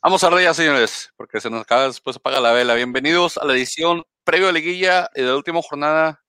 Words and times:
Vamos 0.00 0.22
a 0.22 0.40
ya, 0.40 0.54
señores, 0.54 1.12
porque 1.16 1.40
se 1.40 1.50
nos 1.50 1.62
acaba 1.62 1.88
después 1.88 2.16
apaga 2.16 2.38
la 2.38 2.52
vela. 2.52 2.74
Bienvenidos 2.74 3.36
a 3.36 3.44
la 3.44 3.54
edición 3.54 4.04
previo 4.22 4.48
a 4.48 4.52
la 4.52 4.60
liguilla 4.60 5.10
de 5.12 5.22
la 5.22 5.34
última 5.34 5.60
jornada 5.60 6.22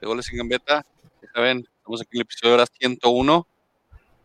de 0.00 0.06
goles 0.06 0.26
sin 0.26 0.38
gambeta. 0.38 0.84
Ya 1.22 1.28
saben, 1.34 1.68
estamos 1.76 2.00
aquí 2.00 2.10
en 2.12 2.18
el 2.18 2.22
episodio 2.22 2.50
de 2.50 2.54
hora 2.62 2.66
101. 2.66 3.46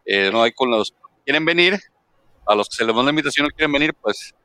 Eh, 0.05 0.29
no 0.31 0.43
hay 0.43 0.51
con 0.51 0.71
los 0.71 0.91
que 0.91 0.97
quieren 1.25 1.45
venir. 1.45 1.79
A 2.45 2.55
los 2.55 2.69
que 2.69 2.75
se 2.75 2.85
les 2.85 2.93
manda 2.93 3.05
la 3.05 3.11
invitación 3.11 3.47
no 3.47 3.49
quieren 3.49 3.71
venir, 3.71 3.93
pues 3.95 4.35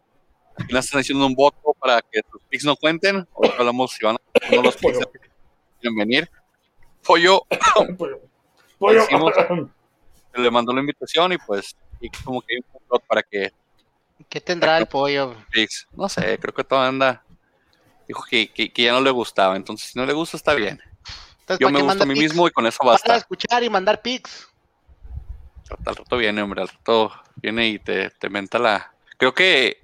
aquí 0.56 0.72
nos 0.72 0.86
están 0.86 1.00
haciendo 1.00 1.26
un 1.26 1.34
voto 1.34 1.76
para 1.78 2.00
que 2.00 2.22
sus 2.30 2.42
picks 2.48 2.64
no 2.64 2.74
cuenten. 2.76 3.28
Ahora 3.34 3.54
hablamos 3.58 3.92
si 3.92 4.04
van 4.04 4.16
a 4.16 4.56
no 4.56 4.62
los 4.62 4.76
picks 4.76 4.98
que 4.98 5.18
quieren 5.80 5.96
venir. 5.96 6.30
Pollo. 7.04 7.42
Pollo. 8.78 9.00
Decimos 9.00 9.32
que 10.32 10.40
le 10.40 10.50
mandó 10.50 10.72
la 10.72 10.80
invitación 10.80 11.32
y 11.34 11.38
pues 11.38 11.76
y 12.00 12.08
como 12.08 12.40
que 12.40 12.54
hay 12.54 12.58
un 12.58 12.72
complot 12.72 13.02
para 13.06 13.22
que 13.22 13.52
¿Qué 14.28 14.40
tendrá 14.40 14.78
el 14.78 14.86
pollo? 14.86 15.34
Pix. 15.50 15.88
No 15.92 16.08
sé, 16.08 16.38
creo 16.38 16.54
que 16.54 16.64
todo 16.64 16.80
anda. 16.80 17.24
Dijo 18.06 18.22
que, 18.28 18.52
que, 18.52 18.72
que 18.72 18.82
ya 18.82 18.92
no 18.92 19.00
le 19.00 19.10
gustaba, 19.10 19.56
entonces 19.56 19.90
si 19.90 19.98
no 19.98 20.04
le 20.06 20.12
gusta 20.12 20.36
está 20.36 20.54
bien. 20.54 20.80
Entonces, 21.50 21.58
Yo 21.60 21.66
¿para 21.72 21.78
me 21.78 21.82
gusto 21.84 22.02
a 22.04 22.06
mí 22.06 22.14
pics? 22.14 22.22
mismo 22.28 22.46
y 22.46 22.50
con 22.52 22.66
eso 22.66 22.78
Para 22.78 22.92
basta. 22.92 23.16
escuchar 23.16 23.62
y 23.64 23.70
mandar 23.70 24.00
pics. 24.02 24.48
Al 25.84 25.96
rato 25.96 26.16
viene, 26.16 26.42
hombre, 26.42 26.62
al 26.62 26.68
rato 26.68 27.12
viene 27.36 27.68
y 27.68 27.78
te, 27.78 28.10
te 28.10 28.28
menta 28.28 28.58
la. 28.58 28.92
Creo 29.16 29.34
que 29.34 29.82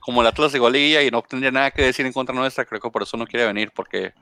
como 0.00 0.20
el 0.22 0.26
Atlas 0.26 0.52
llegó 0.52 0.66
a 0.66 0.70
Liguilla 0.70 1.02
y 1.02 1.10
no 1.10 1.22
tendría 1.22 1.50
nada 1.52 1.70
que 1.70 1.82
decir 1.82 2.06
en 2.06 2.12
contra 2.12 2.34
nuestra, 2.34 2.64
creo 2.64 2.80
que 2.80 2.90
por 2.90 3.02
eso 3.02 3.16
no 3.16 3.26
quiere 3.26 3.46
venir, 3.46 3.70
porque 3.74 4.12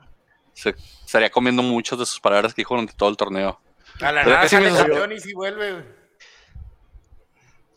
se 0.53 0.75
estaría 1.05 1.29
comiendo 1.29 1.61
muchas 1.63 1.97
de 1.99 2.05
sus 2.05 2.19
palabras 2.19 2.53
que 2.53 2.61
dijo 2.61 2.73
durante 2.75 2.93
todo 2.93 3.09
el 3.09 3.17
torneo. 3.17 3.59
A 4.01 4.11
la 4.11 4.23
nada 4.23 4.43
sí 4.47 4.55
sale 4.55 4.71
campeón 4.75 5.11
y 5.13 5.19
si 5.19 5.33
vuelve. 5.33 5.71
güey. 5.71 5.83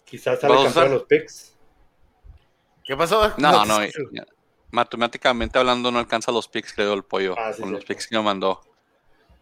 Quizás 0.04 0.40
sale 0.40 0.62
campeón 0.64 0.90
los 0.92 1.04
picks. 1.04 1.56
¿Qué 2.84 2.96
pasó? 2.96 3.32
No, 3.38 3.64
no, 3.64 3.80
sí, 3.82 3.90
sí. 3.94 4.02
ya- 4.12 4.26
matemáticamente 4.70 5.58
hablando 5.58 5.90
no 5.92 5.98
alcanza 5.98 6.32
los 6.32 6.48
picks, 6.48 6.72
creo, 6.72 6.94
el 6.94 7.04
pollo, 7.04 7.34
Ah, 7.38 7.52
sí, 7.52 7.60
con 7.62 7.72
los 7.72 7.80
cierto. 7.80 7.86
picks 7.94 8.06
que 8.08 8.16
me 8.16 8.22
mandó. 8.22 8.60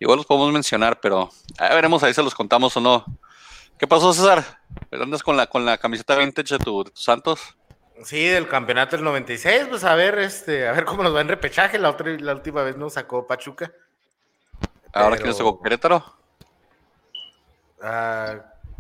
Igual 0.01 0.17
los 0.17 0.27
podemos 0.27 0.53
mencionar, 0.53 0.99
pero 1.01 1.31
a 1.59 1.75
veremos 1.75 2.03
ahí 2.03 2.13
se 2.15 2.23
los 2.23 2.35
contamos 2.35 2.77
o 2.77 2.81
no. 2.81 3.05
¿Qué 3.79 3.87
pasó, 3.87 4.13
César? 4.13 4.45
¿Andas 4.91 5.23
con 5.23 5.37
la, 5.37 5.47
con 5.47 5.65
la 5.65 5.79
camiseta 5.79 6.17
vintage 6.17 6.59
de, 6.59 6.65
tu, 6.65 6.83
de 6.85 6.91
tus 6.91 7.05
Santos? 7.05 7.57
Sí, 8.05 8.27
del 8.27 8.49
campeonato 8.49 8.97
del 8.97 9.05
96, 9.05 9.67
pues 9.69 9.85
a 9.85 9.95
ver, 9.95 10.19
este, 10.19 10.67
a 10.67 10.73
ver 10.73 10.85
cómo 10.87 11.03
nos 11.03 11.15
va 11.15 11.21
en 11.21 11.29
repechaje. 11.29 11.79
La 11.79 11.91
otra, 11.91 12.11
la 12.19 12.33
última 12.35 12.63
vez 12.63 12.77
nos 12.77 12.95
sacó 12.95 13.27
Pachuca. 13.27 13.71
Ahora 14.93 15.11
Pero- 15.17 15.23
quién 15.23 15.35
sacó 15.35 15.63
Querétaro. 15.63 16.03
Ah, 17.83 18.37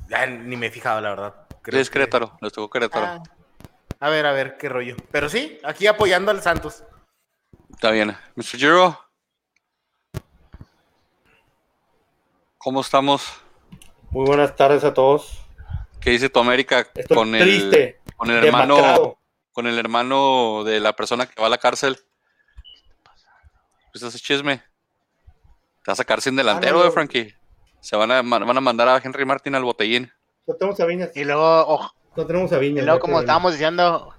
ya 0.08 0.26
ni 0.26 0.56
me 0.56 0.66
he 0.66 0.70
fijado, 0.70 1.00
la 1.00 1.10
verdad. 1.10 1.34
Creo 1.62 1.76
Sí, 1.78 1.82
es 1.82 1.90
que- 1.90 1.94
Querétaro, 1.94 2.36
les 2.40 2.52
tocó 2.52 2.70
Querétaro. 2.70 3.06
Ah, 3.06 3.22
a 4.00 4.08
ver, 4.08 4.26
a 4.26 4.32
ver, 4.32 4.56
qué 4.56 4.68
rollo. 4.68 4.96
Pero 5.10 5.28
sí, 5.28 5.58
aquí 5.64 5.86
apoyando 5.86 6.30
al 6.30 6.42
Santos. 6.42 6.82
Está 7.70 7.90
bien. 7.90 8.16
Mr. 8.36 8.56
Giro. 8.58 8.98
¿Cómo 12.62 12.82
estamos? 12.82 13.22
Muy 14.10 14.26
buenas 14.26 14.54
tardes 14.54 14.84
a 14.84 14.92
todos. 14.92 15.38
¿Qué 16.00 16.10
dice 16.10 16.28
tu 16.28 16.40
América 16.40 16.86
Estoy 16.94 17.16
con 17.16 17.34
el, 17.34 17.40
triste, 17.42 18.00
con 18.16 18.30
el 18.30 18.44
hermano 18.44 18.76
demacrado. 18.76 19.18
con 19.52 19.66
el 19.66 19.78
hermano 19.78 20.62
de 20.64 20.78
la 20.80 20.94
persona 20.94 21.26
que 21.26 21.40
va 21.40 21.46
a 21.46 21.50
la 21.50 21.56
cárcel? 21.58 21.98
Pues 23.92 24.02
ese 24.04 24.18
chisme. 24.18 24.58
Te 24.58 25.88
va 25.88 25.92
a 25.94 25.96
sacar 25.96 26.20
sin 26.20 26.36
delantero, 26.36 26.80
Ah, 26.80 26.82
no, 26.84 26.88
eh. 26.88 26.92
Frankie. 26.92 27.34
Se 27.80 27.96
van 27.96 28.10
a, 28.10 28.20
van 28.20 28.56
a 28.56 28.60
mandar 28.60 28.88
a 28.88 29.00
Henry 29.02 29.24
Martin 29.24 29.54
al 29.54 29.64
botellín. 29.64 30.12
No 30.46 30.54
tenemos 30.54 30.78
a 30.80 30.84
Viñas. 30.84 31.16
Y 31.16 31.24
luego, 31.24 31.42
o- 31.66 31.90
No 32.16 32.26
tenemos 32.26 32.52
a 32.52 32.56
y 32.56 32.60
Viñas. 32.60 32.84
luego 32.84 32.98
no 32.98 33.00
como 33.00 33.20
estábamos 33.20 33.52
diciendo, 33.52 34.14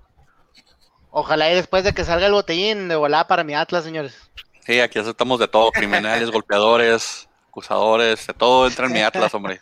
ojalá 1.12 1.52
y 1.52 1.56
después 1.56 1.84
de 1.84 1.94
que 1.94 2.04
salga 2.04 2.26
el 2.26 2.34
botellín 2.34 2.88
de 2.88 2.96
volada 2.96 3.28
para 3.28 3.44
mi 3.44 3.54
Atlas, 3.54 3.84
señores. 3.84 4.18
Sí, 4.66 4.80
aquí 4.80 4.98
aceptamos 4.98 5.40
de 5.40 5.48
todo, 5.48 5.72
criminales, 5.72 6.32
golpeadores, 6.32 7.30
acusadores, 7.52 8.26
de 8.26 8.34
todo 8.34 8.66
entra 8.66 8.86
en 8.88 8.94
mi 8.94 9.02
Atlas, 9.02 9.34
hombre. 9.34 9.60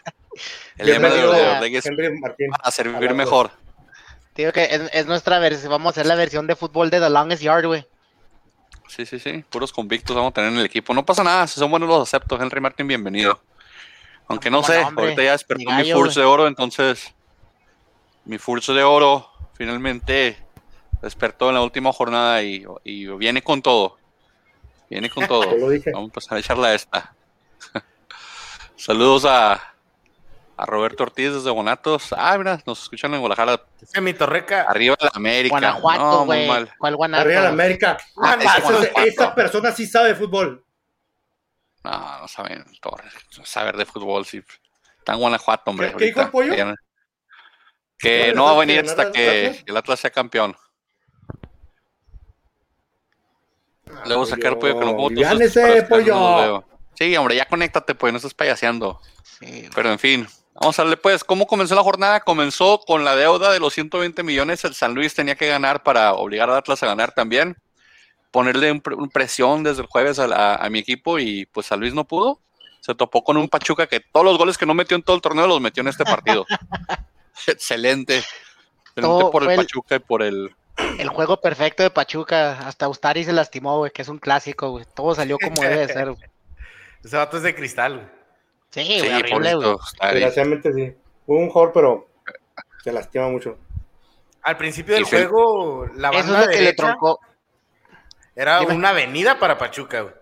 El 0.78 0.88
lema 0.88 1.10
de 1.10 1.26
Orlegui 1.26 1.80
para 1.82 2.72
servir 2.72 2.96
Hablando. 2.96 3.16
mejor. 3.16 3.52
Digo 4.36 4.52
que 4.54 4.64
es, 4.66 4.82
es 4.94 5.06
nuestra 5.08 5.40
versión, 5.40 5.72
vamos 5.72 5.88
a 5.88 5.90
hacer 5.90 6.06
la 6.06 6.16
versión 6.16 6.46
de 6.48 6.56
fútbol 6.56 6.90
de 6.92 7.00
The 7.00 7.10
Longest 7.10 7.42
Yard, 7.42 7.66
güey. 7.66 7.86
Sí, 8.88 9.06
sí, 9.06 9.20
sí, 9.20 9.44
puros 9.50 9.74
convictos 9.74 10.16
vamos 10.16 10.32
a 10.32 10.34
tener 10.36 10.52
en 10.52 10.60
el 10.60 10.66
equipo. 10.66 10.94
No 10.94 11.06
pasa 11.06 11.24
nada, 11.24 11.48
si 11.48 11.60
son 11.60 11.70
buenos 11.72 11.90
los 11.90 12.08
acepto. 12.08 12.40
Henry 12.42 12.62
Martin, 12.62 12.88
bienvenido. 12.88 13.42
Aunque 14.28 14.50
no 14.52 14.62
¿Cómo 14.62 14.68
sé, 14.72 14.84
hombre? 14.84 15.06
ahorita 15.06 15.24
ya 15.24 15.32
despertó 15.32 15.62
Mi 15.62 15.66
mi, 15.66 15.90
gallo, 15.90 16.04
de 16.04 16.24
oro, 16.24 16.48
entonces 16.48 17.14
mi 18.26 18.38
Furch 18.38 18.68
de 18.68 18.84
oro 18.84 19.32
finalmente 19.56 20.38
despertó 21.02 21.50
en 21.50 21.56
la 21.56 21.62
última 21.62 21.92
jornada 21.92 22.44
y, 22.44 22.66
y 22.84 23.08
viene 23.08 23.42
con 23.42 23.62
todo. 23.64 23.98
Viene 24.90 25.10
con 25.10 25.28
todo. 25.28 25.46
Vamos 25.92 26.12
a 26.12 26.14
pasar 26.14 26.38
a 26.38 26.40
echarla 26.40 26.68
a 26.70 26.76
esta. 26.76 27.16
Saludos 28.76 29.26
a, 29.26 29.54
a 30.58 30.66
Roberto 30.66 31.04
Ortiz 31.04 31.34
desde 31.34 31.50
Bonatos. 31.52 32.14
Ah, 32.18 32.38
mira, 32.38 32.62
nos 32.66 32.84
escuchan 32.84 33.14
en 33.14 33.20
Guadalajara. 33.20 33.62
Mi 34.02 34.14
torreca. 34.14 34.62
Arriba 34.64 34.96
de 35.00 35.06
la 35.06 35.12
América. 35.14 35.52
Guanajuato, 35.54 36.00
No, 36.02 36.18
muy 36.26 36.36
güey. 36.38 36.48
mal. 36.48 36.74
¿Cuál 36.78 36.96
Guanajuato? 36.96 37.28
Arriba 37.28 37.42
de 37.42 37.48
la 37.48 37.54
América. 37.54 37.98
Ah, 38.18 38.38
es 38.40 39.14
esa- 39.14 39.36
persona 39.36 39.72
sí 39.72 39.86
sabe 39.86 40.10
de 40.10 40.16
fútbol. 40.16 40.64
No, 41.84 42.20
no 42.20 42.28
saben, 42.28 42.66
Torres, 42.82 43.14
no 43.38 43.46
saber 43.46 43.78
de 43.78 43.86
fútbol, 43.86 44.26
sí. 44.26 44.44
Está 44.98 45.14
en 45.14 45.20
Guanajuato, 45.20 45.72
hombre. 45.72 45.92
¿Qué- 45.92 45.98
qué 45.98 46.06
dijo 46.06 46.22
el 46.22 46.30
pollo? 46.30 46.54
Que- 46.56 46.76
Que 47.98 48.20
¿Cuál 48.28 48.36
no 48.36 48.44
va 48.46 48.50
a 48.52 48.54
es 48.54 48.60
venir 48.60 48.82
que 48.84 48.90
hasta 48.90 49.12
que 49.12 49.64
el 49.66 49.78
Atlas? 49.78 50.00
sea 50.00 50.10
campeón. 50.10 50.56
Luego 54.06 54.26
sacar 54.26 54.58
pollo 54.60 54.76
no 54.76 55.08
Aliviánese, 55.08 55.84
para 55.84 56.04
que 56.04 56.10
no 56.12 56.18
pollo. 56.20 56.64
Sí, 57.00 57.16
hombre, 57.16 57.36
ya 57.38 57.48
conéctate, 57.48 57.96
pues, 57.96 58.12
no 58.14 58.18
estás 58.18 58.34
payaseando. 58.34 59.00
Sí, 59.40 59.70
Pero 59.74 59.90
en 59.90 59.98
fin, 60.00 60.28
vamos 60.54 60.78
a 60.78 60.84
darle 60.84 60.98
pues, 60.98 61.24
¿cómo 61.24 61.48
comenzó 61.48 61.74
la 61.76 61.82
jornada? 61.82 62.20
Comenzó 62.20 62.80
con 62.86 63.06
la 63.06 63.16
deuda 63.16 63.52
de 63.54 63.60
los 63.62 63.74
120 63.74 64.22
millones, 64.22 64.66
el 64.66 64.76
San 64.76 64.94
Luis 64.94 65.16
tenía 65.16 65.36
que 65.36 65.48
ganar 65.48 65.82
para 65.82 66.14
obligar 66.14 66.50
a 66.50 66.58
Atlas 66.58 66.84
a 66.84 66.88
ganar 66.88 67.14
también, 67.14 67.56
ponerle 68.32 68.70
un, 68.74 68.82
pre- 68.82 68.96
un 68.96 69.10
presión 69.10 69.64
desde 69.64 69.82
el 69.84 69.88
jueves 69.88 70.20
a, 70.20 70.28
la- 70.28 70.56
a 70.56 70.70
mi 70.70 70.80
equipo 70.80 71.20
y 71.20 71.46
pues 71.48 71.68
San 71.68 71.80
Luis 71.80 71.94
no 71.94 72.04
pudo, 72.06 72.42
se 72.82 72.94
topó 72.96 73.24
con 73.24 73.38
un 73.38 73.48
Pachuca 73.48 73.88
que 73.88 74.02
todos 74.02 74.26
los 74.26 74.38
goles 74.38 74.58
que 74.58 74.66
no 74.66 74.74
metió 74.74 74.98
en 74.98 75.04
todo 75.04 75.16
el 75.16 75.22
torneo 75.22 75.48
los 75.48 75.62
metió 75.62 75.80
en 75.82 75.88
este 75.88 76.04
partido. 76.04 76.46
Excelente. 77.48 78.18
Excelente 78.18 79.02
Todo 79.02 79.32
por 79.32 79.50
el 79.50 79.56
Pachuca 79.56 79.96
y 79.96 80.00
por 80.00 80.22
el... 80.22 80.54
El 80.98 81.10
juego 81.10 81.40
perfecto 81.42 81.84
de 81.84 81.90
Pachuca, 81.90 82.60
hasta 82.68 82.88
Ustari 82.88 83.26
se 83.26 83.34
lastimó, 83.34 83.78
güey, 83.80 83.92
que 83.92 84.02
es 84.02 84.08
un 84.08 84.18
clásico, 84.18 84.70
güey. 84.72 84.86
Todo 84.96 85.14
salió 85.14 85.38
como 85.38 85.62
debe 85.62 85.86
de 85.88 85.94
ser, 85.94 86.12
güey. 86.12 86.30
Ese 87.04 87.18
vato 87.18 87.38
es 87.38 87.44
de 87.44 87.56
cristal. 87.56 87.94
güey. 87.96 88.08
Sí, 88.72 88.84
Sí, 88.84 89.00
güey, 89.00 89.14
horrible, 89.34 89.56
güey. 89.56 89.76
Desgraciadamente 90.12 90.74
sí. 90.74 90.94
Fue 91.26 91.36
un 91.38 91.46
mejor, 91.46 91.72
pero 91.74 92.08
se 92.84 92.92
lastima 92.92 93.28
mucho. 93.30 93.58
Al 94.42 94.58
principio 94.58 94.96
del 94.96 95.04
juego, 95.06 95.86
la 95.96 96.10
Eso 96.10 96.20
es 96.20 96.26
banda 96.28 96.46
lo 96.46 96.52
que 96.52 96.62
le 96.62 96.74
troncó. 96.74 97.20
era 98.36 98.60
Dime. 98.60 98.74
una 98.76 98.90
avenida 98.90 99.38
para 99.40 99.58
Pachuca. 99.58 100.02
güey. 100.02 100.14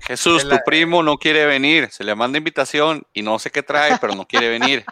Jesús, 0.00 0.44
la- 0.44 0.56
tu 0.58 0.64
primo 0.64 1.02
no 1.02 1.18
quiere 1.18 1.44
venir. 1.46 1.88
Se 1.90 2.04
le 2.04 2.14
manda 2.14 2.38
invitación 2.38 3.04
y 3.12 3.22
no 3.22 3.38
sé 3.38 3.50
qué 3.50 3.62
trae, 3.62 3.98
pero 4.00 4.14
no 4.14 4.26
quiere 4.26 4.48
venir. 4.48 4.84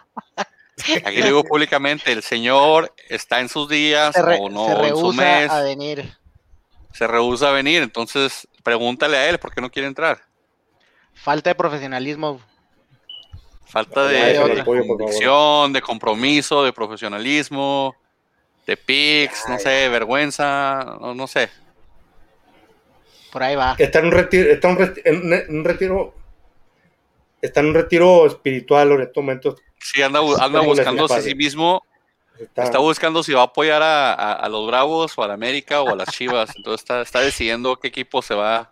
Aquí 1.05 1.17
lo 1.19 1.25
digo 1.25 1.43
públicamente, 1.43 2.11
el 2.11 2.21
señor 2.21 2.93
está 3.09 3.39
en 3.39 3.49
sus 3.49 3.67
días 3.67 4.13
Se, 4.13 4.21
re- 4.21 4.37
o 4.39 4.49
no 4.49 4.65
se 4.65 4.71
en 4.71 4.77
su 4.77 4.81
rehúsa 4.83 5.21
mes, 5.21 5.49
a 5.51 5.61
venir. 5.63 6.13
se 6.93 7.07
rehúsa 7.07 7.49
a 7.49 7.51
venir. 7.53 7.81
Entonces, 7.81 8.47
pregúntale 8.63 9.17
a 9.17 9.29
él 9.29 9.39
por 9.39 9.53
qué 9.53 9.61
no 9.61 9.71
quiere 9.71 9.87
entrar. 9.87 10.21
Falta 11.21 11.49
de 11.49 11.55
profesionalismo. 11.55 12.39
Falta 13.65 14.05
de, 14.07 14.17
de 14.17 14.63
favor. 14.63 14.87
convicción, 14.87 15.73
de 15.73 15.81
compromiso, 15.81 16.63
de 16.63 16.71
profesionalismo, 16.71 17.95
de 18.65 18.77
pics, 18.77 19.43
no 19.49 19.59
sé, 19.59 19.89
vergüenza, 19.89 20.97
no, 21.01 21.13
no 21.13 21.27
sé. 21.27 21.49
Por 23.31 23.43
ahí 23.43 23.55
va. 23.55 23.75
Está 23.77 23.99
en 23.99 24.05
un 24.05 24.11
retiro, 24.13 24.49
está 24.51 24.69
en 24.69 24.77
un 24.77 25.33
en 25.33 25.63
retiro, 25.65 26.13
está 27.41 27.59
en 27.59 27.67
un 27.67 27.73
retiro 27.73 28.25
espiritual 28.25 28.91
en 28.93 29.01
estos 29.01 29.21
momentos. 29.23 29.59
Sí, 29.79 30.01
anda, 30.01 30.19
anda 30.39 30.61
buscándose 30.61 31.13
a 31.15 31.21
sí 31.21 31.35
mismo 31.35 31.83
Está, 32.39 32.63
Está 32.63 32.77
buscando 32.77 33.23
si 33.23 33.33
va 33.33 33.41
a 33.41 33.45
apoyar 33.45 33.81
a, 33.81 34.13
a- 34.13 34.33
a 34.33 34.47
los 34.49 34.67
Bravos 34.67 35.17
o 35.17 35.23
a 35.23 35.27
la 35.27 35.33
América 35.33 35.81
o 35.81 35.89
a 35.89 35.95
las 35.95 36.09
Chivas. 36.09 36.55
Entonces 36.55 36.81
está, 36.81 37.01
está 37.01 37.19
decidiendo 37.19 37.75
qué 37.77 37.87
equipo 37.87 38.21
se 38.21 38.35
va, 38.35 38.71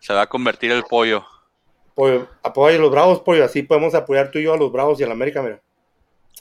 se 0.00 0.12
va 0.12 0.22
a 0.22 0.26
convertir 0.26 0.70
el 0.70 0.82
pollo. 0.84 1.24
Pollo, 1.94 2.28
apoya 2.42 2.76
a 2.76 2.80
los 2.80 2.90
bravos, 2.90 3.20
pollo. 3.20 3.44
Así 3.44 3.62
podemos 3.62 3.94
apoyar 3.94 4.30
tú 4.30 4.38
y 4.38 4.44
yo 4.44 4.54
a 4.54 4.56
los 4.56 4.72
bravos 4.72 4.98
y 5.00 5.04
a 5.04 5.06
la 5.06 5.12
América, 5.12 5.42
mira. 5.42 5.60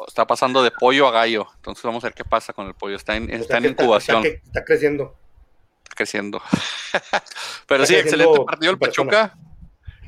Está 0.08 0.26
pasando 0.26 0.64
de 0.64 0.72
pollo 0.72 1.08
a 1.08 1.12
gallo. 1.12 1.48
Entonces 1.56 1.84
vamos 1.84 2.04
a 2.04 2.08
ver 2.08 2.16
qué 2.16 2.26
pasa 2.26 2.54
con 2.54 2.68
el 2.68 2.74
pollo. 2.74 2.96
Está 2.96 3.16
en, 3.16 3.26
O 3.26 3.28
sea 3.28 3.38
está 3.38 3.58
en 3.58 3.66
incubación. 3.66 4.26
Está, 4.26 4.46
está 4.46 4.66
creciendo. 4.66 5.16
está 5.84 5.96
creciendo. 5.96 6.42
Pero 7.68 7.84
Está 7.84 7.94
sí, 7.94 8.00
excelente 8.00 8.44
partido 8.46 8.72
el. 8.72 8.80
Pachuca. 8.80 9.36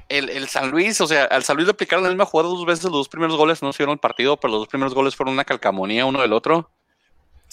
El, 0.07 0.29
el 0.29 0.47
San 0.47 0.69
Luis, 0.69 1.01
o 1.01 1.07
sea, 1.07 1.25
al 1.25 1.43
San 1.43 1.55
Luis 1.55 1.65
le 1.65 1.71
aplicaron 1.71 2.03
la 2.03 2.09
misma 2.09 2.25
jugada 2.25 2.49
dos 2.49 2.63
veces, 2.63 2.83
los 2.83 2.93
dos 2.93 3.09
primeros 3.09 3.35
goles 3.37 3.63
no 3.63 3.73
se 3.73 3.79
dieron 3.79 3.93
el 3.93 3.99
partido, 3.99 4.37
pero 4.37 4.51
los 4.51 4.61
dos 4.61 4.67
primeros 4.67 4.93
goles 4.93 5.15
fueron 5.15 5.33
una 5.33 5.45
calcamonía 5.45 6.05
uno 6.05 6.21
del 6.21 6.31
otro. 6.31 6.69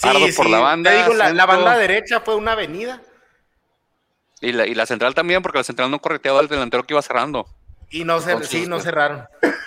Pardo 0.01 0.27
por 0.37 0.51
la 0.51 0.59
banda, 0.59 0.91
Te 0.91 0.97
digo, 0.99 1.15
la, 1.15 1.33
la 1.33 1.47
banda 1.47 1.79
derecha 1.79 2.21
fue 2.21 2.35
una 2.35 2.53
avenida. 2.53 3.01
Y 4.43 4.53
la, 4.53 4.67
y 4.67 4.75
la 4.75 4.85
central 4.85 5.15
también, 5.15 5.41
porque 5.41 5.59
la 5.59 5.65
central 5.65 5.91
no 5.91 5.99
correteaba 6.01 6.41
al 6.41 6.49
delantero 6.49 6.83
que 6.85 6.93
iba 6.93 7.01
cerrando. 7.01 7.47
Y 7.93 8.05
no, 8.05 8.19
cer- 8.21 8.31
Entonces, 8.33 8.49
sí, 8.49 8.67
no 8.67 8.77
este, 8.77 8.89
cerraron. 8.89 9.27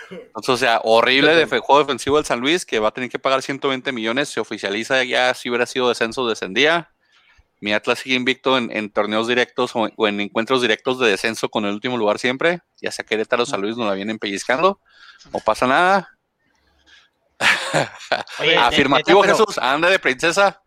Entonces, 0.09 0.49
o 0.49 0.57
sea, 0.57 0.81
horrible 0.83 1.35
de 1.35 1.45
juego 1.45 1.79
defensivo 1.79 2.17
del 2.17 2.25
San 2.25 2.39
Luis, 2.39 2.65
que 2.65 2.79
va 2.79 2.89
a 2.89 2.91
tener 2.91 3.09
que 3.09 3.19
pagar 3.19 3.41
120 3.41 3.91
millones. 3.91 4.29
Se 4.29 4.39
oficializa 4.39 5.03
ya 5.03 5.33
si 5.33 5.49
hubiera 5.49 5.65
sido 5.65 5.87
descenso, 5.89 6.27
descendía. 6.27 6.91
Mi 7.61 7.73
Atlas 7.73 7.99
sigue 7.99 8.15
invicto 8.15 8.57
en, 8.57 8.69
en 8.75 8.91
torneos 8.91 9.27
directos 9.27 9.75
o, 9.75 9.89
o 9.95 10.07
en 10.07 10.19
encuentros 10.19 10.61
directos 10.61 10.99
de 10.99 11.09
descenso 11.09 11.49
con 11.49 11.65
el 11.65 11.73
último 11.73 11.97
lugar 11.97 12.19
siempre. 12.19 12.61
Ya 12.81 12.91
sea 12.91 13.05
Querétaro 13.05 13.43
o 13.43 13.45
San 13.45 13.61
Luis 13.61 13.77
no 13.77 13.85
la 13.85 13.93
vienen 13.93 14.19
pellizcando. 14.19 14.79
No 15.31 15.39
pasa 15.39 15.65
nada. 15.65 16.09
Oye, 18.39 18.57
Afirmativo, 18.57 19.21
neta, 19.21 19.33
pero- 19.33 19.45
Jesús. 19.47 19.57
Anda 19.63 19.89
de 19.89 19.99
princesa. 19.99 20.61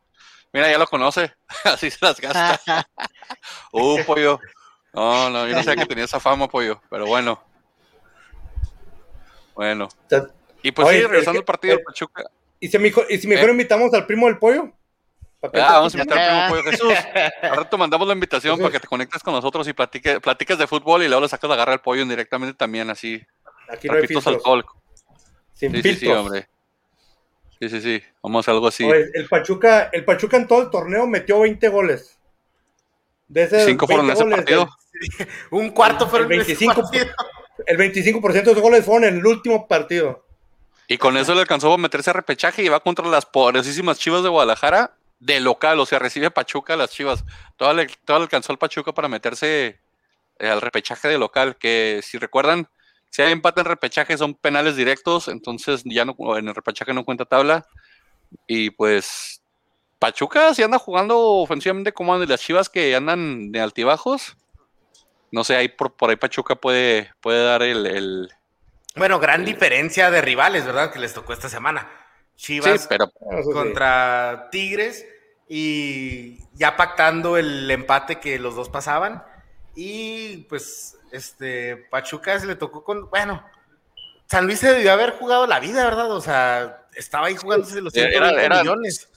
Mira, 0.52 0.70
ya 0.70 0.78
lo 0.78 0.87
conoce. 0.87 1.34
Así 1.64 1.90
se 1.90 1.99
las 2.00 2.20
gasta. 2.20 2.87
Uh, 3.72 4.02
pollo. 4.05 4.40
No, 4.94 5.28
no, 5.28 5.46
yo 5.46 5.55
no 5.55 5.62
sabía 5.62 5.82
que 5.82 5.88
tenía 5.88 6.05
esa 6.06 6.19
fama, 6.19 6.49
pollo. 6.49 6.81
Pero 6.88 7.06
bueno. 7.06 7.44
Bueno. 9.58 9.88
sea, 10.08 10.22
Y 10.62 10.70
pues 10.70 10.87
oye, 10.87 10.99
sí, 10.99 11.02
el 11.05 11.10
regresando 11.10 11.40
al 11.40 11.44
partido, 11.44 11.75
el- 11.78 11.82
Pachuca. 11.82 12.22
¿Y 12.60 12.69
si, 12.69 12.78
mejor, 12.78 13.06
y 13.10 13.19
si 13.19 13.26
mejor 13.26 13.49
¿Eh? 13.49 13.52
invitamos 13.52 13.93
al 13.93 14.06
primo 14.06 14.26
del 14.26 14.38
pollo? 14.38 14.72
Ah, 15.43 15.50
vamos 15.81 15.94
a 15.94 15.96
te- 15.99 16.02
invitar 16.05 16.19
al 16.19 16.49
primo 16.50 16.62
pollo 16.62 16.70
Jesús. 16.70 16.93
Al 17.43 17.56
rato 17.56 17.76
mandamos 17.78 18.06
la 18.06 18.14
invitación 18.14 18.52
Jesús. 18.55 18.62
para 18.62 18.72
que 18.72 18.81
te 18.81 18.87
conectes 18.88 19.20
con 19.22 19.34
nosotros 19.34 19.66
y 19.66 19.72
platique, 19.72 20.20
platiques 20.20 20.58
de 20.58 20.66
fútbol 20.69 21.02
y 21.02 21.08
luego 21.08 21.22
le 21.22 21.28
sacas 21.28 21.50
la 21.50 21.56
garra 21.56 21.72
al 21.72 21.81
pollo 21.81 22.02
indirectamente 22.02 22.56
también, 22.56 22.88
así. 22.90 23.20
Aquí 23.69 23.88
no 23.88 23.94
hay 23.94 24.00
Trapitos 24.00 24.25
filtros. 24.25 24.26
alcohol. 24.26 24.64
Sin 25.55 25.72
Sí, 25.75 25.82
sí, 25.82 25.94
sí, 25.96 26.06
hombre. 26.08 26.49
Sí, 27.60 27.69
sí, 27.69 27.81
sí. 27.81 28.02
Vamos 28.22 28.46
a 28.46 28.52
algo 28.52 28.69
así. 28.69 28.84
Oye, 28.84 29.06
el 29.14 29.28
Pachuca, 29.28 29.90
el 29.93 30.05
Pachuca 30.05 30.37
en 30.37 30.46
todo 30.46 30.62
el 30.62 30.70
torneo 30.70 31.06
metió 31.08 31.40
20 31.40 31.69
goles. 31.69 32.16
De 33.26 33.43
esos 33.43 33.64
Cinco 33.64 33.87
fueron 33.87 34.08
en 34.08 34.14
20 34.16 34.25
ese 34.25 34.37
partido. 34.37 34.69
Un 35.50 35.70
cuarto 35.70 36.06
fueron 36.08 36.28
el 36.32 36.37
en 36.37 36.40
ese 36.43 36.55
25 36.55 36.82
partido. 36.82 37.06
El 37.69 37.76
25% 37.76 38.32
de 38.32 38.41
esos 38.41 38.61
goles 38.62 38.85
fueron 38.85 39.05
en 39.05 39.19
el 39.19 39.26
último 39.26 39.69
partido. 39.69 40.25
Y 40.88 40.97
con 40.97 41.19
eso 41.19 41.35
le 41.35 41.43
alcanzó 41.43 41.75
a 41.75 41.79
meterse 41.79 42.09
a 42.09 42.15
repechaje 42.15 42.62
y 42.62 42.69
va 42.69 42.81
contra 42.81 43.06
las 43.06 43.26
poderosísimas 43.26 43.99
Chivas 43.99 44.23
de 44.23 44.31
Guadalajara 44.31 44.94
de 45.20 45.38
local, 45.38 45.79
o 45.79 45.85
sea, 45.85 45.99
recibe 45.99 46.31
Pachuca 46.31 46.73
a 46.73 46.76
las 46.79 46.93
Chivas. 46.93 47.25
Todo 47.59 47.75
le, 47.75 47.88
todo 48.06 48.17
alcanzó 48.17 48.53
al 48.53 48.59
Pachuca 48.59 48.93
para 48.93 49.09
meterse 49.09 49.79
eh, 50.38 50.49
al 50.49 50.62
repechaje 50.62 51.09
de 51.09 51.19
local, 51.19 51.59
que 51.59 52.00
si 52.03 52.17
recuerdan, 52.17 52.69
si 53.11 53.20
hay 53.20 53.32
empate 53.32 53.61
en 53.61 53.67
repechaje 53.67 54.17
son 54.17 54.35
penales 54.35 54.76
directos, 54.76 55.29
entonces 55.29 55.82
ya 55.85 56.06
no 56.06 56.17
en 56.38 56.49
el 56.49 56.55
repechaje 56.55 56.94
no 56.94 57.05
cuenta 57.05 57.26
tabla. 57.26 57.67
Y 58.47 58.70
pues 58.70 59.43
Pachuca 59.99 60.55
si 60.55 60.62
anda 60.62 60.79
jugando 60.79 61.19
ofensivamente 61.19 61.93
como 61.93 62.17
y 62.23 62.26
las 62.26 62.41
Chivas 62.41 62.70
que 62.70 62.97
andan 62.97 63.53
de 63.53 63.61
altibajos. 63.61 64.38
No 65.31 65.45
sé, 65.45 65.57
ahí 65.57 65.69
por, 65.69 65.93
por 65.95 66.11
ahí 66.11 66.17
Pachuca 66.17 66.55
puede, 66.57 67.13
puede 67.21 67.45
dar 67.45 67.63
el, 67.63 67.87
el- 67.87 68.33
Bueno, 68.97 69.19
gran 69.19 69.45
diferencia 69.45 70.11
de 70.11 70.21
rivales, 70.23 70.65
¿verdad? 70.65 70.91
Que 70.93 70.99
les 70.99 71.13
tocó 71.15 71.33
esta 71.33 71.49
semana. 71.49 71.89
Sí, 72.35 72.61
Chivas 72.61 72.87
pero 72.89 73.07
sí. 73.07 73.51
contra 73.53 74.49
Tigres 74.51 75.05
y 75.49 76.39
ya 76.55 76.77
pactando 76.77 77.37
el 77.37 77.71
empate 77.71 78.21
que 78.21 78.39
los 78.39 78.55
dos 78.55 78.69
pasaban. 78.69 79.25
Y 79.75 80.39
pues, 80.49 80.97
este, 81.13 81.77
Pachuca 81.77 82.39
se 82.39 82.47
le 82.47 82.55
tocó 82.57 82.85
con, 82.85 83.09
bueno, 83.11 83.45
San 84.27 84.47
Luis 84.47 84.59
se 84.61 84.73
debió 84.73 84.93
haber 84.93 85.13
jugado 85.13 85.47
la 85.47 85.59
vida, 85.61 85.85
¿verdad? 85.85 86.11
O 86.13 86.21
sea, 86.21 86.87
estaba 86.95 87.29
ahí 87.29 87.37
jugándose 87.37 87.81
los 87.81 87.95
Era- 87.95 88.11
120 88.11 88.45
era- 88.45 88.59
millones. 88.61 89.07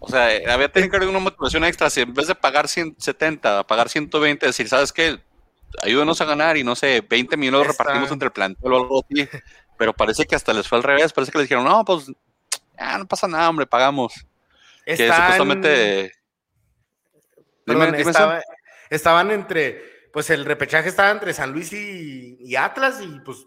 O 0.00 0.08
sea, 0.08 0.34
eh, 0.34 0.44
había 0.50 0.70
tenido 0.70 0.90
que 0.90 0.96
haber 0.96 1.08
una 1.08 1.18
motivación 1.18 1.64
extra. 1.64 1.90
Si 1.90 2.00
en 2.00 2.14
vez 2.14 2.26
de 2.28 2.34
pagar 2.34 2.68
170, 2.68 3.58
a 3.60 3.66
pagar 3.66 3.88
120, 3.88 4.46
decir, 4.46 4.68
¿sabes 4.68 4.92
qué? 4.92 5.18
Ayúdenos 5.82 6.20
a 6.20 6.24
ganar 6.24 6.56
y 6.56 6.64
no 6.64 6.74
sé, 6.76 7.04
20 7.08 7.36
millones 7.36 7.68
Está- 7.68 7.82
repartimos 7.84 8.10
entre 8.12 8.26
el 8.26 8.32
plantel 8.32 8.72
o 8.72 8.76
algo 8.76 9.04
así. 9.04 9.28
Pero 9.76 9.92
parece 9.92 10.24
que 10.26 10.34
hasta 10.36 10.52
les 10.52 10.66
fue 10.68 10.78
al 10.78 10.84
revés. 10.84 11.12
Parece 11.12 11.30
que 11.32 11.38
les 11.38 11.44
dijeron, 11.46 11.64
no, 11.64 11.84
pues, 11.84 12.08
no 12.08 13.06
pasa 13.08 13.28
nada, 13.28 13.48
hombre, 13.50 13.66
pagamos. 13.66 14.14
Que 14.84 14.96
supuestamente. 14.96 16.12
Dime, 17.66 17.80
Perdón, 17.80 17.96
dime, 17.98 18.10
estaba- 18.10 18.42
estaban 18.88 19.30
entre, 19.30 19.82
pues 20.12 20.30
el 20.30 20.44
repechaje 20.46 20.88
estaba 20.88 21.10
entre 21.10 21.34
San 21.34 21.52
Luis 21.52 21.72
y, 21.72 22.38
y 22.40 22.56
Atlas 22.56 23.00
y 23.02 23.20
pues 23.20 23.44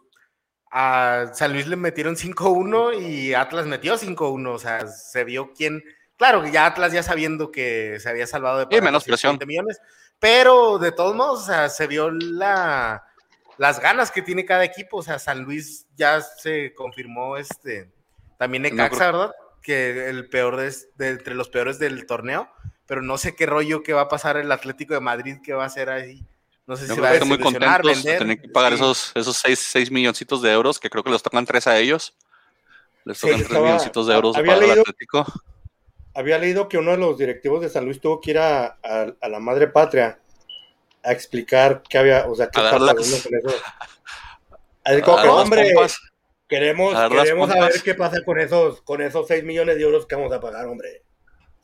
a 0.72 1.32
San 1.34 1.52
Luis 1.54 1.66
le 1.68 1.76
metieron 1.76 2.16
5-1 2.16 2.94
y 3.02 3.34
Atlas 3.34 3.66
metió 3.66 3.98
5-1, 3.98 4.54
o 4.54 4.60
sea, 4.60 4.88
se 4.88 5.24
vio 5.24 5.52
quién, 5.54 5.84
claro 6.22 6.44
que 6.44 6.52
ya 6.52 6.68
Atlas 6.68 6.94
ya 6.94 7.02
sabiendo 7.02 7.52
que 7.52 7.98
se 8.00 8.08
había 8.08 8.28
salvado 8.28 8.60
de 8.60 8.66
pagar 8.68 8.84
menos 8.84 9.02
los 9.02 9.06
presión. 9.06 9.32
120 9.40 9.46
millones, 9.48 9.80
pero 10.20 10.78
de 10.78 10.92
todos 10.92 11.16
modos, 11.16 11.42
o 11.42 11.46
sea, 11.48 11.68
se 11.68 11.88
vio 11.88 12.12
la, 12.12 13.04
las 13.58 13.80
ganas 13.80 14.12
que 14.12 14.22
tiene 14.22 14.46
cada 14.46 14.64
equipo, 14.64 14.98
o 14.98 15.02
sea, 15.02 15.18
San 15.18 15.42
Luis 15.42 15.88
ya 15.96 16.22
se 16.22 16.76
confirmó 16.76 17.38
este, 17.38 17.90
también 18.38 18.62
No 18.62 18.70
Necaxa, 18.70 19.06
¿verdad? 19.08 19.32
Que 19.64 20.10
el 20.10 20.30
peor 20.30 20.58
de, 20.58 20.72
de 20.96 21.10
entre 21.10 21.34
los 21.34 21.50
peores 21.50 21.80
del 21.80 22.06
torneo, 22.06 22.48
pero 22.86 23.02
no 23.02 23.18
sé 23.18 23.36
qué 23.36 23.48
rollo 23.48 23.82
que 23.82 23.94
va 23.94 24.02
a 24.02 24.08
pasar 24.10 24.38
el 24.38 24.52
Atlético 24.52 24.94
de 24.94 25.00
Madrid, 25.00 25.38
que 25.44 25.54
va 25.54 25.64
a 25.64 25.68
hacer 25.68 25.90
ahí. 25.90 26.24
No 26.68 26.76
sé 26.78 26.84
Yo 26.84 26.90
si 26.90 26.94
creo 26.94 27.04
va 27.04 27.10
a 27.10 27.14
están 27.14 27.28
muy 27.28 27.40
contentos 27.40 28.04
de 28.04 28.18
tener 28.20 28.40
que 28.40 28.48
pagar 28.48 28.74
Sí. 28.74 28.76
esos, 28.76 29.12
esos 29.16 29.38
6, 29.38 29.58
6 29.60 29.90
milloncitos 29.92 30.42
de 30.44 30.52
euros, 30.52 30.80
que 30.80 30.90
creo 30.92 31.04
que 31.04 31.10
les 31.10 31.24
tocan 31.24 31.46
3 31.48 31.66
a 31.66 31.80
ellos. 31.80 32.16
Les 33.06 33.18
Sí, 33.18 33.22
tocan 33.26 33.38
3 33.40 33.48
estaba- 33.50 33.66
milloncitos 33.66 34.06
de 34.08 34.14
euros 34.14 34.36
de 34.36 34.44
pagar 34.44 34.64
al 34.64 34.80
Atlético. 34.80 35.26
Había 36.14 36.38
leído 36.38 36.68
que 36.68 36.78
uno 36.78 36.92
de 36.92 36.98
los 36.98 37.18
directivos 37.18 37.62
de 37.62 37.70
San 37.70 37.86
Luis 37.86 38.02
tuvo 38.02 38.20
que 38.20 38.32
ir 38.32 38.40
a, 38.40 38.78
a- 38.84 39.14
a 39.22 39.30
la 39.30 39.40
madre 39.40 39.68
patria 39.68 40.20
a 41.04 41.12
explicar 41.12 41.82
qué 41.90 41.98
había, 41.98 42.26
o 42.28 42.36
sea, 42.36 42.50
qué 42.50 42.60
A 42.60 42.64
está 42.66 42.72
dar 42.78 42.82
las- 42.82 42.96
pasando 42.96 43.24
con 43.24 43.52
eso. 43.52 43.64
Así 44.84 45.02
como 45.02 45.18
A 45.18 45.22
que, 45.22 45.28
hombre, 45.30 45.72
pompas. 45.74 46.00
queremos, 46.48 46.96
a 46.96 47.08
queremos 47.10 47.50
saber 47.50 47.82
qué 47.84 47.96
pasa 47.96 48.18
con 48.26 48.40
esos, 48.40 48.82
con 48.82 49.02
esos 49.02 49.28
6 49.28 49.44
millones 49.44 49.76
de 49.78 49.84
euros 49.84 50.06
que 50.06 50.16
vamos 50.16 50.34
a 50.34 50.40
pagar, 50.40 50.66
hombre. 50.68 51.04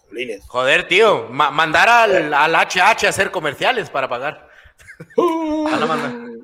Jolines. 0.08 0.44
Joder, 0.48 0.88
tío, 0.88 1.28
ma- 1.30 1.52
mandar 1.52 1.90
al, 1.90 2.34
al 2.34 2.56
HH 2.56 3.06
a 3.06 3.10
hacer 3.10 3.32
comerciales 3.32 3.90
para 3.90 4.08
pagar. 4.08 4.48
Van 5.18 5.84
a 5.84 5.86
mandar, 5.86 6.12
van 6.12 6.40
a 6.40 6.44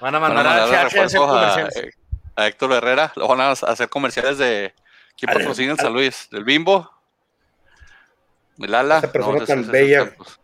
Van 0.00 0.14
a 0.14 0.20
mandar 0.20 0.68
de 0.68 0.76
HH 0.76 0.98
a 1.00 1.04
hacer 1.04 1.18
a, 1.20 1.26
comerciales. 1.26 1.96
a 2.36 2.46
Héctor 2.46 2.72
Herrera. 2.72 3.12
Lo 3.16 3.26
van 3.28 3.40
a 3.40 3.50
hacer 3.50 3.88
comerciales 3.88 4.38
de. 4.38 4.72
¿Quién 5.16 5.32
patrocina 5.32 5.72
el 5.72 5.78
San 5.78 5.92
Luis? 5.92 6.28
¿Del 6.30 6.44
Bimbo? 6.44 6.90
¿El 8.58 8.74
Ala? 8.74 8.98
Esa 8.98 9.12
persona 9.12 9.44
tan 9.44 9.70
bella. 9.70 10.12
pues, 10.16 10.38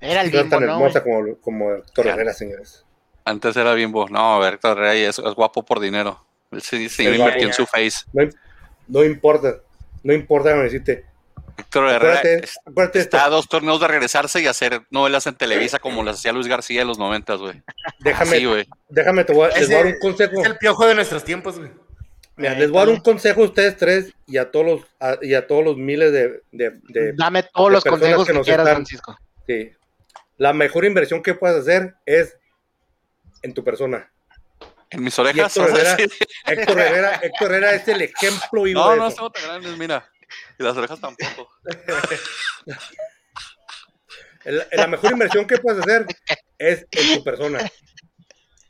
Era 0.00 0.20
el 0.22 0.30
No 0.32 0.38
bimbo, 0.42 0.56
tan 0.56 0.66
¿no? 0.66 0.72
hermosa 0.74 1.02
como, 1.02 1.36
como 1.40 1.72
Héctor. 1.72 2.06
Herrera, 2.06 2.32
señores. 2.32 2.84
Antes 3.24 3.56
era 3.56 3.74
Bimbo. 3.74 4.08
No, 4.08 4.44
Héctor 4.46 4.78
Herrera 4.78 4.96
y 4.96 5.02
es, 5.02 5.18
es 5.18 5.34
guapo 5.34 5.62
por 5.64 5.80
dinero. 5.80 6.24
Él 6.50 6.62
sí, 6.62 6.76
invirtió 7.04 7.46
en 7.46 7.52
su 7.52 7.66
face. 7.66 7.98
No, 8.12 8.22
im- 8.22 8.34
no 8.86 9.04
importa, 9.04 9.56
no 10.02 10.12
importa 10.14 10.50
que 10.50 10.54
me 10.56 10.62
deciste. 10.64 11.04
Héctor 11.58 11.90
Herrera 11.90 12.20
es- 12.22 12.56
está 12.94 13.24
a 13.24 13.28
dos 13.28 13.48
torneos 13.48 13.80
de 13.80 13.88
regresarse 13.88 14.40
y 14.40 14.46
hacer 14.46 14.82
novelas 14.90 15.26
en 15.26 15.34
Televisa 15.34 15.78
como 15.80 16.02
las 16.04 16.18
hacía 16.18 16.32
Luis 16.32 16.46
García 16.46 16.82
en 16.82 16.88
los 16.88 16.98
noventas, 16.98 17.38
güey. 17.40 17.60
Déjame, 17.98 18.36
Así, 18.36 18.68
déjame, 18.88 19.24
te 19.24 19.32
voy 19.34 19.46
a, 19.46 19.48
les 19.48 19.56
Ese- 19.62 19.66
voy 19.66 19.74
a 19.74 19.78
dar 19.84 19.86
un 19.94 19.98
consejo. 20.00 20.40
Es 20.40 20.46
el 20.46 20.56
piojo 20.56 20.86
de 20.86 20.94
nuestros 20.94 21.24
tiempos, 21.24 21.58
güey. 21.58 21.70
Mira, 22.38 22.54
les 22.54 22.70
voy 22.70 22.78
a 22.82 22.86
dar 22.86 22.94
un 22.94 23.00
consejo 23.00 23.42
a 23.42 23.44
ustedes 23.46 23.76
tres 23.76 24.12
y 24.26 24.36
a 24.38 24.50
todos 24.50 24.64
los, 24.66 24.80
a- 25.00 25.18
y 25.20 25.34
a 25.34 25.46
todos 25.46 25.64
los 25.64 25.76
miles 25.76 26.12
de, 26.12 26.42
de- 26.52 26.70
de- 26.88 27.12
Dame 27.14 27.42
todos 27.42 27.68
de 27.68 27.74
los 27.74 27.84
consejos 27.84 28.24
que 28.26 28.32
que, 28.32 28.38
nos 28.38 28.46
quieras, 28.46 28.64
están- 28.66 28.76
Francisco. 28.76 29.18
sí. 29.46 29.72
La 30.36 30.52
mejor 30.52 30.84
inversión 30.84 31.20
que 31.20 31.34
puedes 31.34 31.56
hacer 31.58 31.96
es 32.06 32.36
en 33.42 33.52
tu 33.54 33.64
persona. 33.64 34.08
En 34.90 35.02
mis 35.02 35.18
orejas. 35.18 35.56
Héctor 35.56 35.72
¿vas 35.72 35.80
a 35.80 35.92
Herrera? 35.94 36.12
Héctor 36.46 36.78
Herrera, 36.80 37.14
Héctor 37.16 37.46
Herrera 37.52 37.74
es 37.74 37.88
el 37.88 38.02
ejemplo 38.02 38.62
vivo 38.62 38.80
No, 38.80 38.90
de 38.92 38.96
no 38.98 39.08
estamos 39.08 39.32
tan 39.32 39.42
grandes, 39.44 39.76
mira. 39.76 40.08
Y 40.58 40.62
las 40.62 40.76
orejas 40.76 41.00
tampoco. 41.00 41.50
El- 44.44 44.66
la 44.72 44.86
mejor 44.86 45.10
inversión 45.12 45.46
que 45.46 45.58
puedes 45.58 45.80
hacer 45.80 46.06
es 46.58 46.86
en 46.92 47.16
tu 47.18 47.24
persona. 47.24 47.58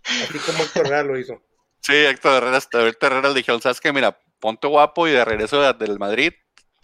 Así 0.05 0.39
como 0.39 0.63
Héctor 0.65 0.87
Herrera 0.87 1.03
lo 1.03 1.19
hizo. 1.19 1.43
Sí, 1.81 1.95
Héctor 1.95 2.43
Herrera, 2.43 2.59
ahorita 2.73 3.07
Herrera 3.07 3.29
le 3.29 3.35
dijeron, 3.35 3.61
¿sabes 3.63 3.81
qué? 3.81 3.93
Mira, 3.93 4.19
ponte 4.41 4.67
guapo 4.67 5.09
y 5.09 5.13
de 5.13 5.25
regreso 5.25 5.61
de- 5.61 5.73
del 5.75 5.99
Madrid, 5.99 6.33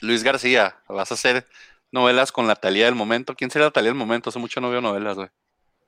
Luis 0.01 0.23
García, 0.23 0.79
vas 0.89 1.11
a 1.11 1.15
hacer 1.15 1.47
novelas 1.93 2.33
con 2.33 2.47
la 2.47 2.57
Talía 2.57 2.87
del 2.87 2.95
momento. 2.95 3.35
¿Quién 3.35 3.51
sería 3.51 3.67
la 3.67 3.71
Talía 3.73 3.91
del 3.91 3.99
momento? 3.99 4.31
Hace 4.31 4.39
mucho 4.39 4.61
no 4.61 4.71
veo 4.71 4.81
novelas, 4.81 5.17
güey. 5.17 5.29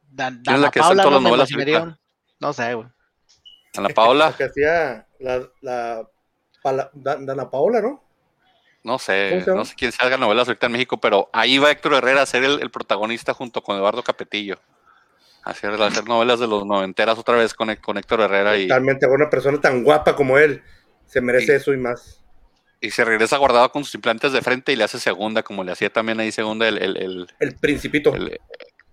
Dan, 0.08 0.40
¿Quién 0.42 0.56
es 0.56 0.60
la 0.60 0.66
Dana 0.66 0.70
que 0.70 0.80
Paula, 0.80 1.02
todas 1.02 1.14
las 1.14 1.22
novelas 1.22 1.52
ahorita? 1.52 1.98
No 2.40 2.52
sé, 2.52 2.74
güey. 2.74 2.88
Ana 3.76 3.88
Paola, 3.90 4.26
La 4.30 4.32
que 4.36 4.44
hacía 4.44 5.06
la, 5.20 5.48
la 5.60 6.08
Pala- 6.62 6.90
Da- 6.94 7.16
Dana 7.20 7.50
Paola, 7.50 7.80
¿no? 7.80 8.02
no 8.82 9.00
sé, 9.00 9.42
no 9.48 9.64
sé 9.64 9.74
quién 9.76 9.90
se 9.90 10.00
haga 10.04 10.16
novelas 10.16 10.46
ahorita 10.46 10.66
en 10.66 10.72
México, 10.72 10.98
pero 11.00 11.28
ahí 11.32 11.58
va 11.58 11.72
Héctor 11.72 11.94
Herrera 11.94 12.22
a 12.22 12.26
ser 12.26 12.44
el, 12.44 12.62
el 12.62 12.70
protagonista 12.70 13.34
junto 13.34 13.60
con 13.60 13.76
Eduardo 13.76 14.00
Capetillo. 14.04 14.60
Hacer, 15.50 16.04
novelas 16.08 16.40
de 16.40 16.48
los 16.48 16.66
noventeras 16.66 17.16
otra 17.18 17.36
vez 17.36 17.54
con, 17.54 17.74
con 17.76 17.96
Héctor 17.98 18.20
Herrera 18.20 18.56
y, 18.56 18.66
Totalmente, 18.66 19.06
una 19.06 19.30
persona 19.30 19.60
tan 19.60 19.84
guapa 19.84 20.16
como 20.16 20.38
él 20.38 20.62
se 21.06 21.20
merece 21.20 21.54
eso 21.54 21.72
y 21.72 21.76
más. 21.76 22.20
y 22.80 22.90
se 22.90 23.04
regresa 23.04 23.36
guardado 23.36 23.70
con 23.70 23.84
sus 23.84 23.94
implantes 23.94 24.32
de 24.32 24.42
frente 24.42 24.72
y 24.72 24.76
le 24.76 24.82
hace 24.84 24.98
segunda, 24.98 25.42
como 25.44 25.62
le 25.62 25.70
hacía 25.72 25.88
también 25.90 26.18
ahí 26.18 26.32
segunda 26.32 26.66
el, 26.66 26.78
el, 26.78 26.96
el, 26.96 27.26
El 27.38 27.54
principito. 27.56 28.12
el, 28.14 28.40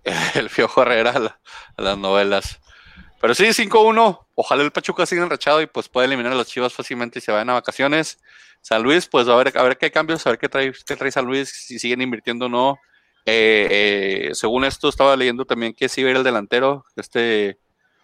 el 0.34 0.48
Fiojo 0.48 0.82
Herrera 0.82 1.10
a, 1.10 1.18
la- 1.18 1.40
a 1.76 1.82
las 1.82 1.98
novelas. 1.98 2.60
Pero 3.20 3.34
sí, 3.34 3.44
5-1. 3.46 4.26
Ojalá 4.36 4.62
el 4.62 4.70
Pachuca 4.70 5.06
siga 5.06 5.22
enrachado 5.24 5.60
y 5.62 5.66
pues 5.66 5.88
pueda 5.88 6.06
eliminar 6.06 6.32
a 6.32 6.36
los 6.36 6.46
Chivas 6.46 6.72
fácilmente 6.74 7.18
y 7.18 7.22
se 7.22 7.32
vayan 7.32 7.50
a 7.50 7.54
vacaciones. 7.54 8.18
San 8.60 8.82
Luis, 8.82 9.06
pues 9.08 9.26
a 9.28 9.34
ver, 9.36 9.52
a 9.58 9.62
ver 9.62 9.76
qué 9.76 9.90
cambios, 9.90 10.26
a 10.26 10.30
ver 10.30 10.38
qué 10.38 10.48
trae, 10.48 10.72
qué 10.86 10.94
trae 10.96 11.10
San 11.10 11.24
Luis, 11.24 11.48
si 11.50 11.78
siguen 11.78 12.00
invirtiendo 12.02 12.46
o 12.46 12.48
no. 12.48 12.78
Eh, 13.26 14.28
eh, 14.30 14.34
según 14.34 14.64
esto, 14.64 14.88
estaba 14.88 15.16
leyendo 15.16 15.44
también 15.46 15.72
que 15.74 15.88
sí 15.88 16.00
iba 16.02 16.08
a 16.08 16.12
ir 16.12 16.16
el 16.18 16.24
delantero. 16.24 16.84
Este, 16.96 17.58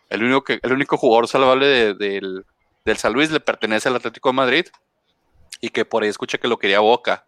el 0.08 0.22
único, 0.24 0.44
que, 0.44 0.60
el 0.62 0.72
único 0.72 0.96
jugador 0.96 1.28
salvable 1.28 1.66
de- 1.66 1.94
del, 1.94 2.46
del 2.84 2.96
San 2.96 3.12
Luis 3.12 3.30
le 3.30 3.40
pertenece 3.40 3.88
al 3.88 3.96
Atlético 3.96 4.30
de 4.30 4.34
Madrid 4.34 4.66
y 5.60 5.70
que 5.70 5.84
por 5.84 6.02
ahí 6.02 6.08
escuché 6.08 6.38
que 6.38 6.48
lo 6.48 6.58
quería 6.58 6.80
Boca. 6.80 7.26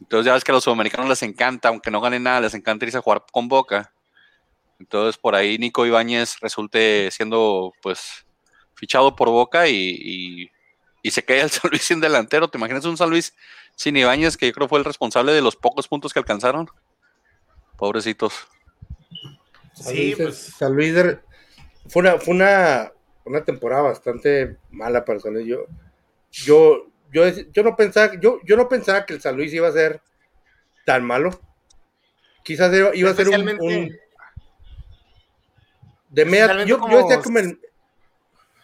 Entonces 0.00 0.26
ya 0.26 0.34
ves 0.34 0.44
que 0.44 0.50
a 0.52 0.54
los 0.54 0.64
sudamericanos 0.64 1.08
les 1.08 1.22
encanta, 1.22 1.68
aunque 1.68 1.90
no 1.90 2.00
ganen 2.00 2.24
nada, 2.24 2.40
les 2.40 2.54
encanta 2.54 2.84
irse 2.84 2.98
a 2.98 3.02
jugar 3.02 3.24
con 3.32 3.48
Boca. 3.48 3.92
Entonces 4.80 5.16
por 5.18 5.34
ahí 5.34 5.58
Nico 5.58 5.86
Ibáñez 5.86 6.36
resulte 6.40 7.10
siendo 7.12 7.72
pues 7.82 8.26
fichado 8.74 9.14
por 9.16 9.28
Boca 9.30 9.68
y, 9.68 9.74
y- 10.00 10.50
y 11.04 11.10
se 11.12 11.24
cae 11.24 11.40
el 11.42 11.50
San 11.50 11.70
Luis 11.70 11.82
sin 11.84 12.00
delantero. 12.00 12.48
¿Te 12.48 12.58
imaginas 12.58 12.84
un 12.84 12.96
San 12.96 13.10
Luis 13.10 13.34
sin 13.76 13.96
Ibáñez 13.96 14.36
que 14.36 14.46
yo 14.48 14.52
creo 14.52 14.68
fue 14.68 14.78
el 14.80 14.84
responsable 14.84 15.32
de 15.32 15.42
los 15.42 15.56
pocos 15.56 15.88
puntos 15.88 16.12
que 16.12 16.18
alcanzaron? 16.20 16.68
Pobrecitos. 17.82 18.46
San 19.74 19.92
Sí, 19.92 20.14
pues. 20.16 20.36
San 20.56 20.72
Luis 20.72 20.94
de- 20.94 21.18
fue 21.88 22.02
una, 22.02 22.16
fue 22.20 22.32
una, 22.32 22.92
una 23.24 23.44
temporada 23.44 23.82
bastante 23.82 24.56
mala 24.70 25.04
para 25.04 25.18
San 25.18 25.32
Luis. 25.34 25.48
Yo, 25.48 25.66
yo, 26.30 26.86
yo, 27.10 27.24
yo 27.52 27.62
no 27.64 27.74
pensaba, 27.74 28.12
yo, 28.20 28.38
yo 28.44 28.56
no 28.56 28.68
pensaba 28.68 29.04
que 29.04 29.14
el 29.14 29.20
San 29.20 29.36
Luis 29.36 29.52
iba 29.52 29.66
a 29.66 29.72
ser 29.72 30.00
tan 30.86 31.04
malo. 31.04 31.30
Quizás 32.44 32.72
iba, 32.72 32.90
a 32.90 32.92
ser 32.92 33.02
un, 33.02 33.08
Especialmente- 33.34 33.64
un- 33.64 33.96
de 36.08 36.24
media. 36.24 36.64
Yo, 36.64 36.78
yo 36.88 36.98
decía 36.98 37.20
como 37.20 37.40
el- 37.40 37.58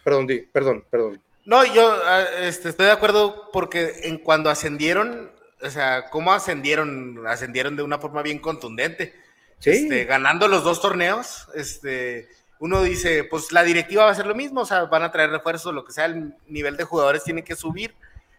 perdón, 0.04 0.28
di- 0.28 0.42
perdón, 0.42 0.84
perdón. 0.88 1.20
No, 1.44 1.64
yo 1.64 1.90
ah, 2.04 2.22
este, 2.42 2.68
estoy 2.68 2.86
de 2.86 2.92
acuerdo 2.92 3.50
porque 3.52 3.94
en 4.04 4.18
cuando 4.18 4.48
ascendieron, 4.48 5.32
o 5.62 5.70
sea, 5.70 6.08
cómo 6.10 6.32
ascendieron, 6.32 7.26
ascendieron 7.26 7.76
de 7.76 7.82
una 7.82 7.98
forma 7.98 8.22
bien 8.22 8.38
contundente. 8.38 9.14
Sí, 9.58 9.70
Este, 9.70 10.04
ganando 10.04 10.46
los 10.46 10.62
dos 10.62 10.80
torneos, 10.80 11.48
este, 11.54 12.28
uno 12.60 12.82
dice, 12.82 13.24
pues 13.24 13.52
la 13.52 13.64
directiva 13.64 14.04
va 14.04 14.10
a 14.10 14.14
ser 14.14 14.26
lo 14.26 14.34
mismo, 14.34 14.60
o 14.60 14.66
sea, 14.66 14.84
van 14.84 15.02
a 15.02 15.10
traer 15.10 15.30
refuerzos, 15.30 15.74
lo 15.74 15.84
que 15.84 15.92
sea, 15.92 16.06
el 16.06 16.34
nivel 16.46 16.76
de 16.76 16.84
jugadores 16.84 17.24
tiene 17.24 17.42
que 17.42 17.56
subir, 17.56 17.94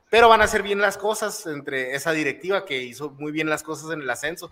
pero 0.10 0.30
van 0.30 0.42
a 0.42 0.46
hacer 0.46 0.64
bien 0.64 0.80
las 0.80 0.98
cosas 0.98 1.46
entre 1.46 1.94
esa 1.96 2.12
directiva 2.12 2.66
que 2.66 2.82
hizo 2.82 3.12
muy 3.12 3.32
bien 3.32 3.50
las 3.50 3.64
cosas 3.64 3.92
en 3.92 4.02
el 4.02 4.10
ascenso, 4.10 4.50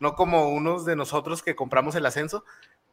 no 0.00 0.14
como 0.14 0.50
unos 0.50 0.84
de 0.84 0.96
nosotros 0.96 1.42
que 1.42 1.56
compramos 1.56 1.94
el 1.96 2.06
ascenso, 2.06 2.44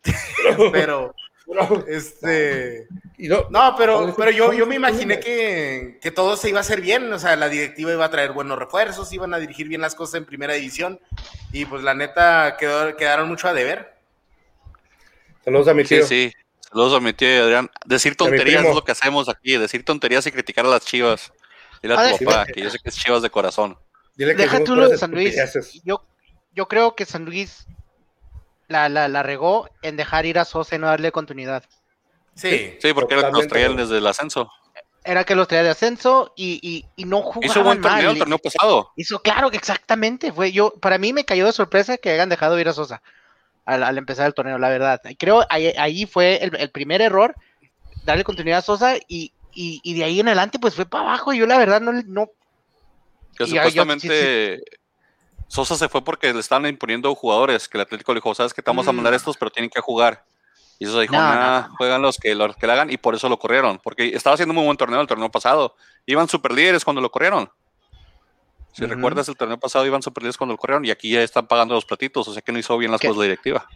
pero, 0.72 1.15
este, 1.88 2.88
y 3.18 3.28
no, 3.28 3.48
no, 3.50 3.76
pero, 3.78 4.14
pero 4.18 4.32
yo, 4.32 4.54
yo 4.54 4.66
me 4.66 4.76
imaginé 4.76 5.20
que, 5.20 6.00
que 6.02 6.12
todo 6.12 6.38
se 6.38 6.50
iba 6.50 6.60
a 6.60 6.62
hacer 6.62 6.82
bien, 6.82 7.12
o 7.12 7.20
sea, 7.20 7.36
la 7.36 7.50
directiva 7.50 7.92
iba 7.92 8.06
a 8.06 8.10
traer 8.12 8.32
buenos 8.32 8.58
refuerzos, 8.58 9.12
iban 9.14 9.34
a 9.34 9.40
dirigir 9.40 9.68
bien 9.68 9.82
las 9.82 9.96
cosas 9.96 10.16
en 10.16 10.26
primera 10.26 10.54
división, 10.54 11.00
y 11.52 11.66
pues 11.66 11.84
la 11.84 11.94
neta 11.94 12.56
quedó, 12.58 12.96
quedaron 12.96 13.28
mucho 13.28 13.48
a 13.48 13.54
deber. 13.54 13.94
saludos 15.44 15.68
a 15.68 15.74
mi 15.74 15.86
Sí, 15.86 15.96
tío. 15.96 16.06
sí. 16.06 16.34
Saludos 16.70 16.94
a 16.96 17.00
mi 17.00 17.14
tío 17.14 17.30
y 17.30 17.40
Adrián. 17.40 17.70
Decir 17.86 18.16
tonterías 18.16 18.66
es 18.66 18.74
lo 18.74 18.84
que 18.84 18.94
hacemos 18.94 19.30
aquí, 19.30 19.58
decir 19.58 19.86
tonterías 19.86 20.26
y 20.26 20.32
criticar 20.32 20.66
a 20.66 20.70
las 20.70 20.84
chivas. 20.86 21.32
Dile 21.84 21.94
a 21.96 22.00
A 22.00 22.18
tu 22.18 22.18
ver, 22.18 22.26
papá, 22.26 22.46
que 22.48 22.62
yo 22.62 22.70
sé 22.72 22.80
que 22.80 22.90
es 22.90 22.96
chivas 22.96 23.22
de 23.22 23.30
corazón. 23.30 23.78
Dile 24.16 24.36
que 24.36 24.44
Deja 24.44 24.64
tú 24.64 24.76
lo 24.76 24.90
de 24.90 24.98
San 24.98 25.12
Luis. 25.12 25.36
Yo, 25.84 26.04
yo 26.54 26.68
creo 26.68 26.96
que 26.96 27.06
San 27.06 27.26
Luis 27.26 27.68
la, 28.74 28.89
la, 28.89 29.08
la 29.08 29.24
regó 29.24 29.70
en 29.82 29.96
dejar 29.96 30.25
ir 30.25 30.38
a 30.38 30.44
Sosa 30.46 30.75
y 30.75 30.80
no 30.80 30.88
darle 30.88 31.13
continuidad. 31.13 31.63
Sí, 32.36 32.75
Sí, 32.82 32.94
porque 32.94 33.13
era 33.13 33.22
que 33.24 33.27
Totalmente. 33.27 33.48
traían 33.48 33.75
desde 33.77 34.00
el 34.00 34.08
ascenso. 34.08 34.51
Era 35.06 35.24
que 35.24 35.36
los 35.36 35.48
traía 35.48 35.63
de 35.63 35.70
ascenso 35.70 36.34
y, 36.36 36.60
y, 36.62 36.86
y 36.96 37.06
no 37.06 37.22
jugaban 37.22 37.44
Hizo 37.50 37.63
buen 37.63 37.82
torneo 37.82 38.03
mal. 38.03 38.12
el 38.13 38.20
torneo 38.20 38.38
pasado. 38.39 38.92
Hizo, 38.96 39.20
claro 39.22 39.51
que 39.51 39.58
exactamente. 39.58 40.32
Fue 40.32 40.51
yo, 40.51 40.74
para 40.82 40.98
mí 40.98 41.13
me 41.13 41.25
cayó 41.25 41.46
de 41.46 41.51
sorpresa 41.51 41.98
que 41.98 42.10
hayan 42.12 42.30
dejado 42.30 42.60
ir 42.60 42.68
a 42.70 42.74
Sosa 42.74 43.01
al, 43.65 43.84
al 43.84 43.98
empezar 43.98 44.27
el 44.27 44.34
torneo, 44.34 44.58
la 44.58 44.70
verdad. 44.70 45.01
Creo 45.20 45.46
ahí, 45.50 45.74
ahí 45.77 46.06
fue 46.06 46.44
el, 46.44 46.56
el 46.56 46.70
primer 46.72 47.01
error, 47.01 47.36
darle 48.06 48.24
continuidad 48.24 48.60
a 48.60 48.63
Sosa 48.63 48.96
y, 49.08 49.34
y, 49.53 49.80
y 49.84 49.94
de 49.94 50.03
ahí 50.06 50.20
en 50.22 50.27
adelante 50.27 50.58
pues 50.58 50.74
fue 50.74 50.86
para 50.86 51.03
abajo. 51.06 51.34
Yo 51.34 51.46
la 51.48 51.58
verdad 51.58 51.82
no, 51.82 51.92
no 51.92 52.27
Que 53.38 53.44
Y 53.44 53.48
ya- 53.48 53.63
yo- 53.63 53.70
supuestamente 53.70 54.63
Sosa 55.54 55.76
se 55.76 55.88
fue 55.88 56.04
porque 56.04 56.34
le 56.34 56.40
estaban 56.40 56.66
imponiendo 56.66 57.14
jugadores, 57.14 57.68
que 57.70 57.78
el 57.78 57.84
Atlético 57.84 58.12
le 58.14 58.18
dijo, 58.18 58.34
sabes 58.34 58.54
que 58.56 58.64
te 58.64 58.72
vamos 58.72 58.88
a 58.88 58.92
mandar 58.92 59.14
Mm. 59.14 59.18
estos, 59.18 59.38
pero 59.38 59.52
tienen 59.52 59.70
que 59.70 59.82
jugar. 59.82 60.26
Y 60.80 60.86
Sosa 60.88 61.02
dijo, 61.02 61.14
No, 61.14 61.20
no, 61.22 61.36
nah, 61.36 61.68
no. 61.68 61.76
juegan 61.76 62.02
los 62.02 62.18
que, 62.18 62.34
los 62.34 62.56
que 62.56 62.66
le 62.66 62.74
hagan, 62.74 62.90
y 62.92 62.98
por 62.98 63.14
eso 63.14 63.30
lo 63.30 63.38
corrieron, 63.38 63.80
porque 63.84 64.08
estaba 64.16 64.34
haciendo 64.34 64.54
muy 64.56 64.66
buen 64.66 64.78
torneo 64.78 65.00
el 65.00 65.06
torneo 65.08 65.30
pasado. 65.30 65.76
Iban 66.08 66.28
super 66.28 66.52
líderes 66.54 66.84
cuando 66.84 67.02
lo 67.02 67.12
corrieron. 67.12 67.52
Si 68.72 68.84
recuerdas, 68.88 69.30
el 69.30 69.36
torneo 69.38 69.60
pasado 69.60 69.86
iban 69.86 70.02
super 70.02 70.24
líderes 70.24 70.38
cuando 70.38 70.54
lo 70.54 70.58
corrieron, 70.58 70.84
y 70.86 70.90
aquí 70.90 71.12
ya 71.12 71.22
están 71.22 71.46
pagando 71.46 71.76
los 71.76 71.86
platitos, 71.86 72.28
o 72.28 72.34
sea 72.34 72.42
que 72.42 72.52
no 72.52 72.58
hizo 72.58 72.76
bien 72.80 72.92
las 72.92 73.00
¿Qué? 73.00 73.08
cosas 73.08 73.20
la 73.20 73.24
directiva. 73.26 73.68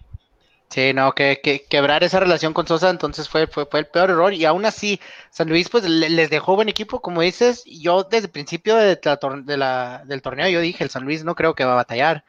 Sí, 0.69 0.93
no, 0.93 1.13
que, 1.13 1.39
que 1.41 1.63
quebrar 1.63 2.03
esa 2.03 2.19
relación 2.19 2.53
con 2.53 2.67
Sosa 2.67 2.89
entonces 2.89 3.29
fue, 3.29 3.47
fue, 3.47 3.65
fue 3.65 3.79
el 3.79 3.85
peor 3.87 4.09
error 4.09 4.33
y 4.33 4.43
aún 4.43 4.65
así 4.65 4.99
San 5.31 5.47
Luis 5.47 5.69
pues 5.69 5.85
le- 5.85 6.09
les 6.09 6.29
dejó 6.29 6.55
buen 6.55 6.67
equipo, 6.67 6.99
como 6.99 7.21
dices, 7.21 7.63
yo 7.65 8.03
desde 8.03 8.25
el 8.25 8.31
principio 8.31 8.75
de 8.75 8.99
la 9.01 9.17
tor- 9.17 9.45
de 9.45 9.55
la- 9.55 10.01
del 10.05 10.21
torneo 10.21 10.49
yo 10.49 10.59
dije, 10.59 10.83
el 10.83 10.89
San 10.89 11.05
Luis 11.05 11.23
no 11.23 11.35
creo 11.35 11.55
que 11.55 11.63
va 11.63 11.71
a 11.71 11.75
batallar 11.75 12.25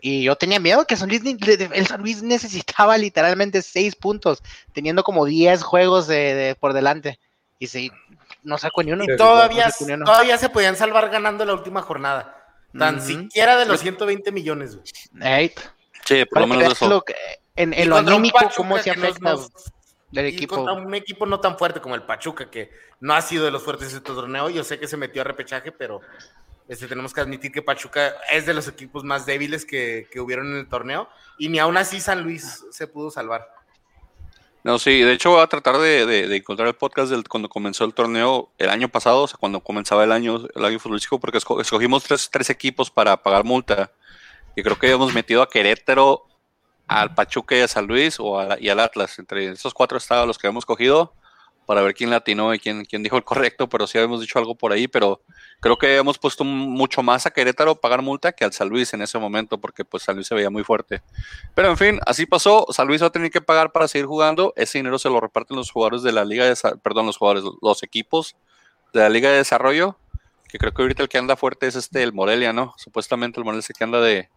y 0.00 0.24
yo 0.24 0.34
tenía 0.34 0.58
miedo 0.58 0.86
que 0.86 0.96
San 0.96 1.08
Luis, 1.08 1.22
ni- 1.22 1.34
le- 1.34 1.70
el 1.72 1.86
San 1.86 2.00
Luis 2.00 2.20
necesitaba 2.22 2.98
literalmente 2.98 3.62
seis 3.62 3.94
puntos, 3.94 4.42
teniendo 4.72 5.04
como 5.04 5.24
10 5.24 5.62
juegos 5.62 6.08
de, 6.08 6.34
de- 6.34 6.54
por 6.56 6.72
delante 6.72 7.20
y 7.60 7.68
sí, 7.68 7.92
no 8.42 8.58
sacó 8.58 8.82
ni 8.82 8.90
uno. 8.90 9.04
Y 9.04 9.16
todavía, 9.16 9.66
no 9.66 9.70
sacó 9.70 9.86
ni 9.86 9.92
uno. 9.92 10.04
todavía 10.04 10.36
se 10.38 10.48
podían 10.48 10.74
salvar 10.76 11.10
ganando 11.10 11.44
la 11.44 11.54
última 11.54 11.82
jornada. 11.82 12.34
Tan 12.76 13.00
siquiera 13.00 13.56
de 13.56 13.66
los 13.66 13.80
120 13.80 14.30
millones. 14.32 14.76
güey. 14.76 14.86
Ey, 15.22 15.52
Sí, 16.04 16.24
por 16.26 16.40
lo 16.42 16.46
menos 16.46 16.72
eso. 16.72 16.88
lo 16.88 17.02
que- 17.02 17.14
en, 17.58 17.72
en 17.74 17.88
lo 17.90 17.96
anímico, 17.96 18.38
cómo 18.56 18.78
se 18.78 18.90
afecta 18.90 19.36
del 20.10 20.24
y 20.26 20.28
equipo. 20.28 20.56
contra 20.56 20.72
un 20.74 20.94
equipo 20.94 21.26
no 21.26 21.38
tan 21.40 21.58
fuerte 21.58 21.80
como 21.80 21.94
el 21.94 22.02
Pachuca, 22.02 22.50
que 22.50 22.70
no 23.00 23.14
ha 23.14 23.20
sido 23.20 23.44
de 23.44 23.50
los 23.50 23.62
fuertes 23.62 23.90
de 23.92 23.98
este 23.98 24.12
torneo. 24.12 24.48
Yo 24.50 24.64
sé 24.64 24.78
que 24.78 24.88
se 24.88 24.96
metió 24.96 25.20
a 25.20 25.24
repechaje, 25.24 25.70
pero 25.72 26.00
este, 26.66 26.86
tenemos 26.88 27.12
que 27.12 27.20
admitir 27.20 27.52
que 27.52 27.62
Pachuca 27.62 28.14
es 28.32 28.46
de 28.46 28.54
los 28.54 28.68
equipos 28.68 29.04
más 29.04 29.26
débiles 29.26 29.64
que, 29.64 30.08
que 30.10 30.20
hubieron 30.20 30.46
en 30.52 30.58
el 30.58 30.68
torneo. 30.68 31.08
Y 31.38 31.48
ni 31.48 31.58
aún 31.58 31.76
así 31.76 32.00
San 32.00 32.22
Luis 32.22 32.64
se 32.70 32.86
pudo 32.86 33.10
salvar. 33.10 33.48
No, 34.64 34.78
sí, 34.78 35.00
de 35.02 35.12
hecho 35.12 35.30
voy 35.30 35.40
a 35.40 35.46
tratar 35.46 35.78
de, 35.78 36.04
de- 36.04 36.26
de 36.26 36.36
encontrar 36.36 36.68
el 36.68 36.74
podcast 36.74 37.10
del 37.10 37.26
cuando 37.28 37.48
comenzó 37.48 37.84
el 37.84 37.94
torneo 37.94 38.50
el 38.58 38.68
año 38.70 38.88
pasado, 38.88 39.22
o 39.22 39.28
sea, 39.28 39.38
cuando 39.38 39.60
comenzaba 39.60 40.04
el 40.04 40.12
año, 40.12 40.42
el 40.54 40.64
año 40.64 40.78
futbolístico, 40.78 41.18
porque 41.20 41.38
esco- 41.38 41.60
escogimos 41.60 42.04
tres, 42.04 42.28
tres 42.30 42.50
equipos 42.50 42.90
para 42.90 43.16
pagar 43.22 43.44
multa. 43.44 43.92
Y 44.56 44.62
creo 44.62 44.78
que 44.78 44.90
hemos 44.90 45.14
metido 45.14 45.42
a 45.42 45.48
Querétaro, 45.48 46.26
al 46.88 47.14
Pachuca 47.14 47.56
y 47.56 47.60
a 47.60 47.68
San 47.68 47.86
Luis 47.86 48.16
o 48.18 48.40
y 48.58 48.68
al 48.68 48.80
Atlas. 48.80 49.18
Entre 49.18 49.50
esos 49.50 49.74
cuatro 49.74 49.98
estados 49.98 50.26
los 50.26 50.38
que 50.38 50.48
hemos 50.48 50.66
cogido 50.66 51.12
para 51.68 51.82
ver 51.82 51.92
quién 51.92 52.08
latinó 52.08 52.54
y 52.54 52.58
quién, 52.58 52.86
quién 52.86 53.02
dijo 53.02 53.18
el 53.18 53.24
correcto, 53.24 53.68
pero 53.68 53.86
sí 53.86 53.98
habíamos 53.98 54.22
dicho 54.22 54.38
algo 54.38 54.54
por 54.54 54.72
ahí, 54.72 54.88
pero 54.88 55.20
creo 55.60 55.76
que 55.76 55.98
hemos 55.98 56.18
puesto 56.18 56.42
mucho 56.42 57.02
más 57.02 57.26
a 57.26 57.30
Querétaro 57.30 57.74
pagar 57.74 58.00
multa 58.00 58.32
que 58.32 58.42
al 58.46 58.54
San 58.54 58.70
Luis 58.70 58.94
en 58.94 59.02
ese 59.02 59.18
momento, 59.18 59.58
porque 59.58 59.84
pues 59.84 60.02
San 60.02 60.14
Luis 60.14 60.26
se 60.26 60.34
veía 60.34 60.48
muy 60.48 60.64
fuerte. 60.64 61.02
Pero 61.54 61.68
en 61.68 61.76
fin, 61.76 62.00
así 62.06 62.24
pasó. 62.24 62.66
San 62.70 62.86
Luis 62.86 63.02
va 63.02 63.08
a 63.08 63.12
tener 63.12 63.30
que 63.30 63.42
pagar 63.42 63.70
para 63.70 63.86
seguir 63.86 64.06
jugando. 64.06 64.54
Ese 64.56 64.78
dinero 64.78 64.98
se 64.98 65.10
lo 65.10 65.20
reparten 65.20 65.58
los 65.58 65.70
jugadores 65.70 66.02
de 66.02 66.10
la 66.10 66.24
Liga 66.24 66.46
de 66.46 66.56
perdón, 66.82 67.04
los 67.04 67.18
jugadores, 67.18 67.44
los 67.60 67.82
equipos 67.82 68.34
de 68.94 69.00
la 69.00 69.10
Liga 69.10 69.30
de 69.30 69.36
Desarrollo. 69.36 69.98
Que 70.48 70.56
creo 70.56 70.72
que 70.72 70.80
ahorita 70.80 71.02
el 71.02 71.10
que 71.10 71.18
anda 71.18 71.36
fuerte 71.36 71.66
es 71.66 71.76
este, 71.76 72.02
el 72.02 72.14
Morelia, 72.14 72.54
¿no? 72.54 72.72
Supuestamente 72.78 73.40
el 73.40 73.44
Morelia 73.44 73.60
es 73.60 73.68
el 73.68 73.76
que 73.76 73.84
anda 73.84 74.00
de, 74.00 74.30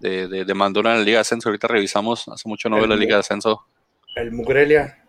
de, 0.00 0.26
de, 0.28 0.44
de 0.44 0.54
mandón 0.54 0.86
en 0.88 0.98
la 0.98 1.04
Liga 1.04 1.16
de 1.18 1.20
Ascenso. 1.20 1.48
Ahorita 1.48 1.68
revisamos, 1.68 2.26
hace 2.28 2.48
mucho 2.48 2.68
no 2.68 2.76
veo 2.76 2.86
la 2.86 2.96
Liga 2.96 3.14
de 3.16 3.20
Ascenso. 3.20 3.64
El 4.16 4.32
Mugrelia. 4.32 5.04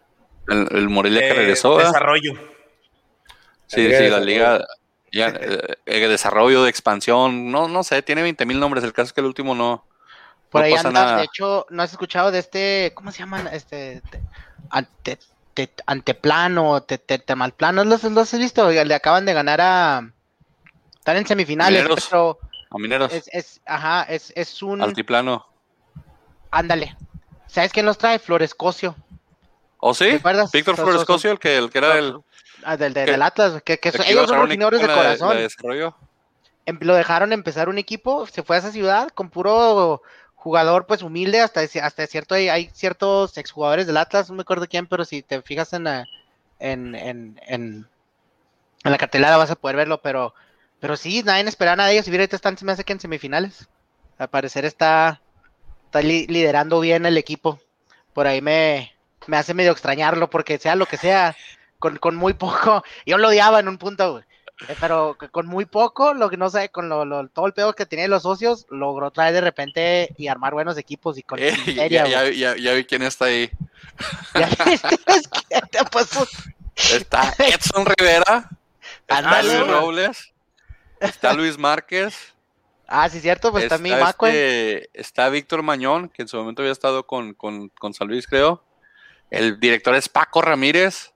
El, 0.48 0.68
el 0.72 0.90
Morelia 0.90 1.22
que 1.22 1.30
Eh, 1.30 1.34
regresó, 1.34 1.76
¿verdad? 1.76 1.92
desarrollo. 1.92 2.34
Sí, 3.68 3.92
sí, 3.94 4.08
la. 4.10 4.20
Liga. 4.20 4.66
Ya, 5.12 5.28
eh, 5.42 5.76
eh, 5.86 6.08
desarrollo 6.08 6.64
de 6.64 6.70
expansión, 6.70 7.52
no, 7.52 7.68
no 7.68 7.84
sé, 7.84 8.02
tiene 8.02 8.22
20 8.22 8.46
mil 8.46 8.60
nombres. 8.60 8.84
El 8.84 8.94
caso 8.94 9.08
es 9.08 9.14
que 9.14 9.22
el 9.22 9.28
último 9.28 9.56
no, 9.56 9.84
Por 10.50 10.62
No 10.62 10.66
ahí 10.66 10.74
pasa 10.74 10.88
anda, 10.90 11.04
nada. 11.06 11.18
de 11.18 11.24
hecho, 11.26 11.66
¿no 11.70 11.84
has 11.84 11.92
escuchado 11.92 12.32
de 12.32 12.40
este, 12.40 12.92
¿cómo 12.96 13.12
se 13.12 13.20
llaman? 13.20 13.48
Este, 13.52 14.02
te- 14.10 14.22
ante, 14.70 15.18
te- 15.54 15.74
anteplano, 15.86 16.84
te, 16.84 16.98
te, 16.98 17.20
temalplano, 17.20 17.84
¿los, 17.84 18.04
los 18.06 18.34
has 18.34 18.40
visto? 18.40 18.70
Le 18.72 18.94
acaban 18.94 19.26
de 19.26 19.34
ganar 19.34 19.60
a, 19.62 20.12
están 20.94 21.18
en 21.18 21.28
semifinales, 21.28 21.82
Mineros. 21.84 22.08
pero 22.10 22.40
A 22.72 22.78
mineros, 22.78 23.12
es, 23.14 23.28
es, 23.34 23.62
ajá, 23.66 24.04
es, 24.04 24.32
es 24.36 24.62
un, 24.64 24.82
altiplano. 24.82 25.46
ándale. 26.50 26.96
¿Sabes 27.48 27.74
quién 27.74 27.86
los 27.86 27.98
trae? 27.98 28.18
Florescocio. 28.18 28.96
¿Oh, 29.80 29.94
sí? 29.94 30.06
¿Te 30.06 30.16
acuerdas? 30.16 30.52
Víctor 30.52 30.76
Son- 30.78 30.86
Flores 30.86 31.02
son- 31.02 31.06
Cosio, 31.16 31.32
el 31.32 31.40
que, 31.40 31.58
el 31.58 31.70
que 31.70 31.78
era 31.80 31.98
el. 31.98 32.18
Ah, 32.64 32.78
del, 32.78 32.94
del- 32.94 33.08
del 33.08 33.22
Atlas, 33.22 33.62
que, 33.64 33.78
que 33.80 33.90
ellos 33.90 34.30
son 34.30 34.40
rojinegros 34.42 34.80
de 34.80 34.86
en 34.88 34.94
corazón. 34.94 35.38
em- 36.66 36.78
lo 36.82 36.96
dejaron 36.96 37.34
empezar 37.34 37.68
un 37.70 37.78
equipo, 37.78 38.26
se 38.28 38.44
fue 38.44 38.56
a 38.56 38.60
esa 38.60 38.72
ciudad 38.72 39.10
con 39.10 39.30
puro 39.30 40.02
jugador 40.36 40.86
pues 40.86 41.02
humilde, 41.02 41.42
hasta, 41.42 41.62
hasta 41.62 42.08
cierto, 42.08 42.36
hay, 42.36 42.50
hay 42.50 42.70
ciertos 42.74 43.38
exjugadores 43.38 43.86
del 43.88 43.98
Atlas, 43.98 44.30
no 44.30 44.36
me 44.36 44.42
acuerdo 44.44 44.68
quién, 44.68 44.88
pero 44.88 45.04
si 45.06 45.24
te 45.24 45.42
fijas 45.42 45.74
en 45.74 45.84
la, 45.86 46.06
en, 46.60 46.94
en, 46.96 47.40
en, 47.48 47.88
en 48.84 48.92
la 48.92 48.98
cartelera 48.98 49.38
vas 49.38 49.52
a 49.52 49.56
poder 49.56 49.76
verlo, 49.76 50.02
pero, 50.02 50.34
pero 50.82 50.98
sí, 50.98 51.24
nadie 51.24 51.48
esperaba 51.48 51.78
nada 51.78 51.88
de 51.90 51.96
ellos, 51.96 52.08
y 52.10 52.12
ahorita 52.12 52.36
están, 52.36 52.58
se 52.58 52.66
me 52.66 52.74
hace 52.74 52.84
que 52.84 52.92
en 52.92 53.00
semifinales, 53.00 53.70
al 54.18 54.28
parecer 54.30 54.66
está, 54.66 55.22
está 55.86 56.02
li- 56.02 56.28
liderando 56.28 56.82
bien 56.82 57.06
el 57.06 57.18
equipo, 57.18 57.62
por 58.14 58.28
ahí 58.28 58.42
me, 58.42 58.92
me 59.28 59.38
hace 59.38 59.54
medio 59.54 59.72
extrañarlo, 59.72 60.30
porque 60.30 60.58
sea 60.58 60.76
lo 60.76 60.86
que 60.88 60.98
sea, 60.98 61.38
con, 61.80 61.96
con 61.98 62.18
muy 62.18 62.34
poco, 62.34 62.84
yo 63.06 63.18
lo 63.18 63.30
odiaba 63.30 63.60
en 63.62 63.70
un 63.70 63.78
punto, 63.78 64.12
güey. 64.12 64.24
Eh, 64.68 64.76
pero 64.80 65.18
con 65.32 65.48
muy 65.48 65.66
poco, 65.66 66.14
lo 66.14 66.30
que 66.30 66.38
no 66.38 66.48
sé, 66.52 66.70
con 66.70 66.88
lo, 66.88 67.04
lo- 67.04 67.28
todo 67.30 67.48
el 67.48 67.54
pedo 67.54 67.74
que 67.74 67.88
tenía 67.88 68.08
los 68.08 68.22
socios, 68.24 68.68
logró 68.70 69.10
traer 69.10 69.34
de 69.34 69.42
repente 69.42 70.14
y 70.18 70.28
armar 70.28 70.54
buenos 70.54 70.78
equipos 70.78 71.18
y 71.18 71.24
con 71.24 71.40
Eh, 71.40 71.56
miseria, 71.66 72.06
ya, 72.06 72.26
ya, 72.26 72.32
ya, 72.32 72.58
ya 72.58 72.74
vi 72.74 72.84
quién 72.86 73.02
está 73.02 73.26
ahí. 73.26 73.50
Ya 74.36 74.48
viste, 74.66 74.96
es 75.08 75.28
que 75.28 75.62
te 75.72 75.84
pasó. 75.86 76.28
Está 76.76 77.34
Edson 77.40 77.86
Rivera. 77.86 78.50
Ándale, 79.08 79.60
güey. 79.60 79.72
Robles. 79.72 80.31
Está 81.02 81.34
Luis 81.34 81.58
Márquez. 81.58 82.34
Ah, 82.88 83.08
sí, 83.10 83.20
cierto, 83.22 83.52
pues 83.52 83.64
está, 83.66 83.76
también 83.76 84.00
Maco. 84.00 84.28
este- 84.28 84.90
está 84.94 85.30
Víctor 85.30 85.64
Mañón, 85.64 86.10
que 86.10 86.24
en 86.24 86.28
su 86.28 86.38
momento 86.38 86.62
había 86.62 86.72
estado 86.74 87.06
con, 87.08 87.34
con, 87.34 87.70
con 87.70 87.94
San 87.94 88.08
Luis, 88.08 88.28
creo. 88.28 88.64
El 89.30 89.60
director 89.60 89.96
es 89.96 90.10
Paco 90.10 90.42
Ramírez. 90.42 91.14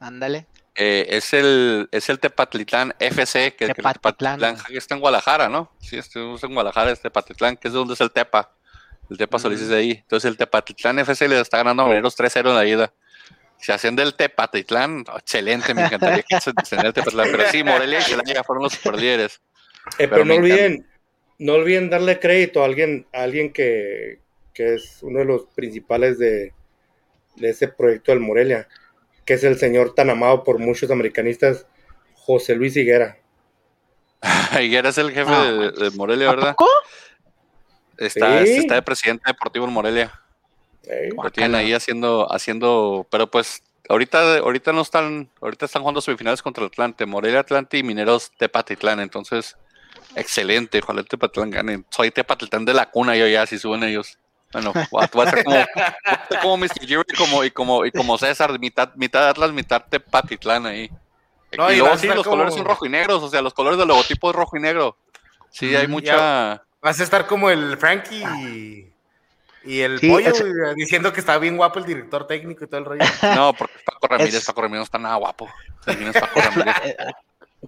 Ándale. 0.00 0.46
eh, 0.74 1.06
es 1.10 1.32
el 1.34 1.88
es 1.92 2.08
el 2.08 2.18
Tepatitlán 2.20 2.94
FC, 3.00 3.52
que, 3.52 3.56
que 3.56 3.64
el 3.66 3.74
Tepatitlán, 3.74 4.38
Tepatitlán 4.38 4.76
está 4.76 4.94
en 4.94 5.00
Guadalajara, 5.00 5.48
¿no? 5.48 5.70
Sí, 5.80 5.98
está 5.98 6.18
en 6.20 6.54
Guadalajara, 6.54 6.90
es 6.92 7.00
Tepatitlán, 7.00 7.56
que 7.56 7.68
es 7.68 7.74
de 7.74 7.78
donde 7.78 7.94
es 7.94 8.00
el 8.00 8.10
Tepa. 8.12 8.52
El 9.10 9.16
Tepa 9.18 9.38
Solís 9.38 9.60
es 9.62 9.68
de 9.68 9.76
ahí. 9.76 9.90
Entonces 9.92 10.28
el 10.28 10.36
Tepatitlán 10.36 10.98
FC 10.98 11.28
le 11.28 11.40
está 11.40 11.56
ganando 11.58 11.82
a 11.82 11.86
Mineros 11.86 12.16
3-0 12.16 12.48
en 12.50 12.54
la 12.54 12.66
ida. 12.66 12.92
Se 13.60 13.72
hacen 13.72 13.96
del 13.96 14.14
Tepatitlán, 14.14 15.04
excelente, 15.16 15.74
me 15.74 15.84
encantaría 15.84 16.22
que 16.22 16.40
se 16.40 16.50
el 16.50 16.92
Tepatitlán. 16.92 17.28
Pero 17.30 17.50
sí, 17.50 17.62
Morelia 17.64 17.98
y 17.98 18.02
Celaya 18.02 18.44
fueron 18.44 18.64
los 18.64 18.72
superlíderes. 18.74 19.40
Eh, 19.98 20.06
Pero 20.06 20.10
pero 20.10 20.24
no 20.26 20.34
olviden, 20.34 20.86
no 21.38 21.54
olviden 21.54 21.90
darle 21.90 22.20
crédito 22.20 22.62
a 22.62 22.66
alguien, 22.66 23.06
a 23.12 23.22
alguien 23.22 23.52
que, 23.52 24.20
que 24.54 24.74
es 24.74 24.98
uno 25.02 25.20
de 25.20 25.24
los 25.24 25.46
principales 25.54 26.18
de, 26.18 26.52
de 27.36 27.48
ese 27.50 27.68
proyecto 27.68 28.12
del 28.12 28.20
Morelia, 28.20 28.68
que 29.24 29.34
es 29.34 29.44
el 29.44 29.58
señor 29.58 29.94
tan 29.94 30.10
amado 30.10 30.44
por 30.44 30.58
muchos 30.58 30.90
americanistas, 30.90 31.66
José 32.14 32.54
Luis 32.54 32.76
Higuera. 32.76 33.18
Higuera 34.60 34.90
es 34.90 34.98
el 34.98 35.10
jefe 35.12 35.30
Ah, 35.32 35.44
de, 35.44 35.70
de 35.72 35.90
Morelia, 35.96 36.28
¿A 36.28 36.34
¿verdad? 36.34 36.54
poco? 36.56 36.68
Está, 37.96 38.44
Sí. 38.44 38.58
está 38.58 38.74
de 38.76 38.82
presidente 38.82 39.24
deportivo 39.26 39.66
en 39.66 39.72
Morelia. 39.72 40.12
Lo 41.22 41.30
tienen 41.30 41.54
ahí 41.54 41.72
haciendo, 41.72 42.26
haciendo, 42.32 43.06
pero 43.10 43.30
pues 43.30 43.62
ahorita, 43.88 44.38
ahorita 44.38 44.72
no 44.72 44.82
están, 44.82 45.28
ahorita 45.40 45.66
están 45.66 45.82
jugando 45.82 46.00
semifinales 46.00 46.42
contra 46.42 46.62
el 46.64 46.68
Atlante, 46.68 47.04
Morelia 47.06 47.40
Atlante 47.40 47.78
y 47.78 47.82
Mineros 47.82 48.30
Tepatitlán, 48.38 49.00
entonces 49.00 49.56
excelente, 50.14 50.80
ojalá 50.82 51.00
el 51.00 51.08
Tepatitlán 51.08 51.50
gane. 51.50 51.84
Soy 51.90 52.10
Tepatitlán 52.10 52.64
de 52.64 52.74
la 52.74 52.90
cuna 52.90 53.16
yo 53.16 53.26
ya, 53.26 53.46
si 53.46 53.58
suben 53.58 53.82
ellos. 53.84 54.18
Bueno, 54.52 54.72
voy 54.90 55.04
a, 55.04 55.10
voy 55.12 55.26
a 55.26 55.30
ser 55.30 55.44
como, 55.44 55.56
voy 55.66 55.66
a 56.04 56.26
ser 56.28 56.38
como 56.40 56.56
Mr. 56.56 56.86
Jerry 56.86 57.04
y 57.08 57.16
como, 57.16 57.44
y 57.44 57.50
como, 57.50 57.84
y 57.84 57.92
como 57.92 58.16
César, 58.18 58.58
mitad, 58.58 58.90
mitad 58.94 59.28
Atlas, 59.28 59.52
mitad 59.52 59.82
Tepatitlán 59.88 60.66
ahí. 60.66 60.90
No, 61.56 61.70
y 61.72 61.76
luego 61.76 61.96
sí, 61.96 62.06
los 62.06 62.16
como- 62.24 62.30
colores 62.36 62.54
son 62.54 62.64
rojo 62.64 62.86
y 62.86 62.88
negros, 62.88 63.22
o 63.22 63.28
sea, 63.28 63.42
los 63.42 63.54
colores 63.54 63.78
del 63.78 63.88
logotipo 63.88 64.30
es 64.30 64.36
rojo 64.36 64.56
y 64.56 64.60
negro. 64.60 64.96
Sí, 65.50 65.74
hay 65.74 65.84
Ujú, 65.84 65.92
mucha... 65.92 66.62
Vas 66.80 67.00
a 67.00 67.02
estar 67.04 67.26
como 67.26 67.50
el 67.50 67.76
Frankie 67.78 68.92
y, 69.68 69.80
el 69.80 69.98
Sí, 70.00 70.08
pollo, 70.08 70.32
güey, 70.32 70.74
diciendo 70.76 71.12
que 71.12 71.20
está 71.20 71.38
bien 71.38 71.56
guapo 71.56 71.78
el 71.78 71.84
director 71.84 72.26
técnico 72.26 72.64
y 72.64 72.66
todo 72.66 72.78
el 72.78 72.84
rollo. 72.86 73.00
No, 73.36 73.52
porque 73.52 73.74
Paco 73.84 74.06
Ramírez, 74.08 74.34
Es- 74.34 74.44
Paco 74.46 74.62
Ramírez 74.62 74.78
no 74.80 74.84
está 74.84 74.98
nada 74.98 75.16
guapo. 75.16 75.48
También 75.84 76.10
es 76.14 76.20
Paco 76.20 76.40
Ramírez. 76.40 76.74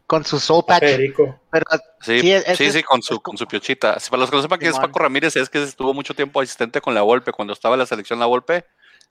Con 0.07 0.25
su 0.25 0.39
soul 0.39 0.65
patch. 0.67 0.83
Pero, 1.51 1.65
Sí, 2.01 2.13
Sí, 2.13 2.21
sí, 2.21 2.33
es- 2.33 2.57
sí, 2.59 2.65
es- 2.67 2.85
con 2.85 3.01
es 3.01 3.07
su, 3.07 3.21
con 3.21 3.37
su 3.37 3.47
piochita. 3.47 3.99
Si 4.01 4.09
para 4.11 4.21
los 4.21 4.31
que 4.31 4.37
no 4.37 4.43
sepan 4.43 4.59
quién 4.59 4.71
es. 4.73 4.79
Paco 4.79 4.99
Ramírez, 4.99 5.35
es 5.37 5.51
que 5.51 5.63
estuvo 5.63 5.93
mucho 5.95 6.15
tiempo 6.15 6.41
asistente 6.41 6.81
con 6.81 6.95
la 6.95 7.03
Volpe. 7.03 7.33
Cuando 7.33 7.53
estaba 7.53 7.75
en 7.75 7.81
la 7.81 7.87
selección 7.87 8.19
la 8.19 8.27
Volpe, 8.27 8.65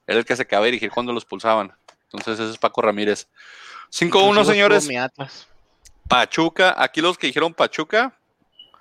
era 0.07 0.19
el 0.19 0.25
que 0.25 0.35
se 0.35 0.47
quedaba 0.47 0.63
a 0.63 0.67
dirigir 0.67 0.89
cuando 0.89 1.11
los 1.13 1.25
pulsaban. 1.25 1.73
Entonces 2.11 2.39
ese 2.39 2.51
es 2.51 2.57
Paco 2.57 2.81
Ramírez. 2.81 3.27
5-1, 3.91 4.29
inclusive 4.29 4.45
señores. 4.79 4.89
Pachuca. 6.07 6.73
Aquí 6.77 7.01
los 7.01 7.17
que 7.17 7.27
dijeron 7.27 7.53
Pachuca 7.53 8.13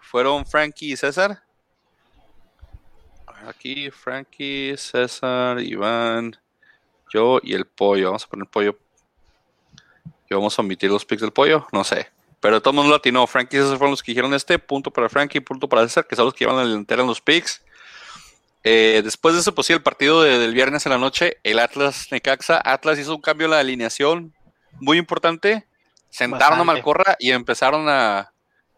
fueron 0.01 0.47
Frankie 0.47 0.92
y 0.92 0.97
César. 0.97 1.42
Aquí 3.48 3.90
Frankie, 3.90 4.76
César, 4.76 5.61
Iván, 5.61 6.37
yo 7.12 7.40
y 7.42 7.54
el 7.54 7.64
pollo. 7.66 8.06
Vamos 8.06 8.24
a 8.24 8.28
poner 8.28 8.46
pollo. 8.46 8.78
Yo 10.30 10.37
vamos 10.37 10.58
a 10.58 10.62
omitir 10.62 10.90
los 10.90 11.04
picks 11.04 11.22
del 11.22 11.32
pollo, 11.32 11.66
no 11.72 11.82
sé. 11.84 12.08
Pero 12.40 12.61
todo 12.61 12.72
el 12.72 12.76
mundo 12.76 12.92
latino. 12.92 13.26
Frankie 13.26 13.56
y 13.56 13.61
César 13.61 13.78
fueron 13.78 13.92
los 13.92 14.02
que 14.02 14.12
dijeron 14.12 14.34
este. 14.34 14.58
Punto 14.58 14.90
para 14.90 15.08
Frankie, 15.08 15.40
punto 15.40 15.68
para 15.68 15.82
César, 15.82 16.06
que 16.06 16.14
son 16.14 16.26
los 16.26 16.34
que 16.34 16.44
llevan 16.44 16.56
la 16.58 16.64
delantera 16.64 17.02
en 17.02 17.08
los 17.08 17.20
picks. 17.20 17.62
Eh, 18.64 19.00
después 19.02 19.34
de 19.34 19.40
eso, 19.40 19.54
pues 19.54 19.66
sí, 19.66 19.72
el 19.72 19.82
partido 19.82 20.22
de- 20.22 20.38
del 20.38 20.52
viernes 20.52 20.84
en 20.84 20.92
la 20.92 20.98
noche, 20.98 21.38
el 21.42 21.58
Atlas 21.58 22.08
Necaxa. 22.11 22.61
Atlas 22.62 22.98
hizo 22.98 23.14
un 23.14 23.22
cambio 23.22 23.46
en 23.46 23.52
la 23.52 23.61
alineación 23.61 24.34
muy 24.80 24.98
importante. 24.98 25.66
Sentaron 26.11 26.61
a. 26.61 26.64
Malcorra 26.64 27.16
y 27.18 27.30
empezaron 27.30 27.88
a, 27.88 28.32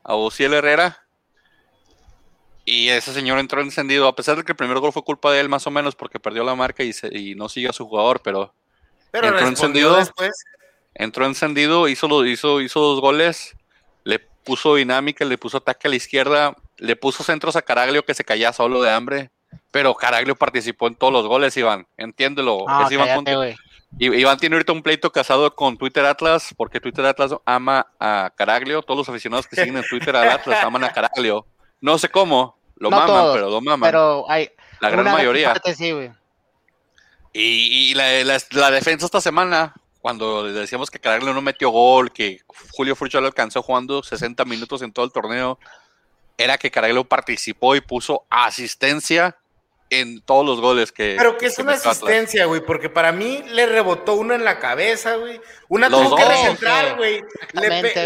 a 0.05 0.15
Ociel 0.15 0.55
Herrera. 0.55 1.05
Y 2.65 2.89
ese 2.89 3.13
señor 3.13 3.39
entró 3.39 3.61
encendido, 3.61 4.07
a 4.07 4.15
pesar 4.15 4.37
de 4.37 4.45
que 4.45 4.53
el 4.53 4.57
primer 4.57 4.79
gol 4.79 4.93
fue 4.93 5.03
culpa 5.03 5.33
de 5.33 5.41
él, 5.41 5.49
más 5.49 5.67
o 5.67 5.71
menos, 5.71 5.95
porque 5.97 6.21
perdió 6.21 6.45
la 6.45 6.55
marca 6.55 6.83
y, 6.85 6.93
se- 6.93 7.17
y 7.17 7.35
no 7.35 7.49
sigue 7.49 7.69
a 7.69 7.73
su 7.73 7.87
jugador, 7.89 8.21
pero 8.23 8.55
Pero 9.11 9.29
Entró 9.29 9.49
encendido. 9.49 9.97
después. 9.97 10.31
entró 10.95 11.25
encendido, 11.27 11.89
hizo, 11.89 12.07
lo- 12.09 12.25
hizo, 12.27 12.61
hizo 12.61 12.81
dos 12.81 13.01
goles, 13.01 13.57
le 14.05 14.19
puso 14.19 14.75
dinámica, 14.77 15.25
le 15.25 15.39
puso 15.39 15.57
ataque 15.59 15.89
a 15.89 15.91
la 15.91 15.97
izquierda, 15.97 16.55
le 16.77 16.97
puso 16.97 17.25
centros 17.25 17.57
a 17.57 17.63
Caraglio 17.63 18.05
que 18.05 18.15
se 18.15 18.25
caía 18.25 18.53
solo 18.53 18.83
de 18.83 18.91
hambre, 18.91 19.31
pero 19.71 19.95
Caraglio 19.95 20.37
participó 20.37 20.87
en 20.89 20.95
todos 20.95 21.13
los 21.13 21.27
goles, 21.27 21.57
Iván, 21.57 21.87
entiéndelo. 21.97 22.65
Ah, 22.69 22.85
es 22.87 22.93
Iván 22.93 23.25
cállate, 23.25 23.57
Iván 23.99 24.39
tiene 24.39 24.55
ahorita 24.57 24.73
un 24.73 24.83
pleito 24.83 25.11
casado 25.11 25.53
con 25.57 25.77
Twitter 25.77 26.05
Atlas, 26.05 26.55
porque 26.57 26.79
Twitter 26.81 27.05
Atlas 27.07 27.33
ama 27.45 27.87
a 27.99 28.33
Caraglio, 28.37 28.83
todos 28.83 28.99
los 28.99 29.09
aficionados 29.09 29.47
que 29.49 29.57
siguen 29.57 29.77
en 29.77 29.85
Twitter 29.89 30.15
al 30.15 30.29
Atlas 30.29 30.63
aman 30.63 30.85
a 30.85 30.93
Caraglio. 30.93 31.47
No 31.81 31.99
sé 31.99 32.09
cómo, 32.09 32.59
lo 32.77 32.91
No 32.91 32.97
maman, 32.99 33.07
todos, 33.09 33.35
pero 33.37 33.51
lo 33.51 33.61
maman, 33.61 33.89
Pero 33.89 34.31
hay 34.31 34.51
la 34.81 34.91
gran 34.91 35.05
mayoría. 35.05 35.53
parte 35.53 35.75
sí, 35.75 35.93
güey. 35.93 36.11
Y, 37.33 37.91
y 37.91 37.95
la, 37.95 38.25
la- 38.25 38.41
la 38.51 38.71
defensa 38.71 39.07
esta 39.07 39.21
semana, 39.21 39.75
cuando 40.01 40.45
decíamos 40.45 40.91
que 40.91 40.99
Caraglio 40.99 41.33
no 41.33 41.41
metió 41.43 41.71
gol, 41.71 42.13
que 42.13 42.41
Julio 42.73 42.97
Furcho 42.97 43.21
le 43.21 43.29
alcanzó 43.29 43.63
jugando 43.63 44.03
60 44.03 44.45
minutos 44.45 44.83
en 44.83 44.93
todo 44.93 45.05
el 45.05 45.13
torneo, 45.13 45.59
era 46.37 46.59
que 46.59 46.71
Caraglio 46.71 47.05
participó 47.05 47.77
y 47.77 47.81
puso 47.81 48.25
asistencia 48.31 49.37
en 49.91 50.21
todos 50.23 50.47
los 50.47 50.61
goles 50.61 50.93
que. 50.93 51.17
Pero 51.19 51.37
que 51.37 51.47
es 51.47 51.57
que 51.57 51.63
una 51.63 51.73
asistencia, 51.73 52.47
güey, 52.47 52.61
porque 52.65 52.89
para 52.89 53.13
mí 53.13 53.43
le 53.49 53.67
rebotó 53.67 54.15
una 54.15 54.35
en 54.37 54.45
la 54.45 54.59
cabeza, 54.61 55.17
güey. 55.17 55.41
Una 55.69 55.89
Los 55.89 56.03
tuvo 56.05 56.17
que 56.17 56.25
recentrar, 56.25 56.97
güey. 56.97 57.23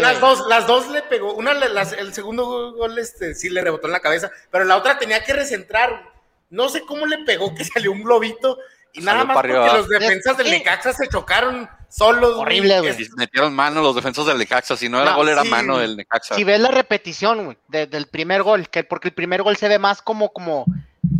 Las 0.01 0.19
dos, 0.19 0.43
las 0.47 0.67
dos 0.67 0.89
le 0.89 1.01
pegó. 1.03 1.33
Una, 1.33 1.53
las- 1.53 1.93
el 1.93 2.13
segundo 2.13 2.73
gol, 2.73 2.97
este, 2.97 3.35
sí 3.35 3.49
le 3.49 3.61
rebotó 3.61 3.87
en 3.87 3.93
la 3.93 3.99
cabeza, 3.99 4.31
pero 4.51 4.65
la 4.65 4.77
otra 4.77 4.97
tenía 4.97 5.23
que 5.23 5.33
recentrar. 5.33 6.13
No 6.49 6.69
sé 6.69 6.81
cómo 6.81 7.05
le 7.05 7.19
pegó, 7.19 7.53
que 7.55 7.63
salió 7.65 7.91
un 7.91 8.03
globito. 8.03 8.57
Y 8.93 9.01
nada 9.01 9.25
más 9.25 9.35
porque 9.35 9.51
arriba. 9.51 9.77
los 9.77 9.89
defensas 9.89 10.37
del. 10.37 10.49
Necaxa 10.51 10.93
se 10.93 11.07
chocaron 11.09 11.69
solos. 11.89 12.29
güey. 12.35 12.41
Horrible, 12.41 12.79
güey. 12.79 13.07
Metieron 13.17 13.53
mano 13.53 13.81
los 13.81 13.93
defensas 13.93 14.25
del 14.25 14.37
Necaxa. 14.37 14.77
Si 14.77 14.87
no 14.87 15.01
era 15.01 15.11
No, 15.11 15.17
gol, 15.17 15.27
era 15.29 15.43
sí. 15.43 15.49
mano 15.49 15.77
del 15.79 15.97
Necaxa. 15.97 16.35
Si 16.35 16.43
ves 16.45 16.59
la 16.61 16.69
repetición, 16.71 17.43
güey, 17.43 17.57
de- 17.67 17.87
del 17.87 18.07
primer 18.07 18.41
gol, 18.43 18.69
que 18.69 18.85
porque 18.85 19.09
el 19.09 19.13
primer 19.13 19.43
gol 19.43 19.57
se 19.57 19.67
ve 19.67 19.79
más 19.79 20.01
como, 20.01 20.31
como, 20.31 20.65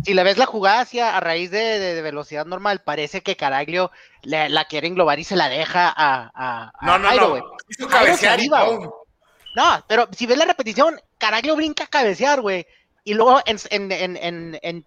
si 0.04 0.14
le 0.14 0.22
ves 0.24 0.38
la 0.38 0.46
jugada 0.46 0.80
hacia 0.80 1.16
a 1.16 1.20
raíz 1.20 1.50
de, 1.50 1.58
de- 1.78 1.94
de 1.94 2.02
velocidad 2.02 2.46
normal, 2.46 2.82
parece 2.84 3.22
que 3.22 3.36
Caraglio 3.36 3.90
le- 4.22 4.48
la 4.48 4.64
quiere 4.66 4.86
englobar 4.86 5.18
y 5.18 5.24
se 5.24 5.36
la 5.36 5.48
deja 5.48 5.88
a, 5.88 6.30
a, 6.34 6.72
a 6.74 6.86
No, 6.86 6.98
no, 6.98 7.08
Jairo, 7.08 7.24
no. 7.24 7.30
güey. 7.30 7.42
Hizo 7.68 7.88
cabecear. 7.88 8.38
No, 9.54 9.84
pero 9.88 10.08
si 10.12 10.26
ves 10.26 10.36
la 10.38 10.44
repetición, 10.44 11.00
Caraglio 11.18 11.56
brinca 11.56 11.84
a 11.84 11.88
cabecear, 11.88 12.40
güey. 12.40 12.66
Y 13.04 13.14
luego 13.14 13.40
en, 13.46 13.58
en, 13.70 13.92
en, 13.92 14.58
en, 14.62 14.84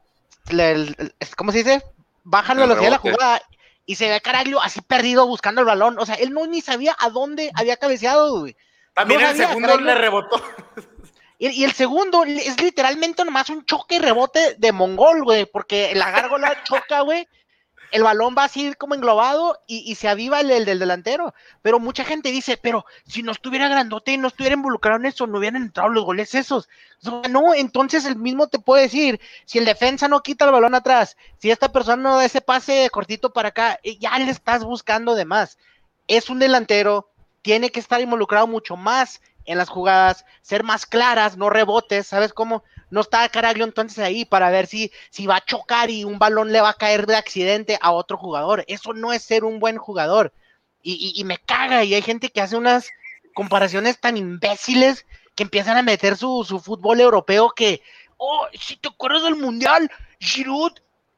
el- 0.49 1.13
¿cómo 1.35 1.51
se 1.51 1.59
dice? 1.59 1.83
Bajan 2.23 2.57
la 2.57 2.63
El 2.63 2.69
velocidad 2.69 2.87
de 2.87 2.91
la 2.91 2.97
jugada 3.15 3.41
y 3.85 3.95
se 3.95 4.07
ve 4.07 4.15
a 4.15 4.19
Caraglio 4.19 4.61
así 4.61 4.81
perdido 4.81 5.25
buscando 5.25 5.61
el 5.61 5.67
balón. 5.67 5.97
O 5.99 6.05
sea, 6.05 6.15
él 6.15 6.31
no 6.33 6.45
ni 6.45 6.61
sabía 6.61 6.95
a 6.99 7.09
dónde 7.09 7.51
había 7.55 7.77
cabeceado, 7.77 8.39
güey. 8.41 8.55
También 8.93 9.21
No 9.21 9.27
el 9.27 9.31
sabía, 9.33 9.47
segundo 9.47 9.67
Caraglio. 9.69 9.93
le 9.93 9.99
rebotó. 9.99 10.41
Y, 11.39 11.47
y 11.47 11.63
el 11.63 11.71
segundo 11.71 12.25
es 12.25 12.61
literalmente 12.61 13.23
nomás 13.23 13.49
un 13.49 13.65
choque 13.65 13.95
y 13.95 13.99
rebote 13.99 14.55
de 14.59 14.71
mongol, 14.73 15.23
güey, 15.23 15.45
porque 15.45 15.95
la 15.95 16.11
gárgola 16.11 16.63
choca, 16.65 17.01
güey. 17.01 17.27
El 17.91 18.03
balón 18.03 18.35
va 18.37 18.43
así 18.43 18.71
como 18.75 18.93
englobado 18.93 19.57
y, 19.65 19.79
y 19.89 19.95
se 19.95 20.07
aviva 20.07 20.41
el, 20.41 20.51
el 20.51 20.65
del 20.65 20.77
delantero. 20.77 21.33
Pero 21.63 21.79
mucha 21.79 22.03
gente 22.03 22.29
dice, 22.29 22.57
pero 22.57 22.85
si 23.07 23.23
no 23.23 23.31
estuviera 23.31 23.67
grandote 23.67 24.11
y 24.11 24.17
no 24.17 24.27
estuviera 24.27 24.53
involucrado 24.53 24.99
en 24.99 25.07
eso, 25.07 25.25
no 25.25 25.39
hubieran 25.39 25.63
entrado 25.63 25.89
los 25.89 26.05
goles 26.05 26.35
esos. 26.35 26.69
No, 27.29 27.55
entonces 27.55 28.05
el 28.05 28.17
mismo 28.17 28.47
te 28.47 28.59
puede 28.59 28.83
decir, 28.83 29.19
si 29.45 29.57
el 29.57 29.65
defensa 29.65 30.07
no 30.07 30.21
quita 30.21 30.45
el 30.45 30.51
balón 30.51 30.75
atrás, 30.75 31.17
si 31.37 31.49
esta 31.49 31.71
persona 31.71 32.03
no 32.03 32.17
da 32.17 32.25
ese 32.25 32.41
pase 32.41 32.89
cortito 32.91 33.31
para 33.31 33.49
acá, 33.49 33.79
eh, 33.81 33.97
ya 33.97 34.19
le 34.19 34.29
estás 34.29 34.63
buscando 34.63 35.15
de 35.15 35.25
más. 35.25 35.57
Es 36.07 36.29
un 36.29 36.37
delantero, 36.37 37.09
tiene 37.41 37.71
que 37.71 37.79
estar 37.79 38.01
involucrado 38.01 38.45
mucho 38.45 38.75
más 38.75 39.21
en 39.45 39.57
las 39.57 39.69
jugadas, 39.69 40.25
ser 40.41 40.63
más 40.63 40.85
claras, 40.85 41.37
no 41.37 41.49
rebotes, 41.49 42.07
¿sabes 42.07 42.33
cómo? 42.33 42.63
No 42.91 43.01
está 43.01 43.27
Caraglio 43.29 43.65
entonces 43.65 43.99
ahí 43.99 44.25
para 44.25 44.49
ver 44.49 44.67
si, 44.67 44.91
si 45.09 45.27
va 45.27 45.37
a 45.37 45.45
chocar 45.45 45.89
y 45.89 46.03
un 46.03 46.19
balón 46.19 46.51
le 46.51 46.61
va 46.61 46.69
a 46.69 46.73
caer 46.73 47.05
de 47.05 47.15
accidente 47.15 47.77
a 47.81 47.91
otro 47.91 48.17
jugador. 48.17 48.63
Eso 48.67 48.93
no 48.93 49.13
es 49.13 49.23
ser 49.23 49.43
un 49.43 49.59
buen 49.59 49.77
jugador. 49.77 50.33
Y, 50.81 50.93
y- 51.15 51.19
y 51.19 51.23
me 51.23 51.37
caga, 51.37 51.83
y 51.83 51.93
hay 51.93 52.01
gente 52.01 52.29
que 52.29 52.41
hace 52.41 52.55
unas 52.55 52.89
comparaciones 53.33 53.99
tan 53.99 54.17
imbéciles 54.17 55.05
que 55.35 55.43
empiezan 55.43 55.77
a 55.77 55.83
meter 55.83 56.17
su, 56.17 56.43
su 56.47 56.59
fútbol 56.59 56.99
europeo 56.99 57.51
que, 57.55 57.81
oh, 58.17 58.47
si 58.59 58.75
te 58.77 58.89
acuerdas 58.89 59.23
del 59.23 59.35
Mundial, 59.35 59.89
Giroud 60.19 60.73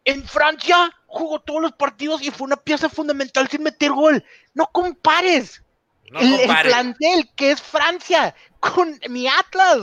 en 0.06 0.24
Francia 0.26 0.92
jugó 1.08 1.40
todos 1.42 1.62
los 1.62 1.72
partidos 1.74 2.22
y 2.22 2.32
fue 2.32 2.46
una 2.46 2.58
pieza 2.58 2.90
fundamental 2.90 3.48
sin 3.50 3.64
meter 3.64 3.92
gol. 3.92 4.24
No 4.54 4.68
compares 4.72 5.64
No 6.12 6.20
el, 6.20 6.46
plantel 6.46 7.30
que 7.36 7.52
es 7.52 7.62
Francia 7.62 8.36
con 8.60 9.00
mi 9.10 9.28
Atlas. 9.28 9.78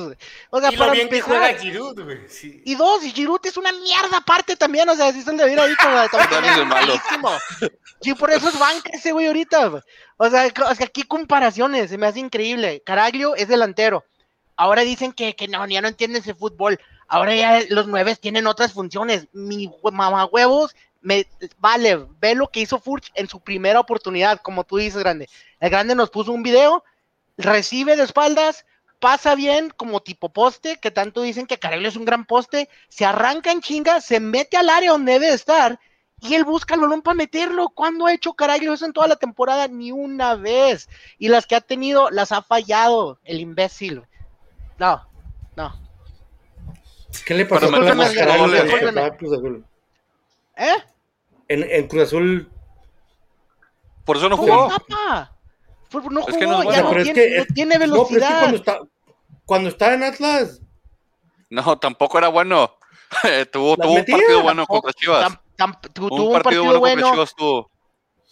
O 0.50 0.60
sea, 0.60 0.70
y 0.70 0.76
lo 0.76 0.78
para 0.78 0.92
bien 0.92 1.08
que 1.08 1.16
empezar. 1.16 1.40
juega 1.40 1.58
Giroud, 1.58 2.04
güey. 2.04 2.28
Sí. 2.28 2.62
Y 2.66 2.74
dos, 2.74 3.02
y 3.02 3.12
Giroud 3.12 3.40
es 3.44 3.56
una 3.56 3.72
mierda 3.72 4.18
aparte 4.18 4.54
también, 4.54 4.88
o 4.90 4.94
sea, 4.94 5.10
si 5.12 5.22
se 5.22 5.32
le 5.32 5.44
hubiera 5.44 5.66
dicho, 5.66 5.88
güey. 5.90 7.40
Sí, 8.02 8.14
por 8.14 8.30
eso 8.30 8.50
es 8.50 8.58
banca 8.58 8.90
ese 8.92 9.12
güey 9.12 9.26
ahorita, 9.26 9.66
güey. 9.68 9.82
O 10.18 10.28
sea, 10.28 10.46
o 10.46 10.74
sea, 10.74 10.86
aquí 10.86 11.02
comparaciones, 11.02 11.88
se 11.90 11.98
me 11.98 12.06
hace 12.06 12.20
increíble. 12.20 12.82
Caraglio 12.84 13.34
es 13.34 13.48
delantero. 13.48 14.04
Ahora 14.54 14.82
dicen 14.82 15.12
que, 15.12 15.34
que 15.34 15.48
no, 15.48 15.66
ya 15.66 15.80
no 15.80 15.88
entienden 15.88 16.20
ese 16.20 16.34
fútbol. 16.34 16.78
Ahora 17.08 17.34
ya 17.34 17.62
los 17.70 17.86
nueve 17.86 18.16
tienen 18.16 18.46
otras 18.46 18.74
funciones. 18.74 19.28
Mi 19.32 19.72
mamahuevos, 19.82 20.76
me 21.08 21.26
vale, 21.58 22.06
ve 22.20 22.34
lo 22.34 22.48
que 22.48 22.60
hizo 22.60 22.78
Furch 22.78 23.10
en 23.14 23.28
su 23.28 23.40
primera 23.40 23.80
oportunidad, 23.80 24.42
como 24.42 24.64
tú 24.64 24.76
dices, 24.76 25.00
grande. 25.00 25.26
El 25.58 25.70
grande 25.70 25.94
nos 25.94 26.10
puso 26.10 26.32
un 26.32 26.42
video, 26.42 26.84
recibe 27.38 27.96
de 27.96 28.02
espaldas, 28.02 28.66
pasa 29.00 29.34
bien 29.34 29.70
como 29.74 30.00
tipo 30.00 30.28
poste, 30.28 30.76
que 30.76 30.90
tanto 30.90 31.22
dicen 31.22 31.46
que 31.46 31.58
Caraglio 31.58 31.88
es 31.88 31.96
un 31.96 32.04
gran 32.04 32.26
poste, 32.26 32.68
se 32.90 33.06
arranca 33.06 33.50
en 33.50 33.62
chinga, 33.62 34.02
se 34.02 34.20
mete 34.20 34.58
al 34.58 34.68
área 34.68 34.90
donde 34.90 35.12
debe 35.12 35.28
de 35.28 35.34
estar 35.34 35.80
y 36.20 36.34
él 36.34 36.44
busca 36.44 36.74
el 36.74 36.82
balón 36.82 37.00
para 37.00 37.14
meterlo. 37.14 37.70
¿Cuándo 37.70 38.04
ha 38.04 38.12
hecho 38.12 38.34
Caraglio 38.34 38.74
eso 38.74 38.84
en 38.84 38.92
toda 38.92 39.08
la 39.08 39.16
temporada? 39.16 39.66
Ni 39.66 39.92
una 39.92 40.34
vez. 40.34 40.90
Y 41.16 41.28
las 41.28 41.46
que 41.46 41.56
ha 41.56 41.62
tenido 41.62 42.10
las 42.10 42.32
ha 42.32 42.42
fallado, 42.42 43.18
el 43.24 43.40
imbécil. 43.40 44.02
No, 44.78 45.08
no. 45.56 45.72
¿Qué 47.24 47.32
le 47.32 47.46
pasó? 47.46 47.70
¿Eh? 50.58 50.74
En, 51.48 51.62
en 51.70 51.88
Cruz 51.88 52.04
Azul, 52.04 52.50
Por 54.04 54.16
eso 54.16 54.28
no 54.28 54.37
Jugó, 54.37 54.70
jugó. 54.70 54.78
Fue- 55.90 56.02
No 56.11 56.20
Es 56.20 56.37
que 56.37 56.44
jugó, 56.46 56.62
no 56.64 56.70
es 56.70 56.76
ya 56.76 56.82
bueno. 56.82 56.82
no 56.82 56.88
pero 56.90 57.00
es 57.00 57.04
tiene, 57.12 57.28
que- 57.30 57.38
no 57.38 57.44
tiene 57.54 57.74
no, 57.74 57.80
pero 57.80 58.02
es 58.02 58.08
que 58.08 58.14
velocidad. 58.14 58.38
cuando 58.40 58.56
está, 58.56 58.78
cuando 59.46 59.68
estaba 59.70 59.94
en 59.94 60.02
Atlas, 60.04 60.61
No, 61.50 61.78
tampoco 61.78 62.18
era 62.18 62.28
bueno. 62.28 62.74
tuvo 63.52 63.76
tuvo 63.76 63.92
un 63.92 64.04
partido 64.04 64.42
bueno 64.42 64.62
Tampoco- 64.66 64.82
contra 64.82 64.92
Chivas. 64.92 65.24
tam- 65.32 65.40
tam- 65.56 65.80
tu- 65.94 66.08
Tuvo 66.08 66.24
un 66.28 66.42
partido 66.42 66.78
bueno. 66.78 67.02
contra 67.02 67.12
Chivas. 67.14 67.34
Tuvo. 67.34 67.70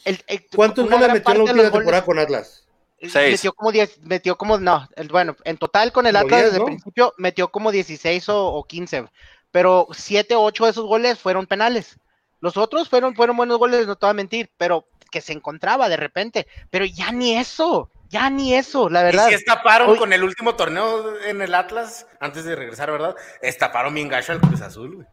el- 0.05 0.23
el- 0.27 0.47
¿cuántos 0.55 0.89
goles 0.89 1.13
metió 1.13 1.33
en 1.33 1.39
la 1.39 1.45
última 1.45 1.71
temporada 1.71 2.05
con 2.05 2.19
Atlas? 2.19 2.63
Seis. 3.01 3.33
Metió 3.33 3.53
como 3.55 3.73
10, 3.73 4.01
metió 4.03 4.37
como, 4.39 4.59
no, 4.59 4.87
el- 4.97 5.09
bueno, 5.09 5.35
en 5.45 5.57
total 5.59 5.93
con 5.93 6.07
el 6.07 6.15
Como 6.15 6.25
Atlas 6.27 6.41
10, 6.41 6.45
desde 6.45 6.57
el 6.57 6.61
¿no? 6.61 6.67
principio 6.67 7.15
metió 7.19 7.49
como 7.49 7.71
16 7.73 8.29
o, 8.29 8.47
o 8.55 8.65
15, 8.65 9.07
pero 9.51 9.87
7 9.93 10.35
o 10.37 10.43
8 10.43 10.65
de 10.65 10.71
esos 10.71 10.85
goles 10.87 11.19
fueron 11.19 11.47
penales. 11.47 11.99
Los 12.41 12.57
otros 12.57 12.89
fueron, 12.89 13.15
fueron 13.15 13.37
buenos 13.37 13.59
goles, 13.59 13.87
no 13.87 13.97
te 13.97 14.07
voy 14.07 14.11
a 14.11 14.15
mentir, 14.15 14.51
pero 14.57 14.87
que 15.11 15.21
se 15.21 15.33
encontraba 15.33 15.89
de 15.89 15.97
repente, 15.97 16.47
pero 16.71 16.85
ya 16.85 17.13
ni 17.13 17.37
eso, 17.37 17.91
ya 18.09 18.29
ni 18.29 18.55
eso, 18.55 18.89
la 18.91 19.01
Y 19.01 19.05
verdad. 19.05 19.29
si 19.29 19.35
estaparon 19.35 19.91
Hoy- 19.91 19.99
con 19.99 20.13
el 20.13 20.23
último 20.25 20.55
torneo 20.57 21.19
en 21.21 21.41
el 21.43 21.55
Atlas, 21.55 22.07
antes 22.21 22.45
de 22.45 22.55
regresar, 22.57 22.91
¿verdad? 22.91 23.15
Estaparon 23.41 23.95
bien 23.95 24.09
gacho 24.09 24.33
al 24.33 24.41
Cruz 24.41 24.61
Azul, 24.61 24.97
güey. 24.97 25.07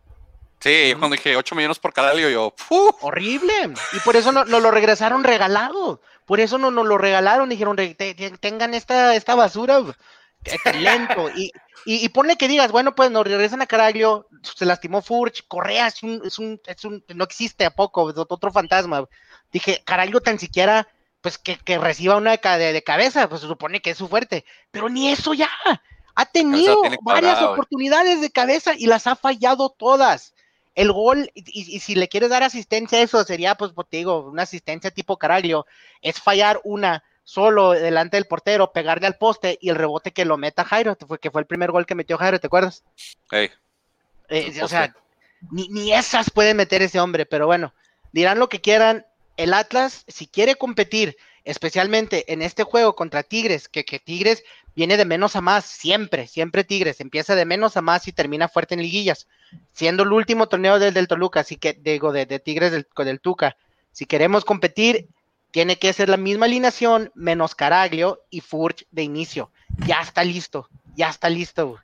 Sí, 0.59 0.89
yo 0.91 0.97
cuando 0.97 1.15
dije 1.17 1.35
8 1.35 1.55
millones 1.55 1.77
por 1.77 1.91
Caraglio, 1.93 2.29
yo. 2.29 2.53
¡fu! 2.55 2.95
Horrible. 3.01 3.73
Y 3.93 3.99
por 3.99 4.15
eso 4.15 4.31
no- 4.31 4.45
nos 4.45 4.61
lo 4.61 4.71
regresaron 4.71 5.23
regalado. 5.25 5.99
Por 6.25 6.39
eso 6.39 6.57
no 6.57 6.71
nos 6.71 6.85
lo 6.85 6.97
regalaron. 6.97 7.49
Dijeron, 7.49 7.75
"Re- 7.75 7.95
te- 7.95 8.15
te- 8.15 8.31
tengan 8.37 8.73
esta, 8.73 9.13
esta 9.13 9.35
basura. 9.35 9.81
Lento. 10.79 11.29
Y, 11.35 11.51
y, 11.85 12.05
y 12.05 12.09
ponle 12.09 12.37
que 12.37 12.47
digas, 12.47 12.71
bueno, 12.71 12.95
pues 12.95 13.11
nos 13.11 13.25
regresan 13.25 13.61
a 13.61 13.65
Caraglio. 13.65 14.27
Se 14.41 14.65
lastimó 14.65 15.01
Furch. 15.01 15.45
Correa 15.47 15.87
es 15.87 16.01
un, 16.03 16.21
es 16.25 16.39
un, 16.39 16.61
es 16.65 16.85
un- 16.85 17.03
no 17.13 17.23
existe 17.25 17.65
a 17.65 17.71
poco. 17.71 18.09
Es 18.09 18.17
otro 18.17 18.51
fantasma. 18.51 19.05
Dije, 19.51 19.81
Caraglio 19.85 20.21
tan 20.21 20.39
siquiera, 20.39 20.87
pues 21.21 21.37
que, 21.37 21.57
que 21.57 21.77
reciba 21.77 22.15
una 22.15 22.31
de, 22.31 22.39
ca- 22.39 22.57
de- 22.57 22.83
cabeza. 22.83 23.27
Pues 23.27 23.41
se 23.41 23.47
supone 23.47 23.81
que 23.81 23.89
es 23.91 23.97
su 23.97 24.07
fuerte. 24.07 24.45
Pero 24.71 24.87
ni 24.89 25.11
eso 25.11 25.33
ya. 25.33 25.49
Ha 26.15 26.25
tenido 26.27 26.81
varias 27.01 27.41
oportunidades 27.41 28.21
de 28.21 28.29
cabeza 28.29 28.73
y 28.77 28.85
las 28.85 29.07
ha 29.07 29.15
fallado 29.15 29.69
todas 29.69 30.33
el 30.75 30.91
gol, 30.91 31.29
y, 31.35 31.41
y- 31.47 31.75
y 31.75 31.79
si 31.81 31.93
le 31.95 32.07
quieres 32.07 32.29
dar 32.31 32.41
asistencia 32.43 32.97
a 32.97 33.01
eso, 33.01 33.23
sería, 33.23 33.53
pues, 33.55 33.73
pues, 33.75 33.87
te 33.89 33.97
digo, 33.97 34.21
una 34.21 34.41
asistencia 34.43 34.89
tipo 34.89 35.17
Caraglio, 35.17 35.67
es 36.01 36.19
fallar 36.19 36.59
una 36.63 37.03
solo 37.23 37.71
delante 37.71 38.17
del 38.17 38.25
portero, 38.25 38.71
pegarle 38.71 39.07
al 39.07 39.17
poste 39.17 39.57
y 39.61 39.69
el 39.69 39.75
rebote 39.75 40.11
que 40.11 40.25
lo 40.25 40.37
meta 40.37 40.65
Jairo, 40.65 40.97
que 40.97 41.05
fue, 41.05 41.19
que 41.19 41.31
fue 41.31 41.41
el 41.41 41.47
primer 41.47 41.71
gol 41.71 41.85
que 41.85 41.95
metió 41.95 42.17
Jairo, 42.17 42.39
¿te 42.39 42.47
acuerdas? 42.47 42.83
Eh, 44.29 44.61
o 44.61 44.67
sea, 44.67 44.93
ni, 45.51 45.67
ni 45.69 45.93
esas 45.93 46.29
puede 46.29 46.53
meter 46.53 46.81
ese 46.81 46.99
hombre, 46.99 47.25
pero 47.25 47.45
bueno, 47.45 47.73
dirán 48.11 48.39
lo 48.39 48.49
que 48.49 48.61
quieran, 48.61 49.05
el 49.37 49.53
Atlas, 49.53 50.03
si 50.07 50.27
quiere 50.27 50.55
competir, 50.55 51.17
especialmente 51.43 52.31
en 52.31 52.41
este 52.41 52.63
juego 52.63 52.95
contra 52.95 53.23
Tigres, 53.23 53.67
que, 53.67 53.83
que 53.83 53.99
Tigres 53.99 54.43
viene 54.75 54.97
de 54.97 55.05
menos 55.05 55.35
a 55.35 55.41
más, 55.41 55.65
siempre, 55.65 56.27
siempre 56.27 56.63
Tigres, 56.63 56.99
empieza 56.99 57.35
de 57.35 57.45
menos 57.45 57.77
a 57.77 57.81
más 57.81 58.07
y 58.07 58.11
termina 58.11 58.47
fuerte 58.47 58.73
en 58.73 58.81
liguillas, 58.81 59.27
siendo 59.73 60.03
el 60.03 60.11
último 60.11 60.47
torneo 60.47 60.79
del, 60.79 60.93
del 60.93 61.07
Toluca, 61.07 61.41
así 61.41 61.57
que 61.57 61.73
digo, 61.73 62.11
de, 62.11 62.25
de 62.25 62.39
Tigres 62.39 62.71
del, 62.71 62.85
con 62.87 63.07
el 63.07 63.19
Tuca, 63.19 63.55
si 63.91 64.05
queremos 64.05 64.45
competir, 64.45 65.07
tiene 65.53 65.77
que 65.77 65.93
ser 65.93 66.09
la 66.09 66.17
misma 66.17 66.47
alineación, 66.47 67.11
menos 67.13 67.53
Caraglio 67.53 68.25
y 68.31 68.41
Furch 68.41 68.87
de 68.89 69.03
inicio, 69.03 69.51
ya 69.85 70.01
está 70.01 70.23
listo, 70.23 70.67
ya 70.95 71.09
está 71.09 71.29
listo, 71.29 71.79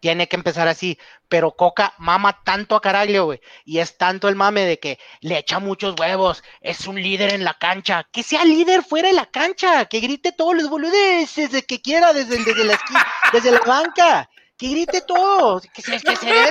tiene 0.00 0.28
que 0.28 0.36
empezar 0.36 0.66
así, 0.66 0.98
pero 1.28 1.54
Coca 1.54 1.92
mama 1.98 2.42
tanto 2.42 2.74
a 2.74 2.80
Caraglio, 2.80 3.26
güey, 3.26 3.40
y 3.66 3.80
es 3.80 3.98
tanto 3.98 4.28
el 4.28 4.34
mame 4.34 4.62
de 4.64 4.78
que 4.78 4.98
le 5.20 5.36
echa 5.36 5.58
muchos 5.58 5.94
huevos, 6.00 6.42
es 6.62 6.86
un 6.86 7.02
líder 7.02 7.34
en 7.34 7.44
la 7.44 7.58
cancha, 7.58 8.08
que 8.10 8.22
sea 8.22 8.46
líder 8.46 8.82
fuera 8.82 9.08
de 9.08 9.14
la 9.14 9.26
cancha, 9.26 9.84
que 9.84 10.00
grite 10.00 10.32
todos 10.32 10.56
los 10.56 10.70
boludeces 10.70 11.52
de 11.52 11.64
que 11.64 11.82
quiera 11.82 12.14
desde, 12.14 12.38
la 12.64 12.72
esquina, 12.72 13.06
desde 13.30 13.50
la 13.50 13.60
banca, 13.60 14.30
que 14.56 14.68
grite 14.68 15.02
todo, 15.02 15.60
que 15.60 15.82
se, 15.82 16.00
que 16.00 16.16
se 16.16 16.26
dé 16.26 16.50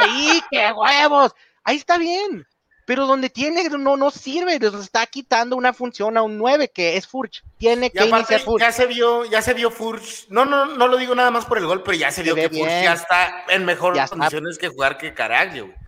ahí, 0.00 0.40
que 0.50 0.72
huevos, 0.72 1.34
ahí 1.62 1.76
está 1.76 1.98
bien, 1.98 2.46
pero 2.86 3.06
donde 3.06 3.30
tiene 3.30 3.68
no, 3.70 3.96
no 3.96 4.10
sirve, 4.10 4.58
les 4.58 4.74
está 4.74 5.06
quitando 5.06 5.56
una 5.56 5.72
función 5.72 6.16
a 6.16 6.22
un 6.22 6.36
9 6.38 6.68
que 6.68 6.96
es 6.96 7.06
Furch, 7.06 7.42
tiene 7.58 7.90
que 7.90 8.00
aparte, 8.00 8.34
iniciar 8.34 8.40
Furch. 8.40 8.60
ya 8.62 8.72
se 8.72 8.86
vio, 8.86 9.24
ya 9.24 9.40
se 9.42 9.54
vio 9.54 9.70
Furch. 9.70 10.26
No, 10.28 10.44
no, 10.44 10.66
no 10.66 10.88
lo 10.88 10.96
digo 10.96 11.14
nada 11.14 11.30
más 11.30 11.46
por 11.46 11.58
el 11.58 11.66
gol, 11.66 11.82
pero 11.82 11.96
ya 11.96 12.10
se 12.10 12.16
Se 12.16 12.22
vio 12.22 12.34
que 12.34 12.48
Furch 12.48 12.52
bien. 12.52 12.82
ya 12.84 12.92
está 12.94 13.44
en 13.48 13.64
mejores 13.64 13.96
Ya 13.96 14.04
está. 14.04 14.16
condiciones 14.16 14.58
que 14.58 14.68
jugar 14.68 14.98
que 14.98 15.14
Caraglio, 15.14 15.66
güey. 15.66 15.78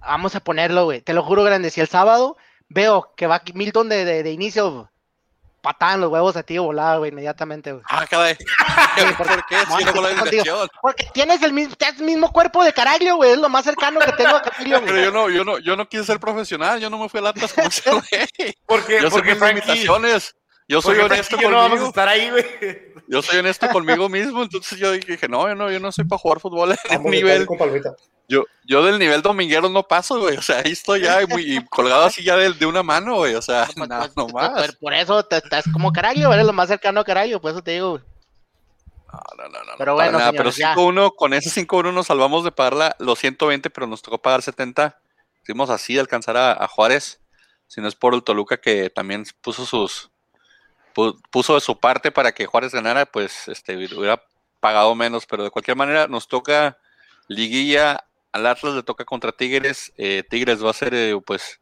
Vamos 0.00 0.34
a 0.36 0.40
ponerlo, 0.40 0.84
güey. 0.84 1.00
Te 1.00 1.14
lo 1.14 1.22
juro, 1.22 1.42
grande. 1.44 1.70
Si 1.70 1.80
el 1.80 1.88
sábado 1.88 2.36
veo 2.68 3.12
que 3.16 3.26
va 3.26 3.42
Milton 3.54 3.88
de, 3.88 4.04
de, 4.04 4.22
de 4.22 4.30
inicio, 4.32 4.90
patada 5.64 5.94
en 5.94 6.02
los 6.02 6.10
huevos 6.10 6.36
a 6.36 6.42
ti 6.42 6.58
volada, 6.58 6.98
güey, 6.98 7.10
inmediatamente, 7.10 7.72
güey. 7.72 7.82
Ah, 7.88 8.06
caray. 8.06 8.36
¿Por 9.18 9.46
qué? 9.46 9.56
Si 9.76 9.84
no 9.84 9.92
con 9.92 10.02
la 10.04 10.14
Contigo. 10.20 10.68
Porque 10.80 11.08
tienes 11.12 11.42
el 11.42 11.52
mismo, 11.52 11.74
tienes 11.74 11.98
el 11.98 12.06
mismo 12.06 12.30
cuerpo 12.30 12.62
de 12.62 12.72
Caraglio, 12.72 13.16
güey. 13.16 13.32
Es 13.32 13.38
lo 13.38 13.48
más 13.48 13.64
cercano 13.64 13.98
que 14.00 14.12
tengo 14.12 14.36
a 14.36 14.42
Caraglio, 14.42 14.80
Pero 14.84 14.92
güey. 14.92 15.04
yo 15.04 15.10
no, 15.10 15.30
yo 15.30 15.44
no, 15.44 15.58
yo 15.58 15.74
no 15.76 15.88
quise 15.88 16.04
ser 16.04 16.20
profesional, 16.20 16.78
yo 16.80 16.90
no 16.90 16.98
me 16.98 17.08
fui 17.08 17.18
al 17.18 17.28
Atlas 17.28 17.52
como 17.52 17.66
ese 17.66 17.90
güey. 17.90 18.54
Porque, 18.66 19.00
Yo 19.00 19.08
sé 19.08 19.16
porque 19.16 19.30
mis 19.30 19.38
Frankie, 19.38 19.60
limitaciones. 19.62 20.36
Yo 20.68 20.80
soy 20.82 20.96
Porque 20.98 21.14
honesto 21.14 21.36
yo 21.40 21.50
no 21.50 21.56
vamos 21.56 21.66
a 21.66 21.70
conmigo. 21.70 21.88
estar 21.88 22.08
ahí, 22.08 22.30
güey. 22.30 22.44
Yo 23.08 23.20
soy 23.22 23.38
honesto 23.38 23.68
conmigo 23.68 24.08
mismo, 24.08 24.42
entonces 24.42 24.78
yo 24.78 24.90
dije, 24.92 25.28
no, 25.28 25.46
yo 25.48 25.54
no, 25.54 25.70
yo 25.70 25.78
no 25.80 25.92
soy 25.92 26.04
para 26.04 26.18
jugar 26.18 26.40
fútbol 26.40 26.74
en 26.88 27.02
de 27.02 27.10
nivel. 27.10 27.46
Yo, 28.26 28.44
yo 28.66 28.82
del 28.82 28.98
nivel 28.98 29.20
dominguero 29.20 29.68
no 29.68 29.82
paso, 29.82 30.18
güey. 30.20 30.38
O 30.38 30.42
sea, 30.42 30.60
ahí 30.64 30.72
estoy 30.72 31.02
ya 31.02 31.20
y 31.22 31.26
muy, 31.26 31.62
colgado 31.66 32.04
así 32.04 32.22
ya 32.24 32.36
de, 32.36 32.54
de 32.54 32.64
una 32.64 32.82
mano, 32.82 33.16
güey. 33.16 33.34
O 33.34 33.42
sea, 33.42 33.68
Pues, 33.76 33.86
nada, 33.88 34.04
pues, 34.06 34.16
no 34.16 34.26
pues, 34.28 34.48
por, 34.50 34.78
por 34.78 34.94
eso 34.94 35.22
te- 35.26 35.36
estás 35.36 35.64
como 35.70 35.92
Caraglio, 35.92 36.32
eres 36.32 36.46
lo 36.46 36.54
más 36.54 36.68
cercano 36.68 37.00
a 37.00 37.04
Caraglio, 37.04 37.40
por 37.42 37.50
eso 37.50 37.62
te 37.62 37.72
digo. 37.72 37.90
güey. 37.90 38.02
No, 39.12 39.20
no, 39.44 39.48
no, 39.50 39.64
no, 39.64 39.72
Pero 39.78 39.94
bueno, 39.94 40.18
nada. 40.18 40.32
Pero 40.32 40.50
señores, 40.50 40.56
ya. 40.56 40.74
5-1, 40.74 41.14
con 41.14 41.34
ese 41.34 41.50
5-1 41.66 41.92
nos 41.92 42.06
salvamos 42.06 42.42
de 42.44 42.52
pagar 42.52 42.72
la- 42.72 42.96
los 42.98 43.18
120, 43.18 43.68
pero 43.68 43.86
nos 43.86 44.00
tocó 44.00 44.16
pagar 44.22 44.40
70. 44.40 44.98
Hicimos 45.42 45.68
así 45.68 45.92
de 45.94 46.00
alcanzar 46.00 46.36
a, 46.38 46.52
a 46.52 46.66
Juárez. 46.68 47.20
Si 47.66 47.82
no 47.82 47.88
es 47.88 47.94
por 47.94 48.14
el 48.14 48.22
Toluca 48.22 48.56
que 48.56 48.88
también 48.88 49.24
puso 49.42 49.66
sus 49.66 50.10
puso 51.30 51.54
de 51.54 51.60
su 51.60 51.78
parte 51.78 52.10
para 52.10 52.32
que 52.32 52.46
Juárez 52.46 52.72
ganara, 52.72 53.04
pues 53.06 53.48
este 53.48 53.76
hubiera 53.76 54.22
pagado 54.60 54.94
menos. 54.94 55.26
Pero 55.26 55.44
de 55.44 55.50
cualquier 55.50 55.76
manera, 55.76 56.06
nos 56.06 56.26
toca 56.28 56.78
liguilla. 57.28 58.04
Al 58.32 58.46
Atlas 58.46 58.74
le 58.74 58.82
toca 58.82 59.04
contra 59.04 59.32
Tigres. 59.32 59.92
eh, 59.96 60.22
Tigres 60.28 60.64
va 60.64 60.70
a 60.70 60.74
ser, 60.74 60.94
eh, 60.94 61.16
pues, 61.24 61.60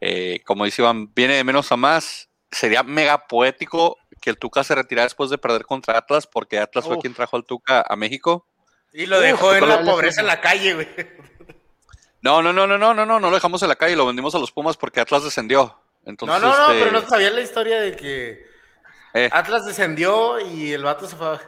eh, 0.00 0.40
como 0.44 0.64
dice 0.64 0.82
Iván, 0.82 1.12
viene 1.14 1.34
de 1.34 1.44
menos 1.44 1.72
a 1.72 1.76
más. 1.76 2.28
Sería 2.50 2.82
mega 2.82 3.26
poético 3.26 3.96
que 4.20 4.30
el 4.30 4.38
Tuca 4.38 4.62
se 4.62 4.74
retirara 4.74 5.04
después 5.06 5.28
de 5.30 5.38
perder 5.38 5.64
contra 5.64 5.98
Atlas, 5.98 6.26
porque 6.26 6.58
Atlas 6.58 6.84
fue 6.84 6.98
quien 6.98 7.14
trajo 7.14 7.36
al 7.36 7.44
Tuca 7.44 7.84
a 7.88 7.96
México. 7.96 8.46
Y 8.92 9.06
lo 9.06 9.16
Uf, 9.18 9.22
dejó 9.24 9.54
en 9.54 9.68
la 9.68 9.80
la- 9.82 9.90
pobreza 9.90 10.20
en 10.20 10.28
la 10.28 10.40
calle, 10.40 10.74
güey. 10.74 10.88
No, 12.22 12.40
no, 12.42 12.52
no, 12.52 12.66
no, 12.66 12.78
no, 12.78 12.94
no, 12.94 13.04
no, 13.04 13.20
no 13.20 13.28
lo 13.28 13.34
dejamos 13.34 13.62
en 13.62 13.68
la 13.68 13.76
calle, 13.76 13.96
lo 13.96 14.06
vendimos 14.06 14.34
a 14.34 14.38
los 14.38 14.50
Pumas 14.52 14.76
porque 14.76 15.00
Atlas 15.00 15.24
descendió. 15.24 15.78
Entonces, 16.06 16.40
no, 16.40 16.48
no, 16.48 16.56
no, 16.56 16.72
este, 16.72 16.84
pero 16.84 16.92
no 17.00 17.08
sabía 17.08 17.30
la 17.30 17.40
historia 17.40 17.80
de 17.80 17.96
que 17.96 18.46
eh, 19.14 19.30
Atlas 19.32 19.64
descendió 19.64 20.40
y 20.40 20.72
el 20.72 20.82
vato 20.82 21.06
se 21.06 21.16
fue, 21.16 21.38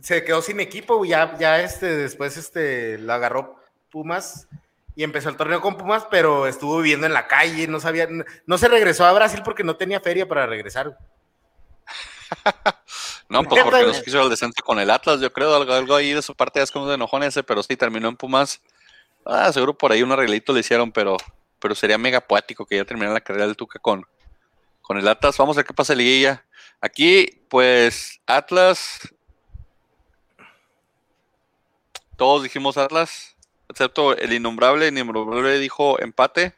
se 0.00 0.24
quedó 0.24 0.42
sin 0.42 0.60
equipo, 0.60 1.04
ya, 1.04 1.36
ya 1.38 1.60
este, 1.60 1.96
después 1.96 2.36
este, 2.36 2.98
lo 2.98 3.12
agarró 3.12 3.56
Pumas 3.90 4.48
y 4.94 5.04
empezó 5.04 5.28
el 5.28 5.36
torneo 5.36 5.60
con 5.60 5.76
Pumas, 5.76 6.06
pero 6.10 6.46
estuvo 6.46 6.78
viviendo 6.78 7.06
en 7.06 7.12
la 7.12 7.28
calle, 7.28 7.66
no 7.68 7.80
sabía, 7.80 8.06
no, 8.08 8.24
no 8.44 8.58
se 8.58 8.68
regresó 8.68 9.06
a 9.06 9.12
Brasil 9.12 9.40
porque 9.44 9.64
no 9.64 9.76
tenía 9.76 10.00
feria 10.00 10.26
para 10.26 10.46
regresar. 10.46 10.98
no, 13.28 13.44
pues 13.44 13.62
porque 13.62 13.86
nos 13.86 14.02
quiso 14.02 14.22
el 14.22 14.30
descenso 14.30 14.62
con 14.64 14.80
el 14.80 14.90
Atlas, 14.90 15.20
yo 15.20 15.32
creo, 15.32 15.54
algo, 15.54 15.72
algo 15.72 15.94
ahí 15.94 16.12
de 16.12 16.22
su 16.22 16.34
parte 16.34 16.60
es 16.60 16.70
como 16.70 16.88
de 16.88 16.96
enojón 16.96 17.22
ese, 17.22 17.42
pero 17.42 17.62
sí 17.62 17.76
terminó 17.76 18.08
en 18.08 18.16
Pumas. 18.16 18.60
Ah, 19.24 19.52
seguro 19.52 19.78
por 19.78 19.92
ahí 19.92 20.02
un 20.02 20.10
arreglito 20.10 20.52
le 20.52 20.60
hicieron, 20.60 20.90
pero, 20.90 21.16
pero 21.60 21.74
sería 21.74 21.98
mega 21.98 22.20
poético 22.20 22.66
que 22.66 22.76
ya 22.76 22.84
terminara 22.84 23.14
la 23.14 23.20
carrera 23.20 23.46
del 23.46 23.56
Tuca 23.56 23.78
con, 23.78 24.04
con 24.80 24.98
el 24.98 25.06
Atlas. 25.06 25.36
Vamos 25.38 25.56
a 25.56 25.60
ver 25.60 25.66
qué 25.66 25.74
pasa 25.74 25.94
liguilla. 25.94 26.44
Aquí, 26.84 27.40
pues, 27.48 28.20
Atlas. 28.26 29.08
Todos 32.16 32.42
dijimos 32.42 32.76
Atlas, 32.76 33.36
excepto 33.68 34.16
el 34.16 34.32
innombrable. 34.32 34.88
El 34.88 34.98
innombrable 34.98 35.60
dijo 35.60 36.00
empate. 36.00 36.54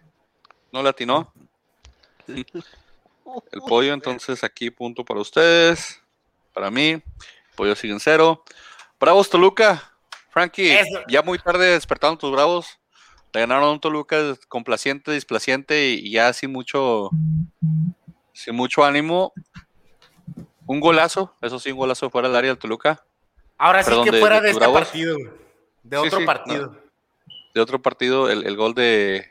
No 0.73 0.83
latinó. 0.83 1.31
El 2.27 3.61
pollo, 3.69 3.93
entonces 3.93 4.43
aquí 4.43 4.71
punto 4.71 5.05
para 5.05 5.21
ustedes. 5.21 6.01
Para 6.55 6.71
mí. 6.71 7.03
Pollo 7.55 7.77
sigue 7.77 7.93
en 7.93 8.01
cero. 8.01 8.43
Bravos 8.99 9.29
Toluca. 9.29 9.93
Frankie, 10.31 10.73
Eso. 10.73 11.01
ya 11.07 11.21
muy 11.21 11.39
tarde 11.39 11.67
despertaron 11.67 12.17
tus 12.17 12.33
bravos. 12.33 12.79
Le 13.35 13.41
ganaron 13.41 13.65
a 13.65 13.71
un 13.73 13.81
Toluca 13.81 14.17
complaciente, 14.49 15.13
displaciente 15.13 15.91
y, 15.91 16.09
y 16.09 16.13
ya 16.13 16.33
sin 16.33 16.51
mucho, 16.51 17.11
sin 18.33 18.55
mucho 18.55 18.85
ánimo. 18.85 19.35
Un 20.67 20.81
golazo, 20.81 21.35
eso 21.43 21.59
sí, 21.59 21.73
un 21.73 21.79
golazo 21.79 22.11
fuera 22.11 22.29
del 22.29 22.37
área 22.37 22.51
del 22.51 22.59
Toluca. 22.59 23.05
Ahora 23.59 23.83
sí 23.83 23.93
que 24.05 24.13
fuera 24.19 24.41
de 24.41 24.51
este 24.51 24.61
Bravos. 24.61 24.81
partido, 24.81 25.17
güey, 25.17 25.31
de 25.83 25.97
otro 25.97 26.19
sí, 26.19 26.25
partido. 26.25 26.77
De 27.55 27.61
otro 27.61 27.81
partido, 27.81 28.31
el, 28.31 28.47
el 28.47 28.57
gol 28.57 28.75
de, 28.75 29.27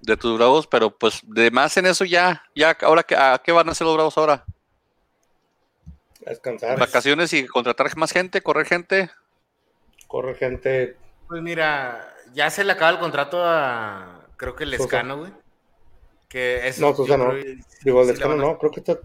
de 0.00 0.16
tus 0.16 0.36
bravos, 0.36 0.66
pero 0.66 0.90
pues 0.90 1.20
de 1.24 1.50
más 1.50 1.76
en 1.76 1.86
eso 1.86 2.04
ya, 2.04 2.42
ya, 2.54 2.76
ahora 2.82 3.02
que, 3.02 3.14
¿a 3.14 3.40
qué 3.44 3.52
van 3.52 3.68
a 3.68 3.72
hacer 3.72 3.86
los 3.86 3.94
bravos 3.94 4.16
ahora? 4.18 4.44
A 6.26 6.30
descansar. 6.30 6.78
Vacaciones 6.78 7.32
y 7.32 7.46
contratar 7.46 7.94
más 7.96 8.12
gente, 8.12 8.40
correr 8.42 8.66
gente. 8.66 9.10
Corre 10.08 10.34
gente. 10.34 10.96
Pues 11.28 11.42
mira, 11.42 12.14
ya 12.32 12.50
se 12.50 12.64
le 12.64 12.72
acaba 12.72 12.90
el 12.92 12.98
contrato 12.98 13.42
a, 13.44 14.26
creo 14.36 14.56
que 14.56 14.64
el. 14.64 14.74
Escano, 14.74 15.18
güey. 15.18 15.32
Que 16.28 16.66
es, 16.66 16.80
No, 16.80 16.94
Sosa 16.94 17.16
no. 17.16 17.32
Digo, 17.82 18.02
el 18.02 18.16
sí 18.16 18.22
no, 18.26 18.58
creo 18.58 18.70
que 18.72 18.80
está. 18.80 18.98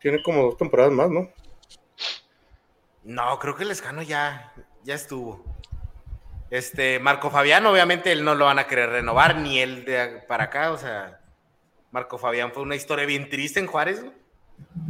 Tiene 0.00 0.22
como 0.22 0.42
dos 0.42 0.56
temporadas 0.56 0.92
más, 0.92 1.10
¿no? 1.10 1.28
No, 3.04 3.38
creo 3.38 3.56
que 3.56 3.64
el 3.64 3.70
Escano 3.70 4.02
ya, 4.02 4.52
ya 4.84 4.94
estuvo. 4.94 5.44
Este, 6.50 6.98
Marco 6.98 7.30
Fabián, 7.30 7.66
obviamente 7.66 8.12
él 8.12 8.24
no 8.24 8.34
lo 8.34 8.46
van 8.46 8.58
a 8.58 8.66
querer 8.66 8.90
renovar, 8.90 9.36
ni 9.36 9.58
él 9.60 9.84
de 9.84 10.22
para 10.26 10.44
acá, 10.44 10.72
o 10.72 10.78
sea, 10.78 11.20
Marco 11.90 12.18
Fabián 12.18 12.52
fue 12.52 12.62
una 12.62 12.76
historia 12.76 13.06
bien 13.06 13.28
triste 13.28 13.60
en 13.60 13.66
Juárez, 13.66 14.00
güey. 14.00 14.12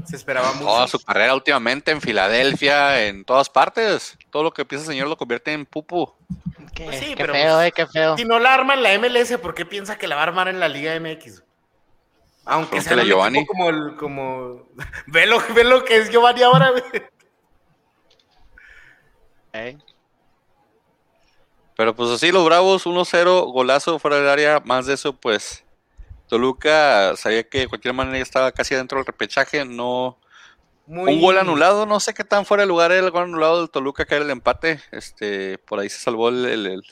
Se 0.07 0.17
esperaba 0.17 0.53
mucho. 0.53 0.65
Toda 0.65 0.89
su 0.89 0.99
carrera 1.01 1.35
últimamente 1.35 1.91
en 1.91 2.01
Filadelfia, 2.01 3.07
en 3.07 3.25
todas 3.25 3.51
partes. 3.51 4.17
Todo 4.31 4.45
lo 4.45 4.53
que 4.53 4.63
empieza 4.63 4.85
el 4.85 4.91
señor 4.91 5.09
lo 5.09 5.17
convierte 5.17 5.53
en 5.53 5.67
pupu. 5.67 6.15
Qué, 6.75 6.85
Pues 6.85 6.99
sí, 6.99 7.07
qué 7.09 7.17
pero, 7.17 7.35
feo, 7.35 7.57
pues, 7.57 7.69
eh, 7.69 7.73
qué 7.73 7.87
feo. 7.87 8.17
Si 8.17 8.25
no 8.25 8.39
la 8.39 8.55
arma 8.55 8.75
en 8.75 8.83
la 8.83 8.99
MLS, 8.99 9.37
¿por 9.39 9.55
qué 9.55 9.67
piensa 9.67 9.99
que 9.99 10.09
la 10.09 10.15
va 10.17 10.23
a 10.23 10.25
armar 10.25 10.49
en 10.49 10.61
la 10.61 10.69
Liga 10.69 10.99
MX? 10.99 11.43
Aunque 12.49 12.81
sea 12.81 13.03
Giovanni. 13.05 13.45
como 13.47 13.69
el, 13.69 13.97
como 13.97 14.69
ve 15.07 15.27
lo, 15.27 15.39
ve 15.55 15.65
lo 15.65 15.85
que 15.85 15.97
es 15.99 16.11
Giovanni 16.11 16.43
ahora, 16.43 16.71
güey. 16.71 16.83
Eh. 19.53 19.79
Pero 21.77 21.95
pues 21.95 22.11
así 22.11 22.33
los 22.33 22.45
Bravos, 22.45 22.87
1-0, 22.87 23.53
golazo 23.53 23.99
fuera 23.99 24.17
del 24.17 24.29
área. 24.29 24.61
Más 24.65 24.87
de 24.87 24.95
eso, 24.95 25.13
pues 25.15 25.65
Toluca 26.27 27.15
sabía 27.17 27.49
que 27.49 27.61
de 27.61 27.69
cualquier 27.69 27.95
manera 27.95 28.17
ya 28.19 28.23
estaba 28.23 28.51
casi 28.53 28.75
dentro 28.75 28.99
del 28.99 29.07
repechaje. 29.07 29.65
No, 29.65 30.19
Muy- 30.87 31.15
Un 31.15 31.21
gol 31.21 31.39
anulado, 31.39 31.87
no 31.87 32.01
sé 32.01 32.15
qué 32.15 32.25
tan 32.25 32.45
fuera 32.47 32.63
de 32.63 32.67
lugar 32.67 32.91
era 32.93 33.05
el 33.05 33.11
gol 33.13 33.25
anulado 33.25 33.59
del 33.61 33.71
Toluca 33.71 34.05
que 34.07 34.15
era 34.17 34.25
el 34.25 34.31
empate. 34.31 34.81
Este, 34.91 35.59
por 35.59 35.79
ahí 35.79 35.89
se 35.89 36.01
salvó 36.01 36.31
el, 36.31 36.45
el- 36.47 36.67
el 36.67 36.83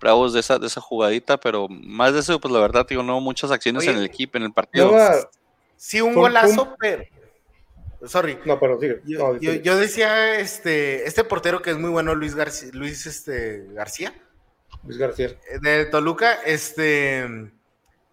Bravos 0.00 0.32
de 0.32 0.40
esa, 0.40 0.58
de 0.58 0.66
esa 0.68 0.80
jugadita, 0.80 1.38
pero 1.38 1.66
más 1.68 2.12
de 2.14 2.20
eso, 2.20 2.38
pues 2.40 2.52
la 2.52 2.60
verdad, 2.60 2.86
digo, 2.88 3.02
no 3.02 3.20
muchas 3.20 3.50
acciones 3.50 3.82
Oye, 3.82 3.90
en 3.90 3.98
el 3.98 4.04
equipo, 4.04 4.36
en 4.38 4.44
el 4.44 4.52
partido. 4.52 4.92
Sí, 5.76 6.00
un 6.00 6.14
golazo, 6.14 6.66
pum. 6.66 6.74
pero. 6.78 7.04
Sorry. 8.06 8.38
No, 8.44 8.60
pero 8.60 8.78
sigue. 8.78 9.00
Yo, 9.04 9.18
No, 9.18 9.32
yo- 9.34 9.52
sigue. 9.52 9.62
yo 9.62 9.76
decía, 9.76 10.38
este, 10.38 11.06
este 11.06 11.24
portero 11.24 11.62
que 11.62 11.70
es 11.70 11.78
muy 11.78 11.90
bueno, 11.90 12.14
Luis 12.14 12.34
García, 12.36 12.70
Luis 12.72 13.06
este, 13.06 13.66
García, 13.72 14.14
Luis 14.84 14.98
García. 14.98 15.36
eh, 15.50 15.58
de 15.60 15.84
Toluca, 15.86 16.34
este, 16.44 17.50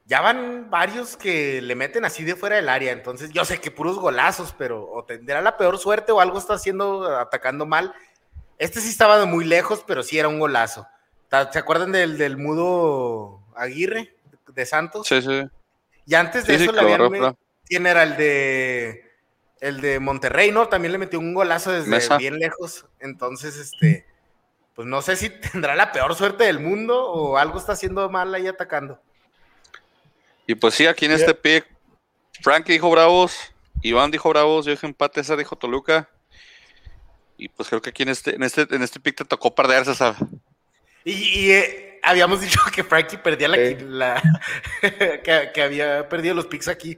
ya 0.05 0.21
van 0.21 0.71
varios 0.71 1.15
que 1.17 1.61
le 1.61 1.75
meten 1.75 2.03
así 2.03 2.23
de 2.23 2.35
fuera 2.35 2.55
del 2.55 2.69
área, 2.69 2.91
entonces 2.93 3.29
yo 3.31 3.45
sé 3.45 3.59
que 3.61 3.69
puros 3.69 3.99
golazos, 3.99 4.55
pero 4.57 4.89
o 4.91 5.03
tendrá 5.03 5.39
la 5.41 5.55
peor 5.55 5.77
suerte 5.77 6.11
o 6.11 6.19
algo 6.19 6.39
está 6.39 6.55
haciendo, 6.55 7.05
atacando 7.19 7.67
mal. 7.67 7.93
Este 8.57 8.81
sí 8.81 8.89
estaba 8.89 9.19
de 9.19 9.25
muy 9.27 9.45
lejos, 9.45 9.83
pero 9.85 10.01
sí 10.01 10.17
era 10.17 10.29
un 10.29 10.39
golazo. 10.39 10.87
¿Se 11.51 11.59
acuerdan 11.59 11.91
del, 11.91 12.17
del 12.17 12.37
mudo 12.37 13.41
Aguirre 13.55 14.15
de 14.47 14.65
Santos? 14.65 15.07
Sí, 15.07 15.21
sí. 15.21 15.43
Y 16.05 16.15
antes 16.15 16.45
de 16.45 16.53
Sí, 16.53 16.59
sí, 16.59 16.63
eso 16.65 16.73
que 16.73 16.85
le 16.85 16.93
habían 16.93 17.35
¿Quién 17.67 17.87
era 17.87 18.03
el 18.03 18.15
de 18.15 19.05
el 19.59 19.81
de 19.81 19.99
Monterrey, 19.99 20.51
no? 20.51 20.67
También 20.67 20.91
le 20.91 20.97
metió 20.97 21.19
un 21.19 21.33
golazo 21.33 21.71
desde 21.71 21.89
Mesa. 21.89 22.17
bien 22.17 22.37
lejos. 22.37 22.85
Entonces, 22.99 23.57
este, 23.57 24.05
pues 24.75 24.87
no 24.87 25.01
sé 25.01 25.15
si 25.15 25.29
tendrá 25.51 25.75
la 25.75 25.91
peor 25.91 26.13
suerte 26.15 26.43
del 26.43 26.59
mundo 26.59 27.11
o 27.11 27.37
algo 27.37 27.57
está 27.57 27.73
haciendo 27.73 28.09
mal 28.09 28.33
ahí 28.35 28.47
atacando. 28.47 28.99
Y 30.45 30.55
pues 30.55 30.75
sí, 30.75 30.85
aquí 30.85 31.05
en 31.05 31.13
este 31.13 31.33
pick, 31.33 31.65
Frankie 32.41 32.73
dijo 32.73 32.91
Bravos, 32.91 33.35
Iván 33.81 34.11
dijo 34.11 34.29
Bravos, 34.29 34.65
yo 34.65 34.71
dije 34.71 34.85
empate, 34.85 35.23
César 35.23 35.37
dijo 35.37 35.55
Toluca. 35.55 36.07
Y 37.37 37.49
pues 37.49 37.67
creo 37.67 37.81
que 37.81 37.89
aquí 37.89 38.03
en 38.03 38.09
este, 38.09 38.35
en 38.35 38.43
este, 38.43 38.61
en 38.69 38.83
este 38.83 38.99
pick 38.99 39.15
te 39.15 39.25
tocó 39.25 39.55
perder, 39.55 39.85
César. 39.85 40.15
Y, 41.05 41.11
y, 41.13 41.51
eh, 41.51 41.99
habíamos 42.03 42.41
dicho 42.41 42.59
que 42.73 42.83
Frankie 42.83 43.17
perdía 43.17 43.47
la, 43.47 43.55
Sí. 43.57 43.77
la- 43.79 44.21
que, 45.23 45.51
que 45.53 45.61
había 45.61 46.09
perdido 46.09 46.35
los 46.35 46.47
picks 46.47 46.67
aquí. 46.67 46.97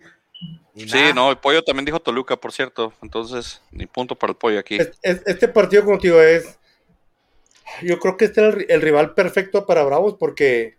Y 0.73 0.87
Sí, 0.87 1.11
no, 1.13 1.29
el 1.31 1.37
pollo 1.37 1.63
también 1.63 1.85
dijo 1.85 1.99
Toluca, 1.99 2.35
por 2.37 2.51
cierto. 2.51 2.93
Entonces, 3.01 3.61
ni 3.71 3.85
punto 3.87 4.15
para 4.15 4.31
el 4.31 4.37
pollo 4.37 4.59
aquí. 4.59 4.77
Es- 4.77 4.91
es- 5.01 5.21
Este 5.25 5.47
partido 5.47 5.83
contigo 5.85 6.21
es. 6.21 6.57
Yo 7.81 7.99
creo 7.99 8.15
que 8.17 8.25
este 8.25 8.39
era 8.41 8.49
el, 8.49 8.55
ri- 8.55 8.65
el 8.69 8.81
rival 8.81 9.13
perfecto 9.13 9.65
para 9.65 9.83
Bravos 9.83 10.15
porque 10.17 10.77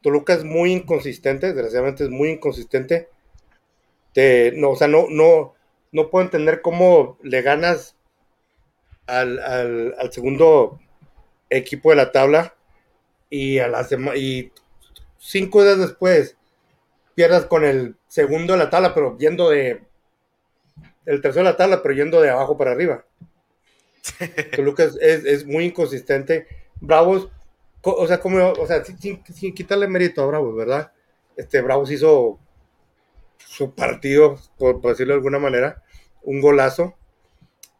Toluca 0.00 0.34
es 0.34 0.44
muy 0.44 0.72
inconsistente, 0.72 1.48
desgraciadamente 1.48 2.04
es 2.04 2.10
muy 2.10 2.30
inconsistente. 2.30 3.08
Te- 4.12 4.52
no, 4.52 4.70
o 4.70 4.76
sea, 4.76 4.88
no, 4.88 5.06
no, 5.10 5.54
no 5.92 6.08
puedo 6.10 6.24
entender 6.24 6.60
cómo 6.62 7.18
le 7.22 7.42
ganas 7.42 7.96
al, 9.06 9.38
al- 9.40 9.94
al 9.98 10.12
segundo 10.12 10.78
equipo 11.50 11.90
de 11.90 11.96
la 11.96 12.12
tabla 12.12 12.54
y 13.30 13.58
a 13.58 13.68
la 13.68 13.84
sema- 13.84 14.16
y 14.16 14.52
cinco 15.18 15.62
días 15.64 15.78
después 15.78 16.36
pierdas 17.14 17.46
con 17.46 17.64
el 17.64 17.96
segundo 18.08 18.54
de 18.54 18.60
la 18.60 18.70
tabla, 18.70 18.94
pero 18.94 19.16
yendo 19.18 19.50
de. 19.50 19.82
El 21.06 21.22
tercero 21.22 21.46
de 21.46 21.52
la 21.52 21.56
tabla, 21.56 21.82
pero 21.82 21.94
yendo 21.94 22.20
de 22.20 22.28
abajo 22.28 22.58
para 22.58 22.72
arriba. 22.72 23.04
Toluca 24.54 24.84
es, 24.84 24.96
es, 25.00 25.24
es 25.24 25.46
muy 25.46 25.64
inconsistente. 25.66 26.46
Bravos, 26.80 27.28
o 27.82 28.06
sea, 28.06 28.20
como, 28.20 28.50
o 28.52 28.66
sea, 28.66 28.84
sin, 28.84 28.98
sin- 28.98 29.22
sin 29.32 29.54
quitarle 29.54 29.88
mérito 29.88 30.22
a 30.22 30.26
Bravos, 30.26 30.54
¿verdad? 30.56 30.92
Este 31.36 31.60
Bravos 31.60 31.90
hizo 31.90 32.38
su 33.38 33.74
partido, 33.74 34.38
por, 34.58 34.80
por 34.80 34.92
decirlo 34.92 35.14
de 35.14 35.18
alguna 35.18 35.38
manera, 35.38 35.82
un 36.22 36.40
golazo. 36.40 36.94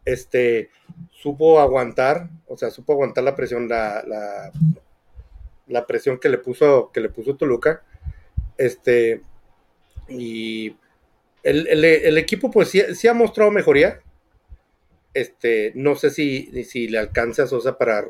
Este 0.07 0.71
supo 1.11 1.59
aguantar, 1.59 2.29
o 2.47 2.57
sea, 2.57 2.71
supo 2.71 2.93
aguantar 2.93 3.23
la 3.25 3.35
presión, 3.35 3.67
la, 3.69 4.03
la, 4.07 4.51
la 5.67 5.85
presión 5.85 6.19
que 6.19 6.29
le 6.29 6.37
puso, 6.37 6.91
que 6.93 7.01
le 7.01 7.09
puso 7.09 7.35
Toluca. 7.35 7.83
Este, 8.57 9.23
y 10.09 10.75
el, 11.43 11.67
el- 11.67 12.17
equipo, 12.17 12.51
pues 12.51 12.69
sí, 12.69 12.81
sí 12.95 13.07
ha 13.09 13.15
mostrado 13.15 13.51
mejoría. 13.51 14.01
Este, 15.13 15.71
no 15.75 15.95
sé 15.95 16.09
si, 16.11 16.63
si 16.63 16.87
le 16.87 16.97
alcanza 16.99 17.43
a 17.43 17.47
Sosa 17.47 17.77
para, 17.77 18.05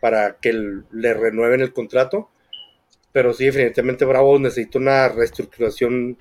para 0.00 0.36
que 0.38 0.52
le 0.52 1.14
renueven 1.14 1.60
el 1.60 1.72
contrato, 1.72 2.30
pero 3.12 3.34
sí, 3.34 3.46
definitivamente 3.46 4.04
Bravo 4.06 4.38
necesita 4.38 4.78
una 4.78 5.08
reestructuración 5.08 6.18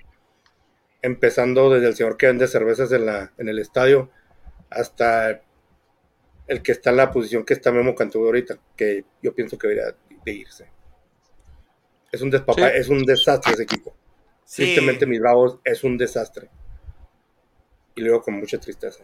empezando 1.01 1.69
desde 1.69 1.87
el 1.87 1.95
señor 1.95 2.17
que 2.17 2.27
vende 2.27 2.47
cervezas 2.47 2.91
en, 2.91 3.05
la, 3.05 3.31
en 3.37 3.49
el 3.49 3.59
estadio 3.59 4.09
hasta 4.69 5.41
el 6.47 6.61
que 6.63 6.71
está 6.71 6.89
en 6.89 6.97
la 6.97 7.11
posición 7.11 7.45
que 7.45 7.53
está 7.53 7.71
Memo 7.71 7.93
Cantú 7.95 8.25
ahorita, 8.25 8.57
que 8.75 9.05
yo 9.21 9.33
pienso 9.35 9.57
que 9.57 9.67
debería 9.67 9.95
de 10.25 10.31
irse. 10.31 10.69
Es 12.11 12.21
un, 12.21 12.31
Sí. 12.31 12.39
es 12.73 12.89
un 12.89 13.03
desastre 13.03 13.53
ese 13.53 13.63
equipo. 13.63 13.95
Sí. 14.43 14.63
Tristemente, 14.63 15.05
mis 15.05 15.19
bravos 15.19 15.59
es 15.63 15.83
un 15.83 15.95
desastre. 15.97 16.49
Y 17.95 18.01
luego 18.01 18.21
con 18.23 18.33
mucha 18.35 18.57
tristeza. 18.59 19.03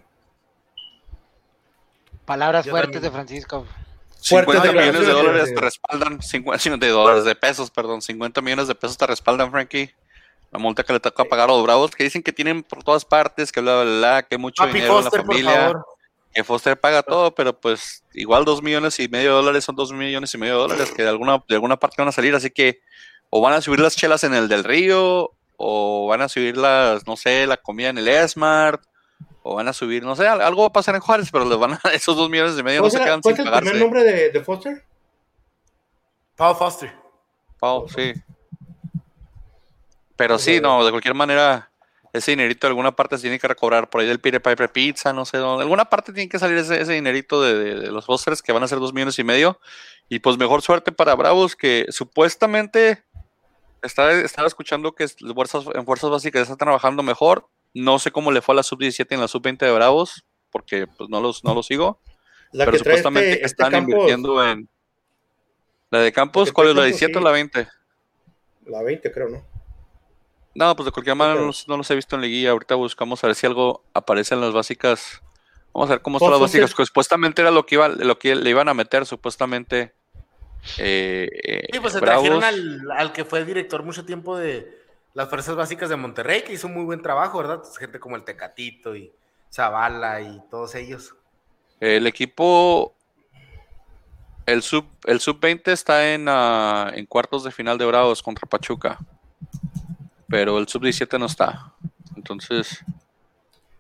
Palabras 2.26 2.66
Yo 2.66 2.72
fuertes 2.72 2.94
también. 2.94 3.04
de 3.04 3.16
Francisco. 3.16 3.68
Fuertes 4.24 4.56
50 4.56 4.72
millones 4.82 5.06
de 5.08 5.14
dólares 5.14 5.54
te 5.54 5.62
respaldan, 5.62 6.22
50 6.22 6.78
de 6.86 6.90
dólares, 6.92 7.26
de 7.26 7.36
pesos, 7.36 7.70
perdón, 7.70 8.02
50 8.02 8.42
millones 8.42 8.68
de 8.68 8.74
pesos 8.74 8.98
te 8.98 9.06
respaldan, 9.06 9.52
Frankie. 9.52 9.92
La 10.52 10.60
multa 10.60 10.84
que 10.84 10.94
le 10.94 11.00
toca 11.00 11.26
pagar 11.26 11.50
a 11.50 11.54
los 11.54 11.64
bravos, 11.64 11.92
que 11.92 12.04
dicen 12.06 12.24
que 12.24 12.32
tienen 12.32 12.64
por 12.64 12.84
todas 12.84 13.04
partes, 13.06 13.52
que 13.52 13.60
bla, 13.62 13.84
bla, 13.84 13.92
bla, 13.98 14.24
que 14.24 14.36
hay 14.36 14.40
mucho 14.42 14.64
Papi 14.64 14.74
dinero 14.76 14.94
Foster, 15.02 15.20
en 15.20 15.28
la 15.28 15.34
familia, 15.34 15.74
que 16.34 16.44
Foster 16.44 16.80
paga 16.80 17.04
todo, 17.04 17.34
pero 17.36 17.60
pues 17.60 18.04
igual 18.14 18.46
dos 18.46 18.62
millones 18.62 19.00
y 19.00 19.08
medio 19.10 19.30
de 19.32 19.36
dólares 19.36 19.64
son 19.66 19.76
dos 19.76 19.92
millones 19.92 20.34
y 20.34 20.38
medio 20.38 20.54
de 20.56 20.60
dólares 20.62 20.92
que 20.96 21.04
de 21.04 21.10
alguna, 21.10 21.44
de 21.48 21.56
alguna 21.56 21.78
parte 21.78 21.96
van 22.00 22.08
a 22.08 22.12
salir, 22.14 22.34
así 22.36 22.50
que 22.52 22.80
o 23.30 23.42
van 23.42 23.54
a 23.54 23.62
subir 23.62 23.80
las 23.80 23.96
chelas 23.98 24.24
en 24.24 24.34
el 24.34 24.48
del 24.48 24.64
río, 24.64 25.32
o 25.58 26.08
van 26.08 26.22
a 26.22 26.30
subir 26.30 26.56
las, 26.58 27.06
no 27.08 27.18
sé, 27.18 27.48
la 27.48 27.58
comida 27.58 27.90
en 27.90 27.98
el 27.98 28.30
Smart, 28.30 28.82
o 29.44 29.56
van 29.56 29.68
a 29.68 29.74
subir, 29.74 30.04
no 30.04 30.16
sé, 30.16 30.28
al- 30.28 30.42
algo 30.42 30.62
va 30.62 30.68
a 30.68 30.74
pasar 30.74 30.96
en 30.96 31.02
Juárez, 31.02 31.30
pero 31.32 31.44
les 31.46 31.58
van 31.58 31.74
a, 31.74 31.82
esos 31.94 32.16
dos 32.16 32.30
millones 32.30 32.58
y 32.58 32.64
medio 32.64 32.82
no 32.82 32.90
¿Cuál 32.90 32.92
se 32.92 33.04
quedan 33.04 33.22
cuál 33.22 33.36
sin 33.36 33.42
es 33.42 33.48
el 33.48 33.54
primer 33.60 33.64
pagarse. 33.74 33.80
nombre 33.84 34.04
de, 34.04 34.30
de 34.32 34.44
Foster? 34.44 34.84
Paul 36.36 36.56
Foster. 36.56 36.94
Pau, 37.60 37.88
sí. 37.88 38.14
Pero 40.16 40.40
sí, 40.40 40.60
no, 40.62 40.84
de 40.86 40.92
cualquier 40.92 41.14
manera, 41.14 41.72
ese 42.14 42.32
dinerito 42.32 42.68
de 42.68 42.70
alguna 42.72 42.96
parte 42.96 43.18
se 43.18 43.24
tiene 43.24 43.40
que 43.40 43.48
recobrar 43.48 43.90
por 43.90 44.02
ahí 44.02 44.08
del 44.08 44.20
Peter 44.20 44.42
Piper 44.42 44.72
Pizza, 44.72 45.12
no 45.14 45.26
sé 45.26 45.38
dónde. 45.38 45.58
De 45.58 45.64
alguna 45.64 45.86
parte 45.86 46.14
tiene 46.14 46.30
que 46.30 46.40
salir 46.40 46.58
ese, 46.58 46.80
ese 46.82 46.94
dinerito 46.94 47.42
de, 47.42 47.54
de- 47.56 47.76
de 47.82 47.92
los 47.92 48.08
Busters 48.08 48.42
que 48.42 48.52
van 48.54 48.64
a 48.64 48.68
ser 48.68 48.80
dos 48.80 48.94
millones 48.94 49.20
y 49.20 49.24
medio. 49.24 49.60
Y 50.08 50.20
pues 50.20 50.38
mejor 50.38 50.62
suerte 50.62 50.92
para 50.92 51.16
Bravos, 51.16 51.56
que 51.56 51.86
supuestamente 51.90 53.04
estaba, 53.82 54.14
estaba 54.14 54.48
escuchando 54.48 54.94
que 54.94 55.08
fuerzas, 55.08 55.66
en 55.74 55.86
fuerzas 55.86 56.10
básicas 56.10 56.44
están 56.44 56.58
trabajando 56.58 57.04
mejor. 57.04 57.48
No 57.74 58.00
sé 58.00 58.12
cómo 58.12 58.32
le 58.32 58.42
fue 58.42 58.54
a 58.54 58.58
la 58.58 58.64
sub-17 58.64 59.08
y 59.12 59.14
en 59.16 59.20
la 59.22 59.28
sub-20 59.28 59.58
de 59.58 59.72
Bravos, 59.72 60.24
porque 60.50 60.88
pues 60.88 61.10
no 61.10 61.20
los, 61.20 61.44
no 61.44 61.54
los 61.54 61.66
sigo. 61.68 62.00
La 62.54 62.64
pero 62.64 62.74
que 62.78 62.78
supuestamente 62.86 63.32
este, 63.34 63.46
este 63.48 63.64
están 63.64 63.74
invirtiendo 63.82 64.46
en. 64.46 64.70
La 65.90 66.00
de 66.00 66.14
Campos, 66.14 66.54
¿cuál 66.54 66.70
es 66.70 66.76
la 66.76 66.84
Campos, 66.84 67.00
17 67.00 67.20
o 67.20 67.22
la 67.22 67.32
20? 67.32 67.68
La 68.68 68.82
20, 68.82 69.12
creo, 69.12 69.30
¿no? 69.30 69.55
No, 70.56 70.76
pues 70.76 70.86
de 70.86 70.92
cualquier 70.92 71.16
manera 71.16 71.40
no, 71.40 71.48
los- 71.48 71.68
no 71.68 71.78
los 71.78 71.90
he 71.92 71.96
visto 71.96 72.16
en 72.16 72.22
liguilla. 72.22 72.52
Ahorita 72.52 72.76
buscamos 72.76 73.24
a 73.24 73.28
ver 73.28 73.36
si 73.36 73.46
algo 73.46 73.84
aparece 73.94 74.34
en 74.36 74.42
las 74.42 74.54
básicas. 74.54 75.22
Vamos 75.74 75.90
a 75.90 75.94
ver 75.96 76.02
cómo 76.02 76.18
están 76.18 76.32
las 76.32 76.40
Pues, 76.40 76.52
básicas. 76.54 76.74
Que 76.74 76.86
supuestamente 76.86 77.42
era 77.42 77.52
lo 77.52 77.66
que 77.66 77.76
iba, 77.76 77.90
lo 77.90 78.18
que 78.18 78.36
le 78.36 78.50
iban 78.50 78.70
a 78.70 78.74
meter, 78.74 79.06
supuestamente. 79.06 79.94
eh, 80.80 81.28
eh, 81.44 81.68
Sí, 81.72 81.80
pues 81.80 81.94
se 81.94 82.00
Bravos. 82.00 82.24
trajeron 82.24 82.44
al, 82.44 82.92
al 82.98 83.12
que 83.14 83.26
fue 83.26 83.44
director 83.46 83.84
mucho 83.84 84.06
tiempo 84.06 84.38
de 84.38 84.82
las 85.14 85.30
fuerzas 85.30 85.56
básicas 85.56 85.90
de 85.90 85.96
Monterrey, 85.98 86.42
que 86.44 86.54
hizo 86.54 86.68
muy 86.70 86.84
buen 86.86 87.02
trabajo, 87.02 87.38
¿verdad? 87.38 87.60
Pues, 87.60 87.78
gente 87.78 88.00
como 88.00 88.16
el 88.16 88.24
Tecatito 88.24 88.96
y 88.96 89.12
Zavala 89.54 90.22
y 90.22 90.42
todos 90.50 90.74
ellos. 90.76 91.14
El 91.82 92.08
equipo. 92.08 92.96
El 94.46 94.62
sub, 94.62 94.86
el 95.06 95.20
sub 95.20 95.40
20 95.40 95.72
está 95.72 96.14
en, 96.14 96.28
ah, 96.30 96.92
en 96.94 97.06
cuartos 97.08 97.44
de 97.44 97.52
final 97.52 97.78
de 97.78 97.86
Bravos 97.86 98.22
contra 98.24 98.48
Pachuca. 98.48 98.98
Pero 100.28 100.58
el 100.58 100.68
sub 100.68 100.82
17 100.82 101.20
no 101.20 101.26
está. 101.28 101.74
Entonces. 102.16 102.84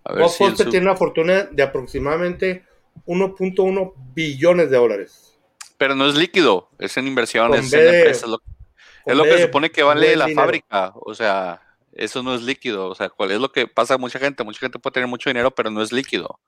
A 0.03 0.13
ver 0.13 0.29
si 0.29 0.43
el 0.43 0.49
Foster 0.51 0.65
sub- 0.67 0.71
tiene 0.71 0.86
una 0.86 0.95
fortuna 0.95 1.43
de 1.45 1.63
aproximadamente 1.63 2.65
1.1 3.08 3.93
billones 4.13 4.69
de 4.69 4.77
dólares. 4.77 5.38
Pero 5.77 5.95
no 5.95 6.08
es 6.08 6.15
líquido, 6.15 6.69
es 6.79 6.95
en 6.97 7.08
inversiones, 7.08 7.65
es 7.65 7.73
en 7.73 7.93
empresas. 7.95 8.29
lo- 8.29 8.39
con 8.39 9.12
es 9.12 9.17
lo 9.17 9.23
que 9.23 9.41
supone 9.41 9.71
que 9.71 9.84
vale 9.84 10.15
la 10.15 10.25
dinero. 10.25 10.41
fábrica. 10.45 10.91
O 10.95 11.13
sea, 11.13 11.62
eso 11.93 12.23
no 12.23 12.34
es 12.36 12.41
líquido. 12.43 12.88
O 12.88 12.95
sea, 12.95 13.10
¿cuál 13.10 13.31
es 13.31 13.39
lo 13.39 13.51
que 13.51 13.67
pasa 13.67 13.95
a 13.95 13.97
mucha 13.97 14.19
gente? 14.19 14.43
Mucha 14.43 14.60
gente 14.60 14.79
puede 14.79 14.93
tener 14.93 15.08
mucho 15.10 15.29
dinero, 15.29 15.51
pero 15.53 15.69
no 15.69 15.81
es 15.81 15.91
líquido. 15.91 16.39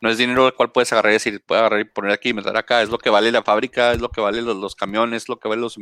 No 0.00 0.10
es 0.10 0.18
dinero 0.18 0.44
al 0.46 0.54
cual 0.54 0.70
puedes 0.70 0.92
agarrar 0.92 1.12
y 1.12 1.14
decir, 1.14 1.42
puedes 1.46 1.60
agarrar 1.60 1.80
y 1.80 1.84
poner 1.84 2.10
aquí 2.12 2.28
y 2.28 2.34
meter 2.34 2.56
acá. 2.56 2.82
Es 2.82 2.90
lo 2.90 2.98
que 2.98 3.10
vale 3.10 3.32
la 3.32 3.42
fábrica, 3.42 3.92
es 3.92 4.00
lo 4.00 4.10
que 4.10 4.20
vale 4.20 4.42
los, 4.42 4.56
los 4.56 4.74
camiones, 4.76 5.22
es 5.22 5.28
lo 5.28 5.38
que 5.38 5.48
vale 5.48 5.60
los, 5.62 5.78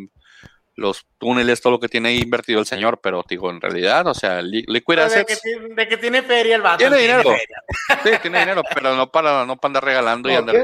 los 0.75 1.07
túneles, 1.19 1.61
todo 1.61 1.73
lo 1.75 1.81
que 1.81 1.89
tiene 1.89 2.09
ahí 2.11 2.19
invertido 2.23 2.61
el 2.61 2.67
señor. 2.67 3.01
Pero, 3.03 3.25
digo, 3.29 3.51
en 3.51 3.61
realidad, 3.61 4.07
o 4.07 4.15
sea, 4.15 4.41
li- 4.43 4.65
liquid 4.67 4.95
de, 4.97 5.01
que 5.01 5.07
assets, 5.07 5.41
tiene, 5.43 5.75
de 5.75 5.89
que 5.89 5.97
tiene 5.97 6.23
feria 6.23 6.57
el 6.57 6.63
vato. 6.63 6.79
Tiene 6.79 6.97
dinero. 6.99 7.23
feria. 7.23 7.63
sí, 8.05 8.11
tiene 8.23 8.41
dinero, 8.41 8.63
pero 8.75 8.95
no 8.97 9.11
para, 9.11 9.45
no 9.45 9.57
para 9.57 9.69
andar 9.71 9.85
regalando 9.85 10.31
y 10.31 10.35
andar, 10.35 10.57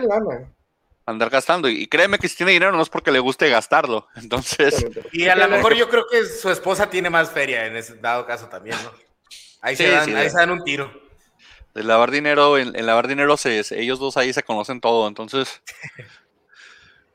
andar 1.06 1.30
gastando. 1.30 1.68
Y 1.68 1.86
créeme 1.86 2.18
que 2.18 2.28
si 2.28 2.36
tiene 2.36 2.52
dinero 2.52 2.72
no 2.72 2.82
es 2.82 2.88
porque 2.88 3.10
le 3.12 3.18
guste 3.18 3.48
gastarlo. 3.50 4.06
Entonces. 4.16 4.84
Y 5.12 5.28
a 5.28 5.36
lo 5.36 5.48
mejor 5.48 5.74
yo 5.74 5.88
creo 5.88 6.06
que 6.10 6.24
su 6.24 6.50
esposa 6.50 6.88
tiene 6.90 7.10
más 7.10 7.30
feria 7.30 7.66
en 7.66 7.76
ese 7.76 7.96
dado 7.96 8.26
caso 8.26 8.48
también, 8.48 8.76
¿no? 8.84 8.92
Ahí, 9.60 9.76
Sí, 9.76 9.84
se, 9.84 9.90
dan, 9.90 10.04
sí, 10.04 10.14
ahí 10.14 10.24
de- 10.24 10.30
se 10.30 10.38
dan 10.38 10.50
un 10.50 10.62
tiro. 10.64 11.08
De 11.74 11.84
lavar 11.84 12.10
dinero, 12.10 12.58
en, 12.58 12.74
en 12.74 12.86
lavar 12.86 13.06
dinero 13.08 13.36
se, 13.36 13.62
se- 13.62 13.80
ellos 13.80 13.98
dos 13.98 14.16
ahí 14.16 14.32
se 14.32 14.42
conocen 14.42 14.80
todo, 14.80 15.06
entonces 15.06 15.60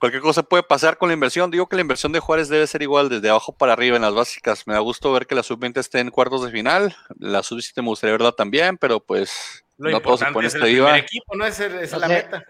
cualquier 0.03 0.21
cosa 0.21 0.43
puede 0.43 0.63
pasar 0.63 0.97
con 0.97 1.07
la 1.07 1.13
inversión. 1.13 1.49
Digo 1.49 1.69
que 1.69 1.77
la 1.77 1.81
inversión 1.81 2.11
de 2.11 2.19
Juárez 2.19 2.49
debe 2.49 2.67
ser 2.67 2.81
igual 2.81 3.07
desde 3.07 3.29
abajo 3.29 3.53
para 3.53 3.71
arriba 3.71 3.95
en 3.95 4.01
las 4.01 4.13
básicas. 4.13 4.67
Me 4.67 4.73
da 4.73 4.81
gusto 4.81 5.13
ver 5.13 5.25
que 5.25 5.33
la 5.33 5.43
sub-20 5.43 5.77
esté 5.79 6.01
en 6.01 6.11
cuartos 6.11 6.43
de 6.43 6.51
final, 6.51 6.93
la 7.19 7.41
sub-17 7.41 7.81
me 7.81 7.87
gustaría 7.87 8.11
verla 8.11 8.33
también, 8.33 8.77
pero 8.77 8.99
pues 8.99 9.63
Lo 9.77 9.91
no 9.91 10.01
todo 10.01 10.17
se 10.17 10.25
importante 10.25 10.33
pone 10.33 10.47
es 10.47 10.55
el 10.55 10.61
primer 10.61 10.95
equipo, 10.97 11.37
¿no? 11.37 11.45
Esa, 11.45 11.67
es 11.67 11.93
la 11.93 12.09
meta. 12.09 12.43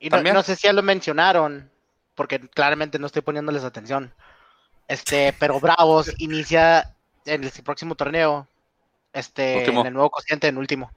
Y 0.00 0.10
no, 0.10 0.16
También. 0.16 0.34
no 0.34 0.42
sé 0.42 0.56
si 0.56 0.66
ya 0.66 0.72
lo 0.72 0.82
mencionaron, 0.82 1.70
porque 2.16 2.40
claramente 2.40 2.98
no 2.98 3.06
estoy 3.06 3.22
poniéndoles 3.22 3.62
atención. 3.62 4.12
Este, 4.88 5.32
pero 5.38 5.60
Bravos 5.60 6.10
inicia 6.18 6.96
en 7.24 7.44
el 7.44 7.52
próximo 7.62 7.94
torneo. 7.94 8.48
Este, 9.12 9.58
Último. 9.58 9.82
en 9.82 9.86
el 9.86 9.92
nuevo 9.92 10.10
cociente 10.10 10.48
en 10.48 10.58
último. 10.58 10.90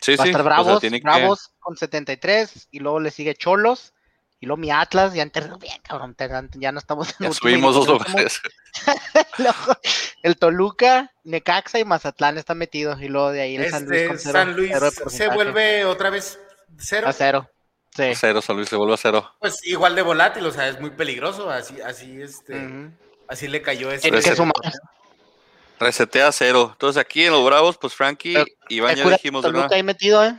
Sí, 0.00 0.14
Va 0.14 0.22
a 0.22 0.26
sí, 0.26 0.30
estar 0.30 0.42
o 0.42 0.44
sea, 0.44 0.62
Bravos, 0.62 0.80
que- 0.80 1.00
Bravos 1.00 1.50
con 1.58 1.76
73, 1.76 2.68
y 2.70 2.78
luego 2.78 3.00
le 3.00 3.10
sigue 3.10 3.34
Cholos, 3.34 3.92
y 4.40 4.46
luego 4.46 4.58
mi 4.58 4.70
Atlas, 4.70 5.14
ya 5.14 5.22
enterró 5.22 5.56
bien, 5.58 5.80
cabrón, 5.82 6.14
te- 6.14 6.28
ya 6.54 6.72
no 6.72 6.78
estamos 6.78 7.08
en 7.20 7.26
ya 7.28 7.32
subimos 7.32 7.74
dos 7.74 7.88
lugares. 7.88 8.40
Luego, 9.38 9.78
el 10.22 10.36
Toluca, 10.36 11.10
Necaxa 11.24 11.78
y 11.78 11.84
Mazatlán 11.84 12.36
está 12.36 12.54
metido, 12.54 12.98
y 13.00 13.08
luego 13.08 13.32
de 13.32 13.40
ahí 13.40 13.56
el 13.56 13.70
San 13.70 13.84
Luis 13.86 14.00
Este, 14.02 14.08
con 14.08 14.18
cero, 14.18 14.32
San 14.38 14.52
Luis 14.56 14.70
cero 14.78 15.10
se 15.10 15.28
vuelve 15.28 15.84
otra 15.86 16.10
vez 16.10 16.38
cero. 16.78 17.08
a 17.08 17.12
cero. 17.14 17.50
Sí. 17.96 18.12
Cero, 18.14 18.42
San 18.42 18.56
Luis 18.56 18.68
se 18.68 18.76
vuelve 18.76 18.92
a 18.92 18.98
cero. 18.98 19.32
Pues 19.40 19.66
igual 19.66 19.94
de 19.96 20.02
volátil, 20.02 20.44
o 20.44 20.50
sea, 20.50 20.68
es 20.68 20.78
muy 20.78 20.90
peligroso. 20.90 21.48
Así, 21.50 21.80
así, 21.80 22.20
este, 22.20 22.54
Ujú. 22.66 22.90
así 23.28 23.48
le 23.48 23.62
cayó 23.62 23.90
ese. 23.90 24.02
Tiene 24.02 24.20
que 24.20 24.36
sumar. 24.36 24.52
Resetea 25.80 26.30
cero. 26.32 26.70
Entonces 26.72 27.00
aquí 27.00 27.24
en 27.24 27.32
los 27.32 27.44
Bravos, 27.44 27.78
pues 27.78 27.94
Frankie, 27.94 28.34
Pero, 28.34 28.46
Iván 28.68 28.96
ya 28.96 29.02
cura- 29.02 29.16
dijimos, 29.16 29.42
Toluca 29.42 29.62
¿verdad? 29.62 29.76
ahí 29.76 29.82
metido, 29.82 30.22
¿eh? 30.24 30.36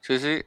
Sí, 0.00 0.18
sí. 0.18 0.42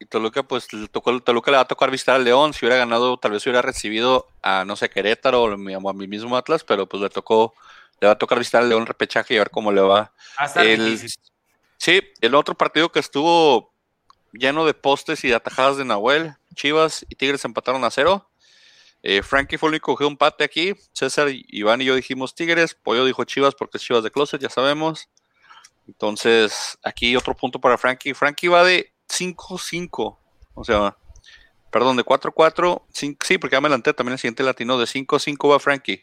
Y 0.00 0.06
Toluca, 0.06 0.42
pues 0.42 0.72
le 0.72 0.88
tocó, 0.88 1.20
Toluca 1.20 1.50
le 1.50 1.58
va 1.58 1.62
a 1.62 1.68
tocar 1.68 1.90
visitar 1.90 2.16
al 2.16 2.24
León. 2.24 2.54
Si 2.54 2.64
hubiera 2.64 2.76
ganado, 2.78 3.18
tal 3.18 3.32
vez 3.32 3.44
hubiera 3.44 3.60
recibido 3.62 4.26
a, 4.42 4.64
no 4.64 4.74
sé, 4.74 4.88
Querétaro 4.88 5.42
o 5.44 5.52
a 5.52 5.56
mi- 5.92 6.08
mismo 6.08 6.36
Atlas, 6.36 6.64
pero 6.64 6.88
pues 6.88 7.02
le 7.02 7.10
tocó, 7.10 7.54
le 8.00 8.06
va 8.06 8.14
a 8.14 8.18
tocar 8.18 8.38
visitar 8.38 8.62
al 8.62 8.70
León 8.70 8.86
repechaje 8.86 9.34
y 9.34 9.36
a 9.36 9.40
ver 9.40 9.50
cómo 9.50 9.70
le 9.70 9.82
va. 9.82 10.00
Va 10.00 10.12
a 10.38 10.44
estar 10.46 10.64
El- 10.66 11.06
sí, 11.76 12.00
el 12.22 12.34
otro 12.34 12.54
partido 12.54 12.90
que 12.90 12.98
estuvo 12.98 13.72
lleno 14.32 14.64
de 14.64 14.72
postes 14.72 15.22
y 15.24 15.28
de 15.28 15.34
atajadas 15.34 15.76
de 15.76 15.84
Nahuel, 15.84 16.34
Chivas 16.54 17.04
y 17.10 17.14
Tigres 17.14 17.44
empataron 17.44 17.84
a 17.84 17.90
cero. 17.90 18.26
Eh, 19.02 19.22
Frankie 19.22 19.58
fue 19.58 19.68
el 19.68 19.72
único 19.74 19.92
que 19.92 19.92
cogió 19.96 20.06
un 20.06 20.12
empate 20.14 20.44
aquí. 20.44 20.74
César, 20.92 21.28
Iván 21.30 21.82
y 21.82 21.84
yo 21.86 21.94
dijimos 21.94 22.34
Tigres. 22.34 22.74
Pollo 22.74 23.04
dijo 23.04 23.24
Chivas 23.24 23.54
porque 23.54 23.76
es 23.76 23.82
Chivas 23.84 24.02
de 24.02 24.10
Closet, 24.10 24.40
ya 24.40 24.48
sabemos. 24.50 25.08
Entonces, 25.86 26.78
aquí 26.82 27.16
otro 27.16 27.34
punto 27.34 27.60
para 27.60 27.76
Frankie. 27.78 28.14
Frankie 28.14 28.48
va 28.48 28.62
de 28.64 28.89
5-5. 29.10 30.16
O 30.54 30.64
sea, 30.64 30.96
perdón, 31.70 31.96
de 31.96 32.04
4-4. 32.04 32.82
Sí, 32.92 33.38
porque 33.38 33.56
ya 33.56 33.60
me 33.60 33.66
adelanté 33.66 33.92
también 33.92 34.14
el 34.14 34.18
siguiente 34.18 34.42
latino. 34.42 34.78
De 34.78 34.86
5-5 34.86 35.50
va 35.50 35.58
Frankie. 35.58 36.00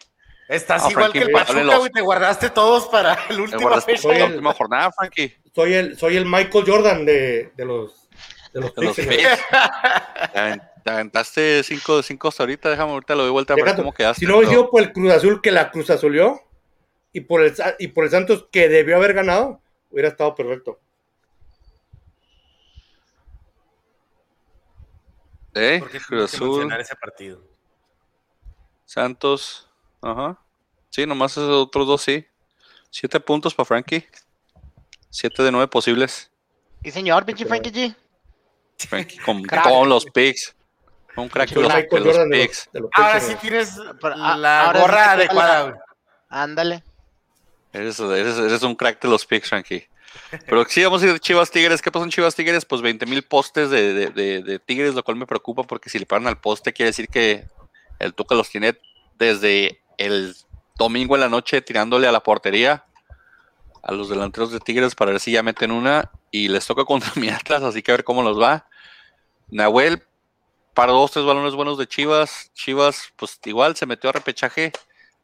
Estás 0.47 0.83
ah, 0.85 0.91
igual 0.91 1.11
que 1.11 1.19
el 1.19 1.31
Pachuca, 1.31 1.77
güey. 1.77 1.91
Te 1.91 2.01
guardaste 2.01 2.49
todos 2.49 2.87
para 2.87 3.17
el 3.29 3.41
último 3.41 3.69
fecha. 3.81 4.13
la 4.13 4.25
última 4.25 4.53
jornada, 4.53 4.91
Frankie. 4.91 5.35
Soy 5.53 5.73
el, 5.73 5.97
soy 5.97 6.15
el 6.15 6.25
Michael 6.25 6.63
Jordan 6.65 7.05
de, 7.05 7.51
de 7.55 7.65
los 7.65 8.07
de 8.53 8.61
los, 8.61 8.73
te 10.83 10.89
aventaste 10.89 11.63
5 11.63 11.97
de 11.97 12.03
5 12.03 12.27
hasta 12.27 12.43
ahorita. 12.43 12.69
Déjame 12.69 12.91
ahorita 12.91 13.15
lo 13.15 13.23
doy 13.23 13.31
vuelta 13.31 13.53
a 13.53 13.57
ver 13.57 13.75
cómo 13.75 13.93
quedaste. 13.93 14.21
Si 14.21 14.25
no 14.25 14.37
hubiese 14.37 14.53
sido 14.53 14.69
por 14.69 14.81
el 14.81 14.93
Cruz 14.93 15.11
Azul 15.11 15.41
que 15.41 15.51
la 15.51 15.69
Cruz 15.69 15.89
Azulió 15.89 16.41
y 17.11 17.21
por 17.21 17.41
el 17.41 17.53
y 17.79 17.89
por 17.89 18.05
el 18.05 18.11
Santos 18.11 18.47
que 18.51 18.69
debió 18.69 18.95
haber 18.95 19.13
ganado, 19.13 19.61
hubiera 19.89 20.09
estado 20.09 20.33
perfecto. 20.33 20.79
¿Eh? 25.57 25.83
Cruz 26.07 26.33
Azul. 26.33 26.71
ese 26.73 26.95
partido. 26.95 27.41
Santos. 28.85 29.69
Ajá. 30.01 30.39
Sí, 30.89 31.05
nomás 31.05 31.31
esos 31.31 31.49
otros 31.49 31.87
dos, 31.87 32.01
sí. 32.01 32.25
Siete 32.89 33.19
puntos 33.19 33.53
para 33.53 33.65
Frankie. 33.65 34.07
Siete 35.09 35.43
de 35.43 35.51
nueve 35.51 35.67
posibles. 35.67 36.31
Y 36.83 36.91
señor, 36.91 37.25
pinche 37.25 37.45
Frankie 37.45 37.71
G. 37.71 37.95
Frankie 38.77 39.17
con 39.19 39.43
todos 39.63 39.87
los 39.87 40.05
picks. 40.05 40.55
Un 41.15 41.29
crack 41.29 41.49
de 41.49 41.61
los, 41.99 42.17
picks. 42.29 42.69
Ahora 42.93 43.19
sí 43.19 43.35
tienes 43.41 43.75
la 43.75 44.71
gorra 44.79 45.13
adecuada, 45.13 45.61
güey. 45.63 45.75
Ándale. 46.29 46.83
Eres, 47.73 47.99
eres, 47.99 48.63
un 48.63 48.75
crack 48.75 49.01
de 49.01 49.09
los 49.09 49.25
picks, 49.25 49.49
Frankie. 49.49 49.87
Pero 50.45 50.65
sí, 50.65 50.83
vamos 50.83 51.03
a 51.03 51.07
ir 51.07 51.19
Chivas 51.19 51.51
Tigres. 51.51 51.81
¿Qué 51.81 51.91
pasó 51.91 52.03
en 52.03 52.11
Chivas 52.11 52.35
Tigres? 52.35 52.65
Pues 52.65 52.81
20 52.81 53.05
mil 53.05 53.23
postes 53.23 53.69
de, 53.69 54.11
de, 54.11 54.41
de, 54.41 54.59
Tigres, 54.59 54.95
lo 54.95 55.03
cual 55.03 55.17
me 55.17 55.25
preocupa 55.25 55.63
porque 55.63 55.89
si 55.89 55.99
le 55.99 56.05
paran 56.05 56.27
al 56.27 56.39
poste, 56.39 56.73
quiere 56.73 56.89
decir 56.89 57.07
que 57.07 57.47
el 57.99 58.13
Tuca 58.13 58.35
los 58.35 58.49
tiene 58.49 58.77
desde 59.17 59.81
el 59.97 60.35
domingo 60.77 61.15
en 61.15 61.21
la 61.21 61.29
noche 61.29 61.61
tirándole 61.61 62.07
a 62.07 62.11
la 62.11 62.21
portería 62.21 62.83
a 63.87 63.93
los 63.93 64.09
delanteros 64.09 64.51
de 64.51 64.59
Tigres 64.59 64.95
para 64.95 65.11
ver 65.11 65.19
si 65.19 65.31
ya 65.31 65.41
meten 65.41 65.71
una 65.71 66.11
y 66.29 66.49
les 66.49 66.67
toca 66.67 66.83
contra 66.85 67.11
mi 67.15 67.29
Atlas, 67.29 67.63
así 67.63 67.81
que 67.81 67.91
a 67.91 67.95
ver 67.95 68.03
cómo 68.03 68.21
nos 68.21 68.39
va. 68.39 68.67
Nahuel, 69.49 70.03
para 70.73 70.91
dos, 70.91 71.11
tres 71.11 71.25
balones 71.25 71.55
buenos 71.55 71.77
de 71.77 71.87
Chivas. 71.87 72.51
Chivas, 72.53 73.13
pues 73.15 73.39
igual 73.45 73.75
se 73.75 73.85
metió 73.85 74.09
a 74.09 74.13
repechaje, 74.13 74.73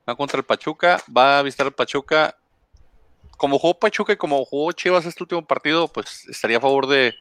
va 0.07 0.15
contra 0.15 0.37
el 0.37 0.45
Pachuca, 0.45 1.03
va 1.15 1.39
a 1.39 1.41
visitar 1.43 1.67
el 1.67 1.73
Pachuca. 1.73 2.37
Como 3.43 3.59
jugó 3.59 3.77
Pachuca 3.77 4.13
y 4.13 4.15
como 4.15 4.45
jugó 4.45 4.71
Chivas 4.71 5.05
este 5.05 5.21
último 5.21 5.45
partido, 5.45 5.89
pues 5.89 6.25
estaría 6.29 6.59
a 6.59 6.61
favor 6.61 6.87
de, 6.87 7.13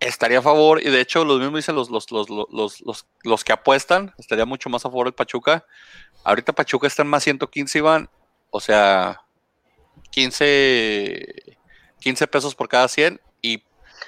estaría 0.00 0.40
a 0.40 0.42
favor, 0.42 0.82
y 0.82 0.90
de 0.90 1.00
hecho 1.00 1.24
los 1.24 1.38
mismos 1.38 1.58
dicen 1.58 1.76
los, 1.76 1.88
los, 1.88 2.10
los, 2.10 2.26
los, 2.50 3.06
los, 3.22 3.44
que 3.44 3.52
apuestan, 3.52 4.12
estaría 4.18 4.44
mucho 4.44 4.68
más 4.68 4.84
a 4.84 4.90
favor 4.90 5.06
del 5.06 5.14
Pachuca. 5.14 5.64
Ahorita 6.24 6.52
Pachuca 6.52 6.88
está 6.88 7.02
en 7.02 7.08
más 7.10 7.22
115, 7.22 7.78
Iván, 7.78 8.10
o 8.50 8.58
sea, 8.58 9.20
15, 10.10 11.56
15 12.00 12.26
pesos 12.26 12.56
por 12.56 12.68
cada 12.68 12.88
100, 12.88 13.20
y 13.40 13.62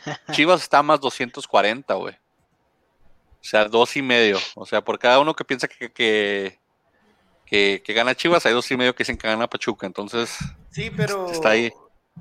Chivas 0.32 0.62
está 0.62 0.82
más 0.82 0.98
240, 0.98 1.94
güey. 1.94 2.14
O 2.14 3.44
sea, 3.44 3.66
dos 3.66 3.96
y 3.96 4.02
medio. 4.02 4.40
O 4.56 4.66
sea, 4.66 4.82
por 4.82 4.98
cada 4.98 5.20
uno 5.20 5.36
que 5.36 5.44
piensa 5.44 5.68
que, 5.68 5.92
que, 5.92 6.58
que, 7.52 7.92
gana 7.92 8.14
Chivas, 8.14 8.46
hay 8.46 8.54
dos 8.54 8.70
y 8.70 8.76
medio 8.78 8.94
que 8.94 9.02
dicen 9.02 9.18
que 9.18 9.28
gana 9.28 9.46
Pachuca. 9.46 9.86
Entonces, 9.86 10.38
sí, 10.70 10.90
pero 10.96 11.30
está 11.30 11.50
ahí. 11.50 11.70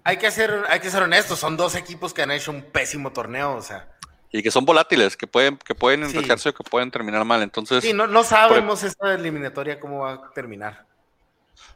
Hay 0.04 0.18
que 0.18 0.30
ser, 0.30 0.64
hay 0.70 0.80
que 0.80 0.90
ser 0.90 1.04
honestos, 1.04 1.40
son 1.40 1.56
dos 1.56 1.76
equipos 1.76 2.14
que 2.14 2.22
han 2.22 2.32
hecho 2.32 2.52
un 2.52 2.64
pésimo 2.64 3.12
torneo, 3.12 3.56
o 3.56 3.62
sea. 3.62 3.88
Y 4.32 4.44
que 4.44 4.52
son 4.52 4.66
volátiles, 4.66 5.16
que 5.16 5.28
pueden, 5.28 5.58
que 5.58 5.76
pueden 5.76 6.04
o 6.04 6.10
que 6.10 6.64
pueden 6.70 6.92
terminar 6.92 7.24
mal. 7.24 7.42
Entonces. 7.42 7.84
Sí, 7.84 7.94
no, 7.94 8.08
no 8.08 8.24
sabemos 8.24 8.84
esta 8.84 9.14
eliminatoria 9.14 9.80
cómo 9.80 10.00
va 10.00 10.14
a 10.14 10.32
terminar. 10.32 10.86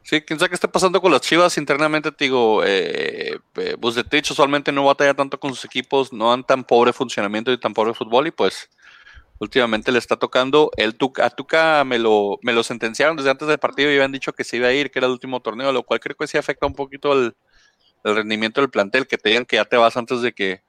Sí, 0.03 0.21
quién 0.21 0.37
sabe 0.37 0.49
qué 0.49 0.55
está 0.55 0.71
pasando 0.71 1.01
con 1.01 1.11
las 1.11 1.21
Chivas 1.21 1.57
internamente, 1.57 2.11
te 2.11 2.25
digo, 2.25 2.63
eh, 2.63 3.39
eh 3.55 3.75
Bucetich 3.77 4.31
usualmente 4.31 4.71
no 4.71 4.85
batalla 4.85 5.13
tanto 5.13 5.39
con 5.39 5.53
sus 5.53 5.65
equipos, 5.65 6.13
no 6.13 6.29
dan 6.29 6.43
tan 6.43 6.63
pobre 6.63 6.93
funcionamiento 6.93 7.51
y 7.51 7.59
tan 7.59 7.73
pobre 7.73 7.93
fútbol 7.93 8.27
y 8.27 8.31
pues 8.31 8.69
últimamente 9.39 9.91
le 9.91 9.99
está 9.99 10.17
tocando. 10.17 10.71
El 10.77 10.95
Tuca, 10.95 11.25
a 11.25 11.29
Tuca 11.29 11.83
me 11.83 11.99
lo, 11.99 12.39
me 12.41 12.53
lo 12.53 12.63
sentenciaron 12.63 13.17
desde 13.17 13.31
antes 13.31 13.47
del 13.47 13.57
partido 13.57 13.89
y 13.91 13.95
habían 13.95 14.11
dicho 14.11 14.33
que 14.33 14.43
se 14.43 14.57
iba 14.57 14.67
a 14.67 14.73
ir, 14.73 14.91
que 14.91 14.99
era 14.99 15.07
el 15.07 15.13
último 15.13 15.41
torneo, 15.41 15.71
lo 15.71 15.83
cual 15.83 15.99
creo 15.99 16.15
que 16.15 16.27
sí 16.27 16.37
afecta 16.37 16.65
un 16.65 16.75
poquito 16.75 17.13
el, 17.13 17.35
el 18.03 18.15
rendimiento 18.15 18.61
del 18.61 18.69
plantel, 18.69 19.07
que 19.07 19.17
te 19.17 19.29
digan 19.29 19.45
que 19.45 19.57
ya 19.57 19.65
te 19.65 19.77
vas 19.77 19.97
antes 19.97 20.21
de 20.21 20.33
que 20.33 20.61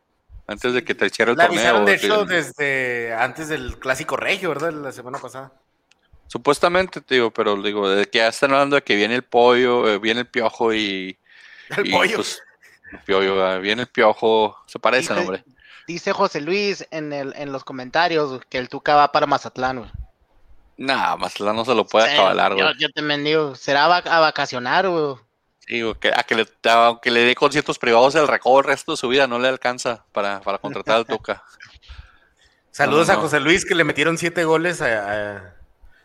antes 0.49 0.73
de 0.73 0.85
que 0.85 0.95
te 0.95 1.07
hiciera 1.07 1.33
el 1.33 1.37
torneo. 1.37 1.59
Avisaron, 1.59 1.85
de 1.85 1.95
hecho, 1.95 2.25
desde 2.25 3.15
antes 3.15 3.49
del 3.49 3.79
clásico 3.79 4.17
regio, 4.17 4.51
¿verdad? 4.51 4.73
La 4.73 4.93
semana 4.93 5.19
pasada. 5.19 5.53
Supuestamente, 6.29 7.01
digo, 7.09 7.31
pero 7.31 7.61
digo, 7.61 7.89
de 7.89 8.07
que 8.07 8.19
ya 8.19 8.29
están 8.29 8.53
hablando 8.53 8.77
de 8.77 8.83
que 8.83 8.97
viene 8.97 9.15
el 9.15 9.23
pollo, 9.23 9.89
eh, 9.89 9.99
viene 9.99 10.21
el 10.21 10.27
piojo 10.27 10.73
y. 10.75 11.19
El 11.77 11.91
pollo. 11.91 12.17
Pues, 12.17 12.41
el 12.93 13.01
pollo, 13.01 13.45
ah, 13.45 13.59
viene 13.59 13.83
el 13.83 13.89
piojo, 13.89 14.57
se 14.67 14.79
parece 14.79 15.13
el 15.13 15.19
nombre. 15.19 15.45
Dice 15.87 16.13
José 16.13 16.41
Luis 16.41 16.87
en, 16.91 17.13
el, 17.13 17.35
en 17.37 17.53
los 17.53 17.65
comentarios 17.65 18.41
que 18.49 18.59
el 18.59 18.69
Tuca 18.69 18.95
va 18.95 19.13
para 19.13 19.27
Mazatlán, 19.27 19.79
güey. 19.79 19.91
Nah, 20.79 21.17
Mazatlán 21.17 21.57
no 21.57 21.65
se 21.65 21.75
lo 21.75 21.87
puede 21.87 22.13
acabar, 22.13 22.55
güey. 22.55 22.65
Yo, 22.65 22.73
yo, 22.79 22.89
te 22.91 23.03
mendigo, 23.03 23.55
será 23.55 23.85
a 23.85 24.21
vacacionar, 24.21 24.89
güey. 24.89 25.17
Sí, 25.61 25.83
que, 26.01 26.13
a 26.15 26.23
que 26.23 26.35
le, 26.35 26.47
aunque 26.71 27.11
le 27.11 27.21
dé 27.21 27.35
conciertos 27.35 27.79
privados 27.79 28.15
el 28.15 28.29
recojo 28.29 28.61
el 28.61 28.67
resto 28.67 28.93
de 28.93 28.97
su 28.97 29.09
vida, 29.09 29.27
no 29.27 29.39
le 29.39 29.49
alcanza 29.49 30.05
para, 30.13 30.41
para 30.41 30.59
contratar 30.59 30.97
al 30.97 31.07
Tuca. 31.07 31.43
Saludos 32.71 33.09
a 33.09 33.17
José 33.17 33.41
Luis 33.41 33.65
que 33.65 33.75
le 33.75 33.85
metieron 33.85 34.19
siete 34.19 34.45
goles 34.45 34.83
a, 34.83 35.57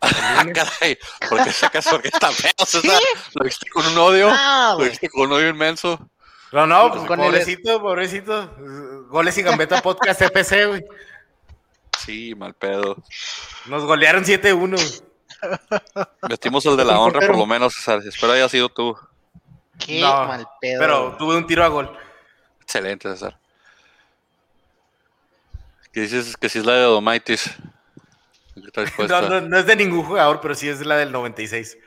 Ah, 0.01 0.43
caray, 0.53 0.97
porque 1.29 1.51
sacas 1.51 1.88
porque 1.88 2.07
está 2.07 2.32
feo, 2.32 2.51
César. 2.65 2.99
Lo 3.36 3.45
viste 3.45 3.69
con 3.69 3.86
un 3.86 3.97
odio. 3.97 4.29
lo 4.29 4.77
viste 4.77 5.09
con 5.09 5.27
un 5.27 5.34
odio 5.34 5.49
inmenso. 5.49 6.09
No, 6.51 6.67
no, 6.67 6.91
pues, 6.91 7.03
pobrecito, 7.07 7.81
pobrecito. 7.81 8.55
Goles 9.09 9.37
y 9.37 9.43
gambeta 9.43 9.81
podcast 9.81 10.21
EPC, 10.21 10.67
güey. 10.67 10.85
Sí, 11.97 12.35
mal 12.35 12.53
pedo. 12.53 12.97
Nos 13.67 13.85
golearon 13.85 14.23
7-1. 14.23 15.03
Metimos 16.29 16.65
el 16.65 16.77
de 16.77 16.85
la 16.85 16.99
honra, 16.99 17.25
por 17.25 17.37
lo 17.37 17.45
menos, 17.45 17.73
César. 17.75 18.01
Espero 18.05 18.33
haya 18.33 18.49
sido 18.49 18.69
tú. 18.69 18.97
Qué 19.79 20.01
mal 20.01 20.45
pedo. 20.59 20.79
Pero 20.79 21.15
tuve 21.17 21.37
un 21.37 21.47
tiro 21.47 21.63
a 21.63 21.67
gol. 21.67 21.97
Excelente, 22.61 23.09
César. 23.09 23.37
¿Qué 25.91 26.01
dices 26.01 26.37
que 26.37 26.49
si 26.49 26.59
es 26.59 26.65
la 26.65 26.73
de 26.73 26.85
Odomaitis? 26.85 27.49
No, 29.07 29.41
no, 29.41 29.57
es 29.57 29.65
de 29.65 29.75
ningún 29.77 30.03
jugador, 30.03 30.41
pero 30.41 30.53
sí 30.53 30.67
es 30.67 30.85
la 30.85 30.97
del 30.97 31.11
96. 31.11 31.77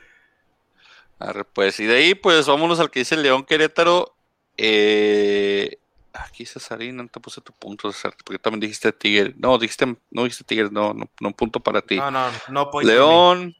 pues, 1.53 1.79
y 1.79 1.85
de 1.85 1.97
ahí, 1.97 2.15
pues 2.15 2.47
vámonos 2.47 2.79
al 2.79 2.89
que 2.89 2.99
dice 2.99 3.15
León 3.15 3.45
Querétaro. 3.45 4.14
Eh, 4.57 5.77
aquí 6.13 6.45
Cesarín, 6.45 6.97
no 6.97 7.07
te 7.07 7.19
puse 7.19 7.41
tu 7.41 7.53
punto, 7.53 7.91
César, 7.91 8.15
porque 8.23 8.39
también 8.39 8.61
dijiste 8.61 8.91
Tigre. 8.91 9.33
No, 9.37 9.57
dijiste, 9.57 9.85
no 9.85 10.23
dijiste 10.23 10.43
Tigre, 10.43 10.69
no, 10.71 10.93
no, 10.93 11.09
no 11.19 11.31
punto 11.31 11.59
para 11.59 11.81
ti. 11.81 11.97
No, 11.97 12.11
no, 12.11 12.27
no 12.49 12.71
León. 12.81 13.55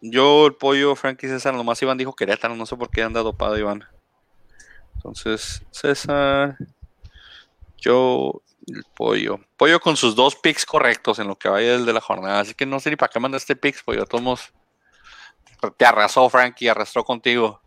Yo, 0.00 0.46
el 0.46 0.54
pollo, 0.54 0.94
Frankie 0.96 1.28
César, 1.28 1.54
nomás 1.54 1.80
Iván 1.80 1.96
dijo 1.96 2.14
Querétaro, 2.14 2.54
no 2.54 2.66
sé 2.66 2.76
por 2.76 2.90
qué 2.90 3.02
anda 3.02 3.22
dopado 3.22 3.56
Iván. 3.58 3.84
Entonces, 4.96 5.62
César, 5.70 6.56
yo, 7.78 8.42
el 8.66 8.84
pollo. 8.94 9.40
Pollo 9.56 9.80
con 9.80 9.96
sus 9.96 10.14
dos 10.14 10.36
picks 10.36 10.66
correctos 10.66 11.18
en 11.18 11.28
lo 11.28 11.36
que 11.36 11.48
vaya 11.48 11.74
el 11.74 11.86
de 11.86 11.92
la 11.92 12.00
jornada. 12.00 12.40
Así 12.40 12.54
que 12.54 12.66
no 12.66 12.80
sé 12.80 12.90
ni 12.90 12.96
para 12.96 13.10
qué 13.10 13.18
mandaste 13.18 13.56
picks, 13.56 13.82
pollo. 13.82 14.04
Todos 14.04 14.52
te 15.78 15.86
arrasó, 15.86 16.28
Frankie, 16.28 16.68
arrastró 16.68 17.04
contigo. 17.04 17.60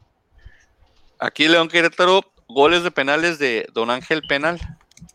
Aquí 1.19 1.47
León 1.47 1.67
Querétaro, 1.67 2.21
goles 2.47 2.83
de 2.83 2.91
penales 2.91 3.39
de 3.39 3.67
Don 3.73 3.89
Ángel 3.89 4.21
Penal. 4.27 4.59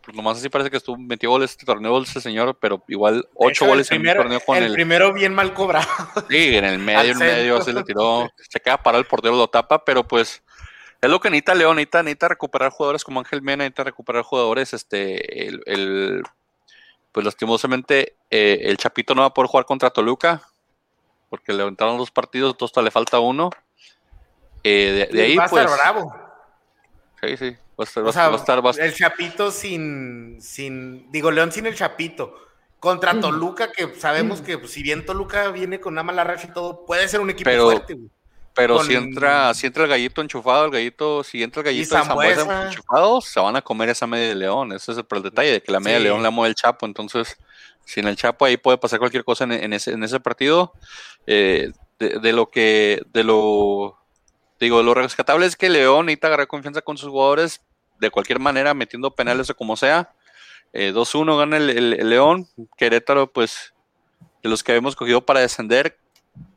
Pues 0.04 0.16
nomás 0.16 0.38
así 0.38 0.48
parece 0.48 0.70
que 0.70 0.76
estuvo 0.76 0.96
metió 0.96 1.30
goles 1.30 1.52
este 1.52 1.64
torneo 1.64 2.00
ese 2.02 2.20
señor, 2.20 2.58
pero 2.60 2.82
igual 2.88 3.28
ocho 3.34 3.66
goles 3.66 3.90
en 3.92 4.06
el 4.06 4.16
torneo 4.16 4.40
con 4.40 4.56
el. 4.56 4.64
El 4.64 4.72
primero 4.72 5.12
bien 5.12 5.34
mal 5.34 5.54
cobrado. 5.54 5.86
Sí, 6.28 6.56
en 6.56 6.64
el 6.64 6.78
medio, 6.78 7.12
en 7.12 7.18
medio, 7.18 7.60
se 7.62 7.72
le 7.72 7.84
tiró. 7.84 8.28
Se 8.48 8.58
queda 8.58 8.82
parado 8.82 9.00
el 9.00 9.06
portero, 9.06 9.36
lo 9.36 9.48
tapa, 9.48 9.84
pero 9.84 10.06
pues 10.06 10.42
es 11.02 11.10
lo 11.10 11.20
que 11.20 11.30
necesita 11.30 11.54
León, 11.54 11.76
necesita, 11.76 12.28
recuperar 12.28 12.70
jugadores 12.70 13.02
como 13.02 13.18
Ángel 13.18 13.42
Mena, 13.42 13.64
necesita 13.64 13.82
recuperar 13.82 14.22
jugadores, 14.22 14.72
este, 14.72 15.48
el, 15.48 16.22
pues 17.10 17.26
lastimosamente 17.26 18.14
eh, 18.30 18.60
el 18.62 18.76
Chapito 18.76 19.12
no 19.14 19.22
va 19.22 19.28
a 19.28 19.34
poder 19.34 19.48
jugar 19.48 19.66
contra 19.66 19.90
Toluca, 19.90 20.42
porque 21.28 21.52
le 21.52 21.62
aventaron 21.62 21.98
dos 21.98 22.12
partidos, 22.12 22.52
entonces 22.52 22.84
le 22.84 22.92
falta 22.92 23.18
uno. 23.18 23.50
Eh, 24.64 25.08
de, 25.12 25.22
ahí, 25.22 25.36
va 25.36 25.44
a 25.44 25.46
estar 25.46 25.66
pues, 25.66 25.76
bravo. 25.78 26.14
Sí, 27.20 27.36
sí, 27.36 27.50
va 27.78 27.84
a 27.84 27.84
estar, 27.84 28.04
va 28.64 28.70
a 28.70 28.70
estar 28.72 28.84
El 28.84 28.94
Chapito 28.94 29.50
sin, 29.50 30.40
sin, 30.40 31.10
digo, 31.12 31.30
León 31.30 31.52
sin 31.52 31.66
el 31.66 31.74
Chapito 31.74 32.34
contra 32.80 33.18
Toluca, 33.20 33.70
que 33.70 33.94
sabemos 33.98 34.40
que 34.40 34.58
pues, 34.58 34.72
si 34.72 34.82
bien 34.82 35.06
Toluca 35.06 35.48
viene 35.50 35.78
con 35.80 35.92
una 35.94 36.02
mala 36.02 36.24
racha 36.24 36.48
y 36.48 36.52
todo, 36.52 36.84
puede 36.84 37.06
ser 37.08 37.20
un 37.20 37.30
equipo 37.30 37.48
Pero- 37.50 37.64
fuerte, 37.64 37.94
güey. 37.94 38.10
Pero 38.54 38.76
Con- 38.76 38.86
si 38.86 38.94
entra, 38.94 39.54
si 39.54 39.66
entra 39.66 39.84
el 39.84 39.88
gallito 39.88 40.20
enchufado, 40.20 40.66
el 40.66 40.70
gallito, 40.72 41.24
si 41.24 41.42
entra 41.42 41.60
el 41.60 41.64
gallito 41.64 41.96
de. 41.96 42.04
Zambuesa 42.04 42.66
enchufado, 42.66 43.22
se 43.22 43.40
van 43.40 43.56
a 43.56 43.62
comer 43.62 43.88
esa 43.88 44.06
media 44.06 44.28
de 44.28 44.34
león. 44.34 44.72
Ese 44.72 44.92
es 44.92 44.98
el, 44.98 45.06
el 45.10 45.22
detalle, 45.22 45.52
de 45.52 45.62
que 45.62 45.72
la 45.72 45.80
media 45.80 45.96
Sí. 45.96 46.02
de 46.04 46.10
león 46.10 46.22
la 46.22 46.28
mueve 46.30 46.50
el 46.50 46.54
Chapo. 46.54 46.84
Entonces, 46.84 47.38
sin 47.86 48.06
el 48.06 48.14
Chapo 48.16 48.44
ahí 48.44 48.58
puede 48.58 48.76
pasar 48.76 48.98
cualquier 48.98 49.24
cosa 49.24 49.44
en, 49.44 49.52
en 49.52 49.72
ese, 49.72 49.92
en 49.92 50.04
ese 50.04 50.20
partido. 50.20 50.74
Eh, 51.26 51.72
de, 51.98 52.18
de 52.18 52.32
lo 52.34 52.50
que, 52.50 53.00
de 53.14 53.24
lo, 53.24 53.98
digo, 54.64 54.82
lo 54.82 54.94
rescatable 54.94 55.46
es 55.46 55.56
que 55.56 55.68
León 55.68 56.06
necesita 56.06 56.28
agarrar 56.28 56.46
confianza 56.46 56.82
con 56.82 56.96
sus 56.96 57.10
jugadores 57.10 57.60
de 58.00 58.10
cualquier 58.10 58.38
manera, 58.38 58.74
metiendo 58.74 59.14
penales 59.14 59.50
o 59.50 59.56
como 59.56 59.76
sea. 59.76 60.12
Eh, 60.72 60.92
2-1 60.94 61.36
gana 61.36 61.56
el, 61.56 62.08
León. 62.08 62.48
Querétaro, 62.76 63.32
pues, 63.32 63.74
de 64.42 64.48
los 64.48 64.62
que 64.62 64.72
habíamos 64.72 64.96
cogido 64.96 65.24
para 65.24 65.40
descender, 65.40 65.98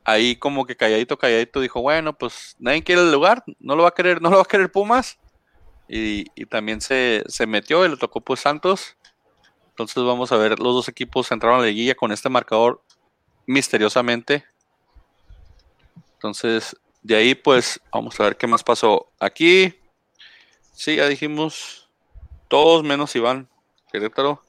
ahí 0.04 0.36
como 0.36 0.66
que 0.66 0.76
calladito, 0.76 1.18
calladito 1.18 1.60
dijo, 1.60 1.82
bueno, 1.82 2.18
pues 2.18 2.56
nadie 2.60 2.84
quiere 2.84 3.02
el 3.02 3.12
lugar, 3.12 3.44
no 3.60 3.76
lo 3.76 3.84
va 3.84 3.90
a 3.90 3.94
querer, 3.94 4.22
no 4.22 4.30
lo 4.30 4.38
va 4.38 4.44
a 4.44 4.46
querer 4.46 4.72
Pumas. 4.72 5.18
Y, 5.88 6.26
y 6.36 6.46
también 6.46 6.82
se, 6.82 7.24
se 7.28 7.46
metió 7.46 7.86
y 7.86 7.90
le 7.90 7.98
tocó 7.98 8.22
pues 8.22 8.40
Santos. 8.40 8.98
Entonces 9.70 10.04
vamos 10.04 10.32
a 10.32 10.38
ver, 10.38 10.60
los 10.60 10.74
dos 10.74 10.90
equipos 10.90 11.32
entraron 11.32 11.60
a 11.60 11.62
la 11.62 11.68
liguilla 11.68 11.96
con 11.96 12.12
este 12.12 12.30
marcador 12.30 12.82
misteriosamente. 13.46 14.46
Entonces, 16.14 16.76
de 17.06 17.16
ahí 17.16 17.36
pues 17.36 17.80
vamos 17.92 18.20
a 18.20 18.24
ver 18.24 18.36
qué 18.36 18.48
más 18.48 18.64
pasó. 18.64 19.12
Aquí, 19.20 19.76
sí, 20.74 20.96
ya 20.96 21.08
dijimos, 21.08 21.88
todos 22.48 22.84
menos 22.84 23.16
Iván, 23.16 23.48
Querétaro. 23.92 24.42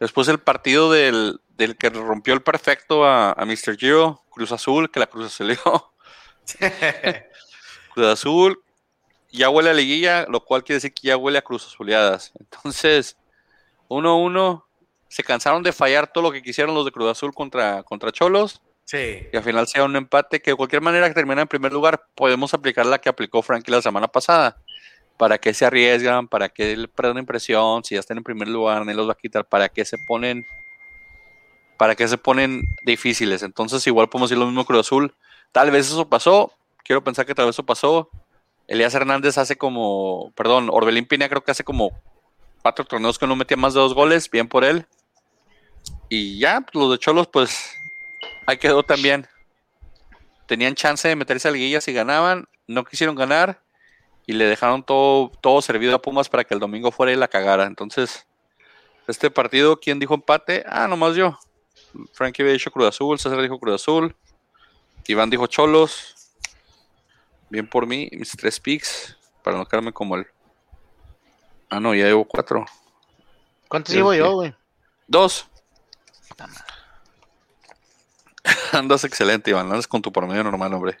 Después 0.00 0.26
el 0.26 0.40
partido 0.40 0.90
del, 0.90 1.40
del 1.50 1.76
que 1.76 1.90
rompió 1.90 2.34
el 2.34 2.42
perfecto 2.42 3.04
a, 3.04 3.30
a 3.30 3.44
Mr. 3.44 3.76
Giro, 3.78 4.20
Cruz 4.30 4.50
Azul, 4.50 4.90
que 4.90 4.98
la 4.98 5.06
Cruz 5.06 5.26
Azul 5.26 5.56
Cruz 7.94 8.06
Azul 8.06 8.60
ya 9.30 9.48
huele 9.48 9.70
a 9.70 9.74
liguilla, 9.74 10.26
lo 10.28 10.44
cual 10.44 10.64
quiere 10.64 10.78
decir 10.78 10.92
que 10.92 11.06
ya 11.06 11.16
huele 11.16 11.38
a 11.38 11.42
Cruz 11.42 11.68
Azuleadas. 11.68 12.32
Entonces, 12.40 13.16
1-1, 13.88 14.64
se 15.06 15.22
cansaron 15.22 15.62
de 15.62 15.72
fallar 15.72 16.12
todo 16.12 16.24
lo 16.24 16.32
que 16.32 16.42
quisieron 16.42 16.74
los 16.74 16.84
de 16.84 16.90
Cruz 16.90 17.12
Azul 17.12 17.32
contra, 17.32 17.84
contra 17.84 18.10
Cholos, 18.10 18.60
Sí. 18.84 19.26
y 19.32 19.36
al 19.36 19.42
final 19.42 19.66
sea 19.66 19.84
un 19.84 19.96
empate 19.96 20.42
que 20.42 20.50
de 20.50 20.56
cualquier 20.56 20.82
manera 20.82 21.08
que 21.08 21.14
termine 21.14 21.40
en 21.40 21.48
primer 21.48 21.72
lugar, 21.72 22.06
podemos 22.14 22.52
aplicar 22.52 22.84
la 22.84 22.98
que 22.98 23.08
aplicó 23.08 23.42
Frankie 23.42 23.70
la 23.70 23.80
semana 23.80 24.08
pasada. 24.08 24.58
¿Para 25.16 25.38
qué 25.38 25.54
se 25.54 25.64
arriesgan? 25.64 26.28
¿Para 26.28 26.48
qué 26.48 26.76
le 26.76 26.88
pierden 26.88 27.18
impresión? 27.18 27.84
Si 27.84 27.94
ya 27.94 28.00
están 28.00 28.18
en 28.18 28.24
primer 28.24 28.48
lugar, 28.48 28.84
nadie 28.84 28.96
los 28.96 29.08
va 29.08 29.12
a 29.12 29.16
quitar. 29.16 29.44
¿Para 29.44 29.68
qué 29.68 29.84
se 29.84 29.96
ponen? 29.96 30.44
¿Para 31.76 31.94
qué 31.94 32.08
se 32.08 32.18
ponen 32.18 32.62
difíciles? 32.84 33.42
Entonces, 33.42 33.86
igual 33.86 34.08
podemos 34.08 34.30
decir 34.30 34.40
lo 34.40 34.46
mismo 34.46 34.64
Cruz 34.64 34.80
Azul. 34.80 35.14
Tal 35.52 35.70
vez 35.70 35.86
eso 35.86 36.08
pasó. 36.08 36.52
Quiero 36.84 37.04
pensar 37.04 37.26
que 37.26 37.34
tal 37.34 37.46
vez 37.46 37.54
eso 37.54 37.64
pasó. 37.64 38.10
Elías 38.66 38.94
Hernández 38.94 39.38
hace 39.38 39.56
como, 39.56 40.32
perdón, 40.34 40.68
Orbelín 40.70 41.06
Pina 41.06 41.28
creo 41.28 41.44
que 41.44 41.52
hace 41.52 41.64
como 41.64 41.92
cuatro 42.62 42.84
torneos 42.84 43.18
que 43.18 43.26
no 43.26 43.36
metía 43.36 43.56
más 43.56 43.74
de 43.74 43.80
dos 43.80 43.94
goles. 43.94 44.28
Bien 44.28 44.48
por 44.48 44.64
él. 44.64 44.84
Y 46.08 46.38
ya, 46.38 46.60
pues, 46.60 46.74
los 46.74 46.90
de 46.90 46.98
Cholos, 46.98 47.28
pues 47.28 47.76
ahí 48.46 48.56
quedó 48.58 48.82
también. 48.82 49.26
Tenían 50.46 50.74
chance 50.74 51.08
de 51.08 51.16
meterse 51.16 51.48
a 51.48 51.50
liguilla 51.50 51.80
si 51.80 51.92
ganaban, 51.92 52.48
no 52.66 52.84
quisieron 52.84 53.14
ganar 53.14 53.62
y 54.26 54.32
le 54.32 54.44
dejaron 54.44 54.82
todo, 54.82 55.30
todo 55.40 55.60
servido 55.62 55.94
a 55.94 56.02
Pumas 56.02 56.28
para 56.28 56.44
que 56.44 56.54
el 56.54 56.60
domingo 56.60 56.90
fuera 56.90 57.12
y 57.12 57.16
la 57.16 57.28
cagara. 57.28 57.64
Entonces, 57.64 58.26
este 59.06 59.30
partido, 59.30 59.78
¿quién 59.78 59.98
dijo 59.98 60.14
empate? 60.14 60.64
Ah, 60.66 60.86
nomás 60.88 61.14
yo. 61.14 61.38
Frankie 62.12 62.42
había 62.42 62.54
dicho 62.54 62.70
Cruz 62.70 62.88
Azul, 62.88 63.18
César 63.18 63.40
dijo 63.40 63.58
Cruz 63.58 63.74
Azul, 63.74 64.14
Iván 65.06 65.30
dijo 65.30 65.46
Cholos. 65.46 66.14
Bien 67.50 67.68
por 67.68 67.86
mí, 67.86 68.08
mis 68.12 68.32
tres 68.32 68.58
picks, 68.58 69.16
para 69.42 69.56
no 69.56 69.66
quedarme 69.66 69.92
como 69.92 70.16
el. 70.16 70.26
Ah, 71.70 71.80
no, 71.80 71.94
ya 71.94 72.06
llevo 72.06 72.24
cuatro. 72.24 72.64
¿Cuántos 73.68 73.94
llevo 73.94 74.14
yo, 74.14 74.32
güey? 74.34 74.54
Dos. 75.06 75.46
Andas 78.78 79.04
excelente, 79.04 79.50
Iván. 79.50 79.66
Andas 79.66 79.86
con 79.86 80.02
tu 80.02 80.12
promedio 80.12 80.44
normal, 80.44 80.74
hombre. 80.74 80.96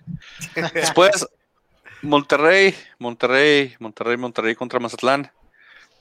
Después, 0.72 1.26
Monterrey, 2.02 2.74
Monterrey, 2.98 3.74
Monterrey, 3.78 4.16
Monterrey 4.16 4.54
contra 4.54 4.80
Mazatlán. 4.80 5.30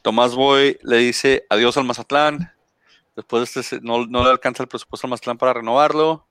Tomás 0.02 0.36
Boy 0.36 0.78
le 0.84 0.98
dice 0.98 1.46
adiós 1.50 1.78
al 1.78 1.86
Mazatlán. 1.86 2.52
Después 3.16 3.56
este 3.56 3.80
no, 3.82 4.06
no 4.06 4.24
le 4.24 4.30
alcanza 4.32 4.64
el 4.64 4.70
presupuesto 4.70 5.08
al 5.08 5.12
Mazatlán 5.12 5.38
para 5.38 5.54
renovarlo. 5.54 6.26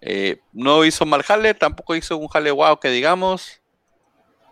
Eh, 0.00 0.40
no 0.52 0.84
hizo 0.84 1.04
mal 1.06 1.22
jale, 1.22 1.54
tampoco 1.54 1.96
hizo 1.96 2.16
un 2.16 2.28
jale 2.28 2.50
wow 2.50 2.78
que 2.78 2.90
digamos. 2.90 3.60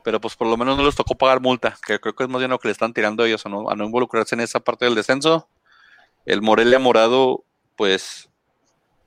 Pero 0.02 0.20
pues 0.20 0.36
por 0.36 0.46
lo 0.46 0.56
menos 0.56 0.76
no 0.76 0.84
les 0.84 0.94
tocó 0.94 1.16
pagar 1.16 1.40
multa, 1.40 1.76
que 1.84 1.98
creo 1.98 2.14
que 2.14 2.24
es 2.24 2.30
más 2.30 2.38
bien 2.38 2.50
lo 2.50 2.58
que 2.58 2.68
le 2.68 2.72
están 2.72 2.92
tirando 2.92 3.24
ellos 3.24 3.44
a 3.44 3.48
no 3.48 3.84
involucrarse 3.84 4.36
en 4.36 4.40
esa 4.40 4.60
parte 4.60 4.84
del 4.84 4.94
descenso. 4.94 5.48
El 6.24 6.42
Morelia 6.42 6.78
morado, 6.78 7.44
pues 7.76 8.30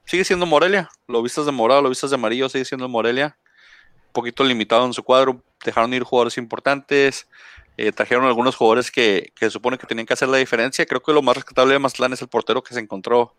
sigue 0.10 0.26
siendo 0.26 0.48
Morelia. 0.48 0.90
Lo 1.08 1.22
vistas 1.22 1.46
de 1.46 1.52
morado, 1.52 1.84
lo 1.84 1.90
vistas 1.90 2.10
de 2.10 2.16
amarillo, 2.16 2.50
sigue 2.50 2.66
siendo 2.66 2.90
Morelia. 2.90 3.38
Un 4.08 4.14
poquito 4.14 4.44
limitado 4.44 4.84
en 4.86 4.94
su 4.94 5.04
cuadro. 5.04 5.44
Dejaron 5.64 5.94
ir 5.94 6.02
jugadores 6.04 6.38
importantes. 6.40 7.28
eh, 7.78 7.92
trajeron 7.92 8.26
algunos 8.26 8.56
jugadores 8.56 8.90
que, 8.90 9.32
que 9.36 9.46
se 9.46 9.52
supone 9.52 9.78
que 9.78 9.86
tenían 9.86 10.08
que 10.08 10.14
hacer 10.14 10.28
la 10.28 10.38
diferencia. 10.38 10.86
Creo 10.86 11.02
que 11.02 11.14
lo 11.14 11.22
más 11.22 11.36
rescatable 11.36 11.74
de 11.74 11.80
Mazatlán 11.80 12.12
es 12.14 12.22
el 12.22 12.28
portero 12.28 12.64
que 12.64 12.74
se 12.74 12.80
encontró 12.80 13.36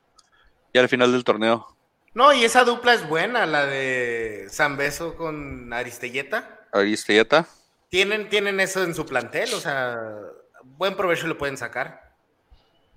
ya 0.73 0.81
al 0.81 0.89
final 0.89 1.11
del 1.11 1.25
torneo. 1.25 1.77
No, 2.15 2.33
y 2.33 2.45
esa 2.45 2.65
dupla 2.65 2.95
es 2.95 3.07
buena, 3.09 3.47
la 3.47 3.67
de 3.67 4.47
San 4.49 4.77
Beso 4.77 5.17
con 5.17 5.73
Aristelleta. 5.73 6.61
Aristelleta. 6.73 7.47
Tienen, 7.89 8.29
tienen 8.29 8.61
eso 8.61 8.85
en 8.85 8.95
su 8.95 9.05
plantel, 9.05 9.53
o 9.55 9.61
sea, 9.61 9.99
buen 10.63 10.97
provecho 10.97 11.27
le 11.27 11.35
pueden 11.35 11.57
sacar. 11.57 12.10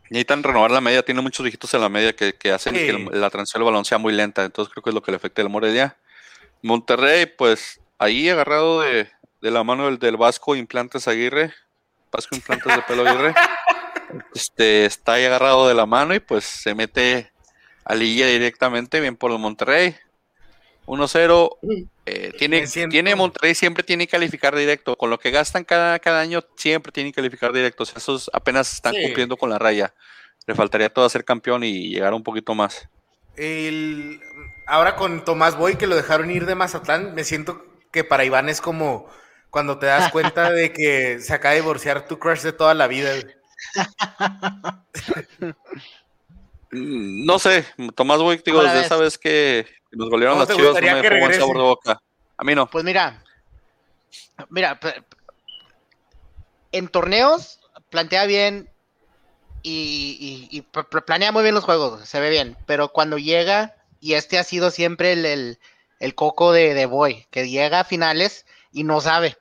Necesitan 0.10 0.44
renovar 0.44 0.72
la 0.72 0.82
media, 0.82 1.04
tiene 1.04 1.22
muchos 1.22 1.44
dígitos 1.44 1.74
en 1.74 1.82
la 1.82 1.90
media 1.90 2.14
que, 2.16 2.34
que 2.34 2.52
hacen 2.52 2.76
Sí. 2.76 2.82
que 2.82 2.90
el- 2.92 3.22
la 3.22 3.30
transición 3.30 3.62
del 3.62 3.66
balón 3.72 3.86
sea 3.86 3.98
muy 3.98 4.14
lenta, 4.14 4.44
entonces 4.44 4.72
creo 4.74 4.84
que 4.84 4.90
es 4.90 4.94
lo 4.94 5.02
que 5.02 5.12
le 5.12 5.18
afecta 5.18 5.42
al 5.42 5.50
Morelia. 5.50 5.98
Monterrey, 6.62 7.26
pues 7.26 7.80
ahí 7.98 8.30
agarrado 8.30 8.82
de, 8.82 9.10
de 9.42 9.52
la 9.52 9.64
mano 9.64 9.86
del, 9.86 10.00
del 10.00 10.18
Vasco 10.18 10.56
Implantes 10.56 11.08
Aguirre, 11.08 11.54
Vasco 12.12 12.36
Implantes 12.36 12.76
de 12.76 12.82
Pelo 12.84 13.08
Aguirre, 13.08 13.34
este, 14.36 14.86
está 14.86 15.14
ahí 15.14 15.26
agarrado 15.26 15.68
de 15.68 15.74
la 15.74 15.86
mano 15.86 16.14
y 16.14 16.20
pues 16.20 16.44
se 16.46 16.76
mete 16.76 17.32
a 17.86 17.96
liguilla 17.96 18.28
directamente, 18.28 19.00
bien 19.02 19.16
por 19.16 19.32
el 19.32 19.40
Monterrey. 19.40 19.96
1-0, 20.86 21.58
eh, 22.06 22.32
tiene, 22.38 22.68
tiene 22.68 23.16
Monterrey 23.16 23.56
siempre 23.56 23.84
tiene 23.84 24.06
que 24.08 24.12
calificar 24.12 24.56
directo, 24.56 24.96
con 24.98 25.10
lo 25.10 25.18
que 25.20 25.32
gastan 25.32 25.64
cada, 25.64 26.00
cada 26.00 26.20
año 26.22 26.44
siempre 26.58 26.92
tienen 26.92 27.12
que 27.14 27.18
calificar 27.18 27.54
directo, 27.54 27.84
o 27.84 27.86
sea, 27.86 27.98
esos 27.98 28.30
apenas 28.34 28.74
están 28.74 28.94
Sí. 28.94 29.02
cumpliendo 29.04 29.38
con 29.38 29.50
la 29.50 29.60
raya. 29.60 29.94
Le 30.46 30.56
faltaría 30.56 30.90
todo 30.92 31.06
a 31.06 31.10
ser 31.10 31.24
campeón 31.24 31.64
y 31.64 31.90
llegar 31.90 32.14
un 32.14 32.24
poquito 32.24 32.54
más. 32.54 32.90
El, 33.38 34.20
ahora 34.68 34.96
con 34.98 35.24
Tomás 35.24 35.56
Boy, 35.56 35.76
que 35.78 35.88
lo 35.88 35.96
dejaron 35.96 36.30
ir 36.32 36.46
de 36.46 36.56
Mazatlán, 36.56 37.16
me 37.16 37.24
siento 37.24 37.66
que 37.92 38.04
para 38.04 38.26
Iván 38.26 38.50
es 38.50 38.60
como 38.60 39.10
cuando 39.50 39.80
te 39.80 39.86
das 39.86 40.12
cuenta 40.12 40.52
de 40.52 40.74
que 40.74 41.20
se 41.20 41.34
acaba 41.34 41.54
de 41.54 41.62
divorciar 41.62 42.08
tu 42.08 42.20
crush 42.20 42.42
de 42.42 42.52
toda 42.54 42.74
la 42.74 42.88
vida. 42.88 43.12
Mm, 46.72 47.26
No 47.26 47.38
sé, 47.40 47.66
Tomás 47.96 48.20
Boy, 48.20 48.42
digo, 48.44 48.58
¿Cómo 48.58 48.64
la 48.64 48.74
desde 48.74 48.86
esa 48.88 48.98
vez 48.98 49.18
que 49.94 49.98
nos 49.98 50.10
golearon 50.10 50.40
¿Cómo 50.40 50.46
las 50.50 50.58
chivas, 50.58 50.74
no 50.74 50.82
me 50.82 51.02
dejó 51.02 51.20
buen 51.20 51.34
sabor 51.36 51.58
de 51.58 51.62
boca. 51.64 52.02
A 52.38 52.44
mí 52.44 52.56
no. 52.56 52.68
Pues 52.68 52.84
mira, 52.84 53.24
mira, 54.50 54.80
en 56.72 56.88
torneos 56.88 57.60
plantea 57.92 58.26
bien 58.26 58.70
y, 59.62 60.50
y- 60.52 60.58
y 60.58 60.62
pl- 60.62 60.86
pl- 60.86 61.04
planea 61.04 61.32
muy 61.32 61.44
bien 61.44 61.54
los 61.54 61.64
juegos, 61.64 62.10
se 62.10 62.20
ve 62.20 62.32
bien, 62.32 62.58
pero 62.66 62.90
cuando 62.90 63.20
llega, 63.20 63.76
y 64.00 64.14
este 64.16 64.40
ha 64.40 64.44
sido 64.44 64.72
siempre 64.72 65.14
el, 65.14 65.26
el- 65.28 65.60
el 66.00 66.16
coco 66.16 66.52
de, 66.52 66.74
de 66.74 66.88
Boy, 66.88 67.28
que 67.30 67.48
llega 67.48 67.82
a 67.82 67.86
finales 67.86 68.46
y 68.72 68.84
no 68.84 69.00
sabe, 69.00 69.38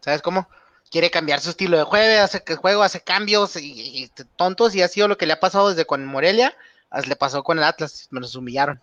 ¿sabes 0.00 0.22
cómo? 0.22 0.48
Quiere 0.88 1.10
cambiar 1.10 1.40
su 1.40 1.50
estilo 1.50 1.76
de 1.76 1.82
juego, 1.82 2.22
hace 2.22 2.44
que 2.44 2.54
juego, 2.54 2.84
hace 2.84 3.00
cambios 3.00 3.56
y, 3.56 4.04
y 4.04 4.08
tontos, 4.36 4.74
y 4.76 4.82
ha 4.82 4.88
sido 4.88 5.08
lo 5.08 5.18
que 5.18 5.26
le 5.26 5.32
ha 5.32 5.40
pasado 5.40 5.68
desde 5.68 5.84
con 5.84 6.06
Morelia, 6.06 6.56
le 7.06 7.16
pasó 7.16 7.42
con 7.42 7.58
el 7.58 7.64
Atlas, 7.64 8.06
me 8.10 8.20
los 8.20 8.36
humillaron 8.36 8.80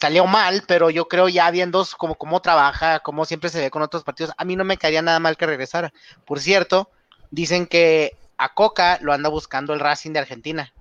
salió 0.00 0.26
mal, 0.26 0.62
pero 0.66 0.90
yo 0.90 1.08
creo 1.08 1.28
ya 1.28 1.50
viendo 1.50 1.86
como 1.96 2.14
cómo 2.16 2.40
trabaja, 2.40 3.00
cómo 3.00 3.24
siempre 3.24 3.50
se 3.50 3.60
ve 3.60 3.70
con 3.70 3.82
otros 3.82 4.04
partidos, 4.04 4.32
a 4.36 4.44
mí 4.44 4.56
no 4.56 4.64
me 4.64 4.76
caería 4.78 5.02
nada 5.02 5.18
mal 5.20 5.36
que 5.36 5.46
regresara. 5.46 5.92
Por 6.24 6.40
cierto, 6.40 6.90
dicen 7.30 7.66
que 7.66 8.16
a 8.38 8.54
Coca 8.54 8.98
lo 9.02 9.12
anda 9.12 9.28
buscando 9.28 9.72
el 9.74 9.80
Racing 9.80 10.12
de 10.12 10.20
Argentina, 10.20 10.72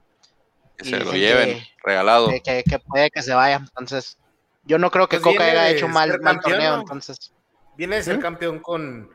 Que 0.78 0.86
se 0.86 1.00
lo 1.00 1.12
lleven, 1.14 1.60
que- 1.60 1.68
regalado. 1.84 2.30
que, 2.30 2.64
puede 2.88 3.10
que 3.12 3.22
se 3.22 3.34
vaya. 3.34 3.58
Entonces, 3.58 4.18
yo 4.64 4.78
no 4.78 4.90
creo 4.92 5.08
que 5.10 5.20
Pues 5.20 5.34
Coca 5.36 5.46
haya 5.46 5.70
hecho 5.70 5.88
mal, 5.90 6.20
mal 6.22 6.40
torneo, 6.40 6.76
¿no? 6.76 6.82
entonces. 6.82 7.34
Viene 7.76 7.98
de 7.98 8.04
ser 8.04 8.18
¿Mm? 8.18 8.22
campeón 8.22 8.60
con 8.60 9.10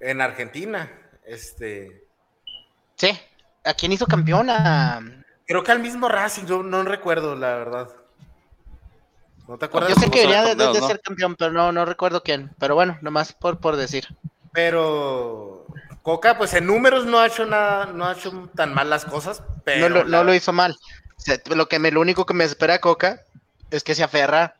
en 0.00 0.20
Argentina. 0.20 0.90
Este, 1.24 2.04
Sí, 2.96 3.18
¿a 3.64 3.72
quién 3.74 3.92
hizo 3.92 4.06
campeón? 4.06 4.50
A, 4.50 5.00
Creo 5.46 5.62
que 5.64 5.72
al 5.72 5.80
mismo 5.80 6.08
Racing, 6.08 6.44
yo 6.46 6.62
no 6.62 6.82
recuerdo, 6.82 7.34
la 7.34 7.54
verdad. 7.56 7.88
¿No 9.50 9.58
te 9.58 9.64
acuerdas? 9.64 9.90
Yo 9.90 9.96
sé 10.00 10.08
que 10.10 10.20
debería 10.20 10.42
de, 10.44 10.54
de 10.54 10.80
no? 10.80 10.86
ser 10.86 11.00
campeón, 11.00 11.34
pero 11.34 11.50
no, 11.50 11.72
no 11.72 11.84
recuerdo 11.84 12.22
quién. 12.22 12.52
Pero 12.60 12.76
bueno, 12.76 12.96
nomás 13.02 13.32
por, 13.32 13.58
por 13.58 13.74
decir. 13.74 14.06
Pero 14.52 15.66
Coca, 16.02 16.38
pues 16.38 16.54
en 16.54 16.66
números 16.66 17.04
no 17.04 17.18
ha 17.18 17.26
hecho 17.26 17.44
nada, 17.46 17.86
no 17.86 18.06
ha 18.06 18.12
hecho 18.12 18.48
tan 18.54 18.72
mal 18.72 18.88
las 18.88 19.04
cosas, 19.04 19.42
pero 19.64 19.88
no, 19.88 19.96
lo, 19.96 20.04
la- 20.04 20.18
no 20.18 20.24
lo 20.24 20.34
hizo 20.34 20.52
mal. 20.52 20.76
O 21.16 21.20
sea, 21.20 21.36
lo, 21.54 21.68
que 21.68 21.80
me, 21.80 21.90
lo 21.90 22.00
único 22.00 22.26
que 22.26 22.32
me 22.34 22.44
espera 22.44 22.78
Coca 22.78 23.22
es 23.72 23.82
que 23.82 23.96
se 23.96 24.04
aferra 24.04 24.54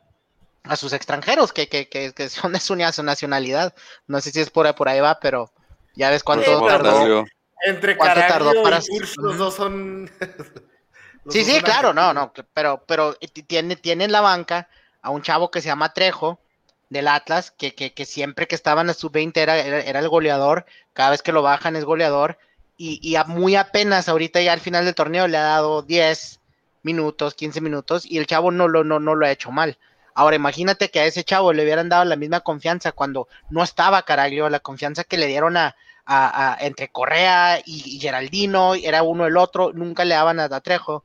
a 0.64 0.74
sus 0.74 0.92
extranjeros, 0.92 1.52
que, 1.52 1.68
que, 1.68 1.88
que, 1.88 2.12
que 2.12 2.28
son 2.28 2.52
de 2.52 2.58
su 2.58 2.74
su 2.92 3.02
nacionalidad. 3.04 3.72
No 4.08 4.20
sé 4.20 4.32
si 4.32 4.40
es 4.40 4.50
por 4.50 4.66
ahí, 4.66 4.72
por 4.72 4.88
ahí 4.88 4.98
va, 4.98 5.20
pero 5.20 5.52
ya 5.94 6.10
ves 6.10 6.24
cuánto 6.24 6.58
Sí, 6.58 6.66
tardó. 6.66 7.24
Entre 7.62 7.96
¿Cuánto 7.96 8.20
tardó 8.20 8.62
para- 8.64 8.78
y 8.78 8.96
Ursh, 8.96 9.14
los 9.18 9.38
dos 9.38 9.54
son 9.54 10.10
los 10.20 11.32
Sí, 11.32 11.38
dos 11.40 11.46
sí, 11.46 11.52
son 11.52 11.60
claro, 11.62 11.92
no, 11.94 12.12
no, 12.12 12.32
pero, 12.52 12.82
pero 12.88 13.14
ti- 13.14 13.44
tiene, 13.44 13.76
tiene 13.76 14.04
en 14.04 14.12
la 14.12 14.20
banca 14.22 14.68
a 15.02 15.10
un 15.10 15.22
chavo 15.22 15.50
que 15.50 15.60
se 15.60 15.68
llama 15.68 15.92
Trejo 15.92 16.40
del 16.88 17.08
Atlas, 17.08 17.50
que, 17.52 17.74
que, 17.74 18.04
siempre 18.04 18.46
que 18.48 18.54
estaba 18.54 18.80
en 18.80 18.88
la 18.88 18.94
sub-20 18.94 19.40
era, 19.42 19.56
era, 19.58 19.98
el 20.00 20.08
goleador, 20.08 20.66
cada 20.92 21.10
vez 21.10 21.22
que 21.22 21.32
lo 21.32 21.42
bajan 21.42 21.76
es 21.76 21.84
goleador, 21.84 22.38
y, 22.76 22.98
y 23.06 23.16
a 23.16 23.24
muy 23.24 23.56
apenas 23.56 24.08
ahorita 24.08 24.40
ya 24.40 24.52
al 24.52 24.60
final 24.60 24.84
del 24.84 24.94
torneo 24.94 25.28
le 25.28 25.36
ha 25.36 25.42
dado 25.42 25.82
10 25.82 26.40
minutos, 26.82 27.34
15 27.34 27.60
minutos, 27.60 28.04
y 28.06 28.18
el 28.18 28.26
chavo 28.26 28.50
no 28.50 28.66
lo, 28.68 28.84
no, 28.84 28.98
no 29.00 29.14
lo 29.14 29.26
ha 29.26 29.30
hecho 29.30 29.50
mal. 29.52 29.78
Ahora 30.14 30.36
imagínate 30.36 30.90
que 30.90 31.00
a 31.00 31.04
ese 31.06 31.24
chavo 31.24 31.52
le 31.52 31.62
hubieran 31.62 31.88
dado 31.88 32.04
la 32.04 32.16
misma 32.16 32.40
confianza 32.40 32.92
cuando 32.92 33.28
no 33.50 33.62
estaba 33.62 34.02
Caraglio, 34.02 34.48
la 34.48 34.60
confianza 34.60 35.04
que 35.04 35.16
le 35.16 35.26
dieron 35.26 35.56
a, 35.56 35.76
a- 36.04 36.54
a- 36.54 36.56
entre 36.66 36.88
Correa 36.88 37.60
y, 37.64 37.98
Geraldino, 38.00 38.74
era 38.74 39.02
uno 39.02 39.26
el 39.26 39.36
otro, 39.36 39.72
nunca 39.72 40.04
le 40.04 40.14
daban 40.14 40.40
a, 40.40 40.44
a 40.44 40.60
Trejo. 40.60 41.04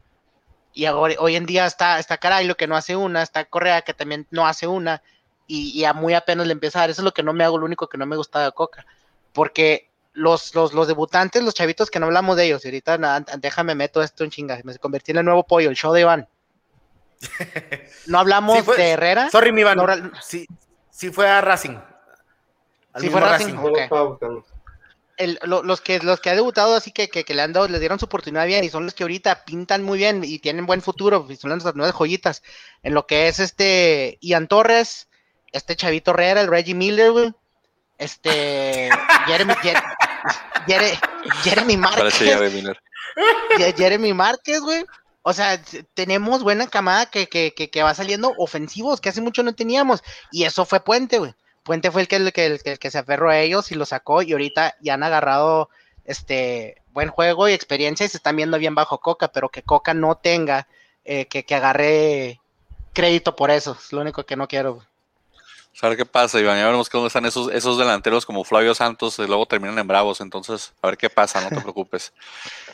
Y 0.76 0.86
ahora, 0.86 1.15
hoy 1.19 1.36
en 1.38 1.45
día 1.45 1.65
está, 1.65 1.97
está 1.99 2.17
Caraglio 2.17 2.55
que 2.57 2.67
no 2.67 2.76
hace 2.76 2.95
una, 2.97 3.23
está 3.23 3.45
Correa 3.45 3.82
que 3.82 3.93
también 3.93 4.28
no 4.30 4.45
hace 4.45 4.67
una, 4.67 5.01
y, 5.47 5.69
y 5.69 5.86
a 5.86 5.93
muy 5.93 6.13
apenas 6.13 6.45
le 6.45 6.53
empieza 6.53 6.80
a 6.80 6.82
dar. 6.82 6.89
Eso 6.89 7.01
es 7.01 7.05
lo 7.05 7.13
que 7.13 7.23
no 7.23 7.32
me 7.34 7.43
hago, 7.45 7.57
lo 7.57 7.65
único 7.65 7.88
que 7.88 7.97
no 7.97 8.05
me 8.05 8.17
gusta 8.17 8.43
de 8.43 8.51
Coca. 8.51 8.86
Porque 9.32 9.89
los, 10.13 10.53
los, 10.53 10.73
los 10.73 10.88
debutantes, 10.88 11.43
los 11.43 11.53
chavitos 11.53 11.89
que 11.89 11.99
no 11.99 12.07
hablamos 12.07 12.36
de 12.36 12.45
ellos, 12.45 12.63
y 12.65 12.67
ahorita 12.67 12.97
na- 12.97 13.21
déjame 13.38 13.73
meto 13.73 14.03
esto 14.03 14.23
en 14.26 14.32
chingas, 14.32 14.63
me 14.65 14.78
convertí 14.78 15.11
en 15.11 15.17
el 15.19 15.26
nuevo 15.26 15.43
pollo, 15.47 15.69
el 15.69 15.76
show 15.78 15.93
de 15.93 16.01
Iván. 16.01 16.28
No 18.07 18.19
hablamos 18.19 18.57
Sí, 18.57 18.63
fue- 18.63 18.78
de 18.78 18.89
Herrera. 18.91 19.30
Sorry, 19.30 19.51
mi 19.53 19.61
Iván. 19.61 19.78
No, 19.78 19.88
sí, 20.21 20.45
sí 20.89 21.09
fue 21.11 21.28
a 21.28 21.39
Racing. 21.41 21.78
Al 22.93 23.01
Sí 23.01 23.09
fue 23.09 23.21
Racing. 23.21 23.53
No 23.55 23.61
lo 23.63 23.69
Ok. 23.69 23.78
estaba 23.80 24.03
buscando. 24.03 24.45
El- 25.18 25.39
lo- 25.43 25.63
los 25.63 25.82
que 25.82 25.99
los 25.99 26.20
que 26.20 26.30
ha 26.30 26.36
debutado 26.36 26.76
así 26.76 26.91
que, 26.91 27.09
que, 27.09 27.24
que 27.24 27.34
le 27.34 27.41
han 27.41 27.53
dado, 27.53 27.68
le 27.68 27.80
dieron 27.80 27.99
su 27.99 28.05
oportunidad 28.05 28.45
bien 28.45 28.63
y 28.63 28.70
son 28.70 28.86
los 28.86 28.93
que 28.93 29.03
ahorita 29.03 29.45
pintan 29.45 29.84
muy 29.84 29.97
bien 29.97 30.24
y 30.24 30.39
tienen 30.39 30.66
buen 30.66 30.82
futuro, 30.82 31.26
y 31.30 31.36
son 31.36 31.49
las 31.51 31.76
nuevas 31.76 31.93
joyitas. 31.95 32.43
En 32.84 32.93
lo 32.93 33.07
que 33.07 33.28
es 33.28 33.39
este 33.39 34.18
Ian 34.22 34.47
Torres, 34.47 35.07
este 35.51 35.76
Chavito 35.76 36.11
Herrera, 36.11 36.41
el 36.41 36.47
Reggie 36.47 36.74
Miller, 36.76 37.11
güey, 37.11 37.34
este 37.97 38.89
Jeremy, 39.28 39.53
Jer- 39.55 39.84
Jere- 40.68 40.99
Jeremy 41.43 41.78
Márquez, 41.78 42.13
Jeremy 43.78 44.13
Márquez, 44.13 44.59
güey. 44.61 44.86
O 45.28 45.34
sea, 45.34 45.59
tenemos 45.95 46.43
buena 46.43 46.68
camada 46.68 47.07
que, 47.07 47.28
que, 47.28 47.53
que, 47.55 47.70
que 47.72 47.82
va 47.82 47.95
saliendo 47.95 48.34
ofensivos, 48.38 49.01
que 49.01 49.09
hace 49.09 49.22
mucho 49.22 49.41
no 49.41 49.55
teníamos. 49.55 50.03
Y 50.32 50.43
eso 50.43 50.66
fue 50.66 50.82
Puente, 50.84 51.18
güey. 51.18 51.34
Puente 51.66 51.89
fue 51.89 52.01
el 52.03 52.07
que, 52.07 52.18
el 52.18 52.32
que, 52.32 52.45
el 52.45 52.63
que, 52.63 52.72
el 52.74 52.80
que 52.80 52.91
se 52.91 52.99
aferró 52.99 53.30
a 53.30 53.39
ellos 53.39 53.72
y 53.72 53.76
lo 53.76 53.86
sacó. 53.86 54.22
Y 54.22 54.32
ahorita 54.32 54.76
ya 54.82 54.93
han 54.93 55.03
agarrado 55.03 55.70
este 56.05 56.82
buen 56.93 57.09
juego 57.09 57.49
y 57.49 57.53
experiencia 57.53 58.05
y 58.05 58.09
se 58.09 58.18
están 58.18 58.36
viendo 58.36 58.59
bien 58.59 58.76
bajo 58.76 58.99
Coca, 58.99 59.30
pero 59.30 59.49
que 59.49 59.63
Coca 59.63 59.95
no 59.95 60.16
tenga 60.16 60.68
eh, 61.03 61.26
que, 61.26 61.43
que 61.43 61.55
agarre 61.55 62.39
crédito 62.93 63.36
por 63.36 63.49
eso. 63.49 63.76
Es 63.80 63.91
lo 63.91 64.01
único 64.01 64.24
que 64.24 64.36
no 64.36 64.47
quiero. 64.47 64.76
güey. 64.76 64.88
A 65.82 65.89
ver 65.89 65.97
qué 65.97 66.05
pasa, 66.05 66.39
Iván. 66.39 66.57
Ya 66.57 66.66
veremos 66.66 66.88
cómo 66.88 67.07
están 67.07 67.26
esos, 67.26 67.51
esos 67.51 67.78
delanteros 67.78 68.28
como 68.28 68.43
Flavio 68.43 68.74
Santos 68.76 69.20
y 69.20 69.26
luego 69.26 69.47
terminan 69.47 69.78
en 69.80 69.88
Bravos. 69.88 70.22
Entonces, 70.22 70.72
a 70.84 70.88
ver 70.88 70.97
qué 70.97 71.09
pasa, 71.09 71.41
no 71.41 71.49
te 71.49 71.61
preocupes. 71.61 72.13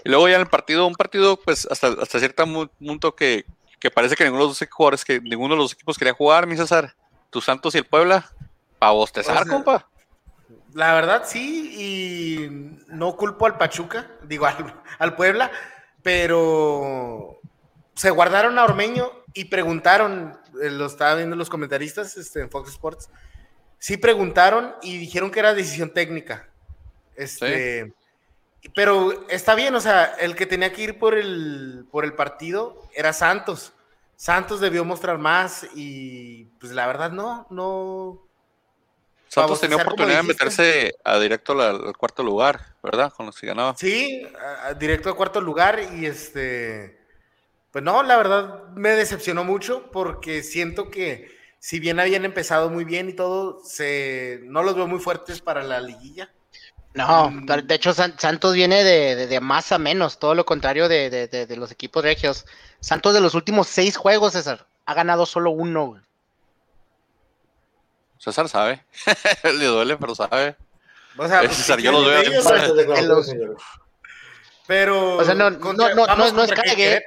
Y 0.03 0.09
luego 0.09 0.27
ya 0.27 0.35
en 0.35 0.41
el 0.41 0.47
partido, 0.47 0.85
un 0.85 0.95
partido, 0.95 1.37
pues 1.37 1.65
hasta, 1.71 1.87
hasta 2.01 2.19
cierto 2.19 2.45
punto 2.77 3.15
que, 3.15 3.45
que 3.79 3.89
parece 3.89 4.15
que 4.15 4.25
ninguno 4.25 4.43
de 4.43 4.49
los 4.49 4.69
jugadores, 4.69 5.05
que 5.05 5.19
ninguno 5.21 5.55
de 5.55 5.61
los 5.61 5.73
equipos 5.73 5.97
quería 5.97 6.13
jugar, 6.13 6.45
mi 6.45 6.57
César. 6.57 6.93
Tus 7.31 7.45
Santos 7.45 7.73
y 7.73 7.79
el 7.79 7.85
Puebla. 7.85 8.29
Para 8.81 8.93
bostezar, 8.93 9.35
O 9.35 9.43
sea, 9.43 9.51
compa. 9.51 9.87
La 10.73 10.95
verdad, 10.95 11.21
sí, 11.27 11.71
y 11.77 12.83
no 12.87 13.15
culpo 13.15 13.45
al 13.45 13.55
Pachuca, 13.55 14.09
digo 14.23 14.47
al, 14.47 14.81
al 14.97 15.15
Puebla, 15.15 15.51
pero 16.01 17.39
se 17.93 18.09
guardaron 18.09 18.57
a 18.57 18.63
Ormeño 18.63 19.11
y 19.35 19.45
preguntaron, 19.45 20.35
eh, 20.59 20.71
lo 20.71 20.87
estaba 20.87 21.13
viendo 21.13 21.35
los 21.35 21.47
comentaristas 21.47 22.17
este, 22.17 22.41
en 22.41 22.49
Fox 22.49 22.71
Sports, 22.71 23.11
sí 23.77 23.97
preguntaron 23.97 24.73
y 24.81 24.97
dijeron 24.97 25.29
que 25.29 25.41
era 25.41 25.53
decisión 25.53 25.93
técnica. 25.93 26.49
Este, 27.15 27.93
Pero 28.73 29.29
está 29.29 29.53
bien, 29.53 29.75
o 29.75 29.79
sea, 29.79 30.05
el 30.05 30.35
que 30.35 30.47
tenía 30.47 30.73
que 30.73 30.81
ir 30.81 30.97
por 30.97 31.13
el, 31.13 31.85
por 31.91 32.03
el 32.03 32.13
partido 32.13 32.81
era 32.95 33.13
Santos. 33.13 33.73
Santos 34.15 34.59
debió 34.59 34.83
mostrar 34.83 35.19
más 35.19 35.67
y 35.75 36.45
pues 36.59 36.71
la 36.71 36.87
verdad 36.87 37.11
no, 37.11 37.45
no, 37.51 38.30
Santos 39.33 39.61
tenía 39.61 39.77
oportunidad 39.77 40.17
de 40.17 40.27
meterse 40.27 40.95
a 41.03 41.17
directo 41.19 41.53
al, 41.53 41.87
al 41.87 41.97
cuarto 41.97 42.21
lugar, 42.23 42.75
¿verdad? 42.83 43.13
Con 43.13 43.25
los 43.27 43.39
que 43.39 43.47
ganaba. 43.47 43.75
Sí, 43.77 44.23
a- 44.39 44.67
a- 44.67 44.73
directo 44.73 45.09
a 45.09 45.15
cuarto 45.15 45.39
lugar 45.39 45.79
y 45.97 46.05
este, 46.05 46.99
pues 47.71 47.83
no, 47.83 48.03
la 48.03 48.17
verdad 48.17 48.63
me 48.75 48.89
decepcionó 48.89 49.43
mucho 49.45 49.89
porque 49.91 50.43
siento 50.43 50.89
que 50.89 51.31
si 51.59 51.79
bien 51.79 51.99
habían 51.99 52.25
empezado 52.25 52.69
muy 52.69 52.83
bien 52.83 53.07
y 53.09 53.13
todo, 53.13 53.61
se, 53.63 54.41
no 54.43 54.63
los 54.63 54.75
veo 54.75 54.87
muy 54.87 54.99
fuertes 54.99 55.39
para 55.41 55.63
la 55.63 55.79
liguilla. 55.79 56.29
No, 56.93 57.29
Mm. 57.29 57.45
pero 57.45 57.61
de 57.61 57.75
hecho 57.75 57.93
San- 57.93 58.19
Santos 58.19 58.53
viene 58.53 58.83
de, 58.83 59.15
de- 59.15 59.27
de 59.27 59.39
más 59.39 59.71
a 59.71 59.77
menos, 59.77 60.19
todo 60.19 60.35
lo 60.35 60.43
contrario 60.45 60.89
de, 60.89 61.09
de- 61.09 61.27
de- 61.29 61.45
de 61.45 61.55
los 61.55 61.71
equipos 61.71 62.03
regios. 62.03 62.45
Santos 62.81 63.13
de 63.13 63.21
los 63.21 63.33
últimos 63.33 63.67
seis 63.67 63.95
juegos, 63.95 64.33
César, 64.33 64.65
ha 64.85 64.93
ganado 64.93 65.25
solo 65.25 65.51
uno. 65.51 66.01
César 68.23 68.47
sabe. 68.47 68.85
Le 69.43 69.65
duele, 69.65 69.97
pero 69.97 70.13
sabe. 70.13 70.55
O 71.17 71.27
sea, 71.27 71.41
Eh, 71.41 71.47
pues, 71.47 71.57
César, 71.57 71.79
yo 71.79 71.91
los 71.91 72.03
tienen 72.05 72.31
veo 72.31 73.55
pero 74.67 75.17
O 75.17 75.23
sea, 75.25 75.33
no- 75.33 75.59
contra- 75.59 75.93
no- 75.95 76.05
no- 76.07 76.15
no- 76.15 76.31
no 76.31 76.43
es 76.43 76.51
cague. 76.53 77.03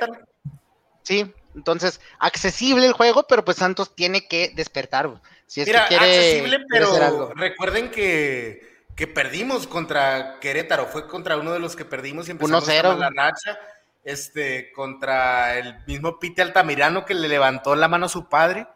Sí, 1.02 1.32
entonces, 1.54 2.00
accesible 2.18 2.84
el 2.86 2.92
juego, 2.92 3.26
pero 3.28 3.44
pues 3.44 3.58
Santos 3.58 3.94
tiene 3.94 4.26
que 4.26 4.52
despertar. 4.54 5.08
Si 5.46 5.60
es 5.60 5.66
Mira, 5.68 5.82
que 5.88 5.96
quiere, 5.96 6.04
accesible, 6.16 6.56
quiere 6.68 6.86
pero 6.86 7.04
algo. 7.04 7.32
recuerden 7.34 7.90
que, 7.90 8.82
que 8.96 9.06
perdimos 9.06 9.66
contra 9.66 10.40
Querétaro, 10.40 10.86
fue 10.86 11.06
contra 11.06 11.36
uno 11.36 11.52
de 11.52 11.60
los 11.60 11.76
que 11.76 11.84
perdimos 11.84 12.26
y 12.28 12.32
empezamos 12.32 12.64
1-0. 12.68 12.90
a 12.90 12.96
la 12.96 13.10
racha, 13.10 13.58
este, 14.02 14.72
contra 14.72 15.56
el 15.58 15.76
mismo 15.86 16.18
Pite 16.18 16.42
Altamirano 16.42 17.04
que 17.06 17.14
le 17.14 17.28
levantó 17.28 17.76
la 17.76 17.88
mano 17.88 18.06
a 18.06 18.10
su 18.10 18.28
padre, 18.28 18.66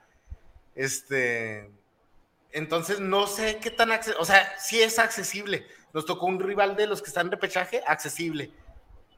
este, 0.74 1.70
entonces 2.52 3.00
no 3.00 3.26
sé 3.26 3.58
qué 3.60 3.70
tan 3.70 3.92
accesible, 3.92 4.22
o 4.22 4.24
sea, 4.24 4.52
sí 4.58 4.80
es 4.80 4.98
accesible, 4.98 5.66
nos 5.92 6.06
tocó 6.06 6.26
un 6.26 6.40
rival 6.40 6.76
de 6.76 6.86
los 6.86 7.02
que 7.02 7.08
están 7.08 7.26
en 7.26 7.32
repechaje, 7.32 7.82
accesible, 7.86 8.50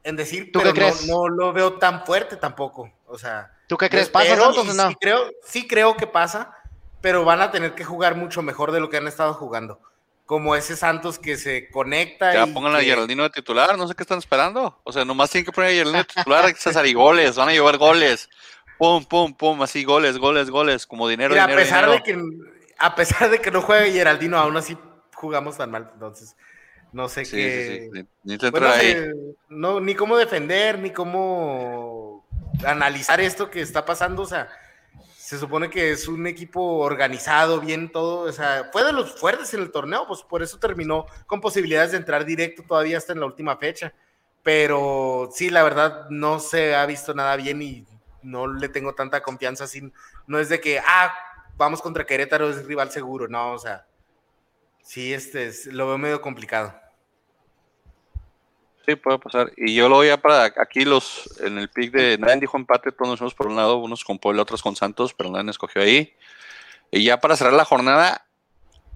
en 0.02 0.16
decir, 0.16 0.50
¿Tú 0.52 0.60
pero 0.60 0.72
qué 0.72 0.80
no, 0.80 0.86
crees? 0.86 1.06
no 1.06 1.28
lo 1.28 1.52
veo 1.52 1.74
tan 1.74 2.04
fuerte 2.06 2.36
tampoco, 2.36 2.90
o 3.06 3.18
sea... 3.18 3.52
¿Tú 3.66 3.76
qué 3.76 3.88
crees? 3.88 4.08
¿Pasa 4.08 4.28
y 4.28 4.32
o 4.32 4.52
no? 4.74 4.88
Sí 4.88 4.96
creo, 5.00 5.30
sí 5.44 5.68
creo 5.68 5.96
que 5.96 6.06
pasa, 6.06 6.56
pero 7.00 7.24
van 7.24 7.40
a 7.40 7.50
tener 7.50 7.74
que 7.74 7.84
jugar 7.84 8.16
mucho 8.16 8.42
mejor 8.42 8.72
de 8.72 8.80
lo 8.80 8.90
que 8.90 8.96
han 8.96 9.06
estado 9.06 9.32
jugando. 9.34 9.80
Como 10.26 10.54
ese 10.54 10.76
Santos 10.76 11.18
que 11.18 11.36
se 11.36 11.68
conecta. 11.70 12.32
Ya 12.32 12.46
y 12.46 12.52
pongan 12.52 12.74
a 12.76 12.80
Geraldino 12.80 13.22
de 13.24 13.30
titular, 13.30 13.76
no 13.76 13.88
sé 13.88 13.94
qué 13.94 14.02
están 14.02 14.18
esperando. 14.18 14.80
O 14.84 14.92
sea, 14.92 15.04
nomás 15.04 15.30
tienen 15.30 15.44
que 15.44 15.52
poner 15.52 15.70
a 15.70 15.72
Geraldino 15.72 15.98
de 15.98 16.04
titular, 16.04 16.54
César, 16.56 16.86
y 16.86 16.94
goles, 16.94 17.36
van 17.36 17.48
a 17.48 17.52
llevar 17.52 17.78
goles. 17.78 18.28
Pum, 18.78 19.04
pum, 19.04 19.34
pum, 19.34 19.60
así 19.62 19.84
goles, 19.84 20.18
goles, 20.18 20.50
goles, 20.50 20.86
como 20.86 21.08
dinero, 21.08 21.30
Mira, 21.30 21.44
a 21.44 21.46
dinero, 21.46 21.62
pesar 21.62 21.84
dinero. 21.84 21.92
de 21.92 22.02
que 22.02 22.59
a 22.80 22.94
pesar 22.94 23.30
de 23.30 23.40
que 23.40 23.50
no 23.50 23.62
juegue 23.62 23.92
Geraldino, 23.92 24.38
aún 24.38 24.56
así 24.56 24.76
jugamos 25.14 25.56
tan 25.58 25.70
mal. 25.70 25.90
Entonces, 25.94 26.36
no 26.92 27.08
sé 27.08 27.24
Sí, 27.24 27.36
qué. 27.36 27.50
sí, 27.50 27.62
sí, 27.92 28.00
sí. 28.02 28.08
Necesita 28.24 28.50
Bueno, 28.50 28.68
ahí. 28.70 28.90
eh, 28.96 29.12
no, 29.48 29.80
ni 29.80 29.94
cómo 29.94 30.16
defender, 30.16 30.78
ni 30.78 30.90
cómo 30.92 32.26
analizar 32.64 33.20
esto 33.20 33.50
que 33.50 33.60
está 33.60 33.84
pasando. 33.84 34.22
O 34.22 34.26
sea, 34.26 34.48
se 35.16 35.38
supone 35.38 35.70
que 35.70 35.92
es 35.92 36.08
un 36.08 36.26
equipo 36.26 36.60
organizado, 36.78 37.60
bien 37.60 37.92
todo. 37.92 38.20
O 38.28 38.32
sea, 38.32 38.70
fue 38.72 38.84
de 38.84 38.92
los 38.92 39.12
fuertes 39.18 39.52
en 39.54 39.60
el 39.60 39.70
torneo, 39.70 40.06
pues 40.08 40.22
por 40.22 40.42
eso 40.42 40.58
terminó 40.58 41.06
con 41.26 41.40
posibilidades 41.40 41.92
de 41.92 41.98
entrar 41.98 42.24
directo 42.24 42.62
todavía 42.64 42.98
hasta 42.98 43.12
en 43.12 43.20
la 43.20 43.26
última 43.26 43.56
fecha. 43.56 43.92
Pero 44.42 45.28
sí, 45.32 45.50
la 45.50 45.62
verdad, 45.62 46.08
no 46.10 46.40
se 46.40 46.74
ha 46.74 46.86
visto 46.86 47.14
nada 47.14 47.36
bien 47.36 47.60
y 47.62 47.86
no 48.22 48.46
le 48.46 48.68
tengo 48.68 48.94
tanta 48.94 49.22
confianza. 49.22 49.64
Así, 49.64 49.92
no 50.26 50.38
es 50.38 50.48
de 50.48 50.60
que, 50.60 50.78
ah, 50.80 51.12
vamos 51.60 51.82
contra 51.82 52.06
Querétaro, 52.06 52.48
es 52.48 52.64
rival 52.64 52.90
seguro. 52.90 53.28
No, 53.28 53.52
o 53.52 53.58
sea, 53.58 53.86
sí, 54.82 55.12
este 55.12 55.46
es- 55.46 55.66
lo 55.66 55.86
veo 55.86 55.98
medio 55.98 56.20
complicado. 56.22 56.74
Sí, 58.86 58.96
puede 58.96 59.18
pasar. 59.18 59.52
Y 59.58 59.74
yo 59.74 59.88
lo 59.90 59.96
voy 59.96 60.08
a 60.08 60.16
para 60.16 60.44
aquí 60.44 60.86
los 60.86 61.28
en 61.40 61.58
el 61.58 61.68
pick 61.68 61.92
de 61.92 62.16
nadie 62.16 62.40
dijo 62.40 62.56
empate, 62.56 62.90
todos 62.90 63.10
nos 63.10 63.18
fuimos 63.18 63.34
por 63.34 63.46
un 63.46 63.56
lado, 63.56 63.76
unos 63.76 64.02
con 64.04 64.18
Puebla, 64.18 64.42
otros 64.42 64.62
con 64.62 64.74
Santos, 64.74 65.12
pero 65.12 65.30
nadie 65.30 65.50
escogió 65.50 65.82
ahí. 65.82 66.14
Y 66.90 67.04
ya 67.04 67.20
para 67.20 67.36
cerrar 67.36 67.52
la 67.52 67.66
jornada, 67.66 68.26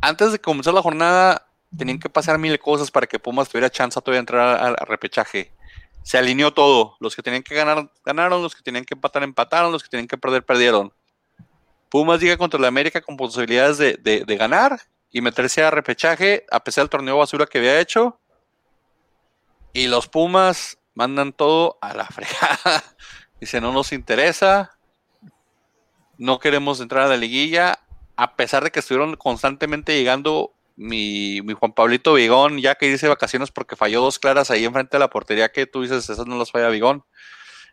antes 0.00 0.32
de 0.32 0.38
comenzar 0.40 0.72
la 0.72 0.82
jornada, 0.82 1.46
tenían 1.76 1.98
que 1.98 2.08
pasar 2.08 2.38
mil 2.38 2.58
cosas 2.58 2.90
para 2.90 3.06
que 3.06 3.18
Pumas 3.18 3.50
tuviera 3.50 3.68
chance 3.68 4.00
todavía 4.00 4.16
de 4.16 4.20
entrar 4.20 4.58
al, 4.58 4.76
repechaje. 4.88 5.52
Se 6.02 6.16
alineó 6.16 6.52
todo. 6.52 6.96
Los 6.98 7.14
que 7.14 7.22
tenían 7.22 7.42
que 7.42 7.54
ganar, 7.54 7.90
ganaron. 8.04 8.42
Los 8.42 8.54
que 8.54 8.62
tenían 8.62 8.84
que 8.84 8.94
empatar, 8.94 9.22
empataron. 9.22 9.70
Los 9.70 9.82
que 9.82 9.90
tenían 9.90 10.08
que 10.08 10.18
perder, 10.18 10.44
perdieron. 10.44 10.92
Pumas 11.94 12.20
llega 12.20 12.36
contra 12.36 12.58
la 12.58 12.66
América 12.66 13.00
con 13.00 13.16
posibilidades 13.16 13.78
de, 13.78 13.92
de- 14.02 14.24
de 14.24 14.36
ganar 14.36 14.80
y 15.12 15.20
meterse 15.20 15.62
a 15.62 15.70
repechaje, 15.70 16.44
a 16.50 16.58
pesar 16.58 16.82
del 16.82 16.90
torneo 16.90 17.16
basura 17.18 17.46
que 17.46 17.58
había 17.58 17.78
hecho. 17.78 18.18
Y 19.72 19.86
los 19.86 20.08
Pumas 20.08 20.76
mandan 20.94 21.32
todo 21.32 21.78
a 21.80 21.94
la 21.94 22.04
fregada. 22.10 22.82
Dice, 23.40 23.60
no 23.60 23.70
nos 23.72 23.92
interesa. 23.92 24.76
No 26.18 26.40
queremos 26.40 26.80
entrar 26.80 27.04
a 27.04 27.08
la 27.08 27.16
liguilla. 27.16 27.78
A 28.16 28.34
pesar 28.34 28.64
de 28.64 28.72
que 28.72 28.80
estuvieron 28.80 29.14
constantemente 29.14 29.96
llegando 29.96 30.52
mi, 30.74 31.42
mi 31.42 31.52
Juan 31.52 31.74
Pablito 31.74 32.14
Vigón, 32.14 32.58
ya 32.58 32.74
que 32.74 32.90
dice 32.90 33.06
vacaciones 33.06 33.52
porque 33.52 33.76
falló 33.76 34.00
dos 34.00 34.18
claras 34.18 34.50
ahí 34.50 34.64
enfrente 34.64 34.96
de 34.96 34.98
la 34.98 35.10
portería 35.10 35.52
que 35.52 35.66
tú 35.66 35.82
dices, 35.82 36.10
esas 36.10 36.26
no 36.26 36.36
las 36.38 36.50
falla 36.50 36.70
Vigón. 36.70 37.04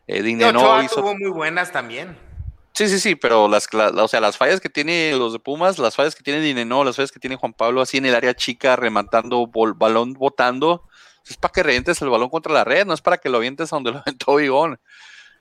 Eh, 0.05 0.21
Dineno 0.21 0.83
hizo- 0.83 0.97
tuvo 1.01 1.15
muy 1.17 1.31
buenas 1.31 1.71
también. 1.71 2.29
Sí, 2.73 2.87
sí, 2.87 2.99
sí, 2.99 3.15
pero 3.15 3.47
las, 3.49 3.69
cla- 3.69 3.91
o 4.01 4.07
sea, 4.07 4.21
las 4.21 4.37
fallas 4.37 4.61
que 4.61 4.69
tiene 4.69 5.11
los 5.17 5.33
de 5.33 5.39
Pumas, 5.39 5.77
las 5.77 5.95
fallas 5.95 6.15
que 6.15 6.23
tiene 6.23 6.39
Dineno, 6.39 6.83
las 6.83 6.95
fallas 6.95 7.11
que 7.11 7.19
tiene 7.19 7.35
Juan 7.35 7.53
Pablo 7.53 7.81
así 7.81 7.97
en 7.97 8.05
el 8.05 8.15
área 8.15 8.33
chica, 8.33 8.75
rematando, 8.77 9.45
bol- 9.45 9.73
balón 9.77 10.13
botando, 10.13 10.87
es 11.27 11.35
para 11.37 11.51
que 11.51 11.63
revientes 11.63 12.01
el 12.01 12.09
balón 12.09 12.29
contra 12.29 12.53
la 12.53 12.63
red, 12.63 12.85
no 12.85 12.93
es 12.93 13.01
para 13.01 13.17
que 13.17 13.29
lo 13.29 13.37
avientes 13.37 13.71
a 13.71 13.75
donde 13.75 13.91
lo 13.91 13.97
aventó 13.99 14.35
Vigón. 14.35 14.79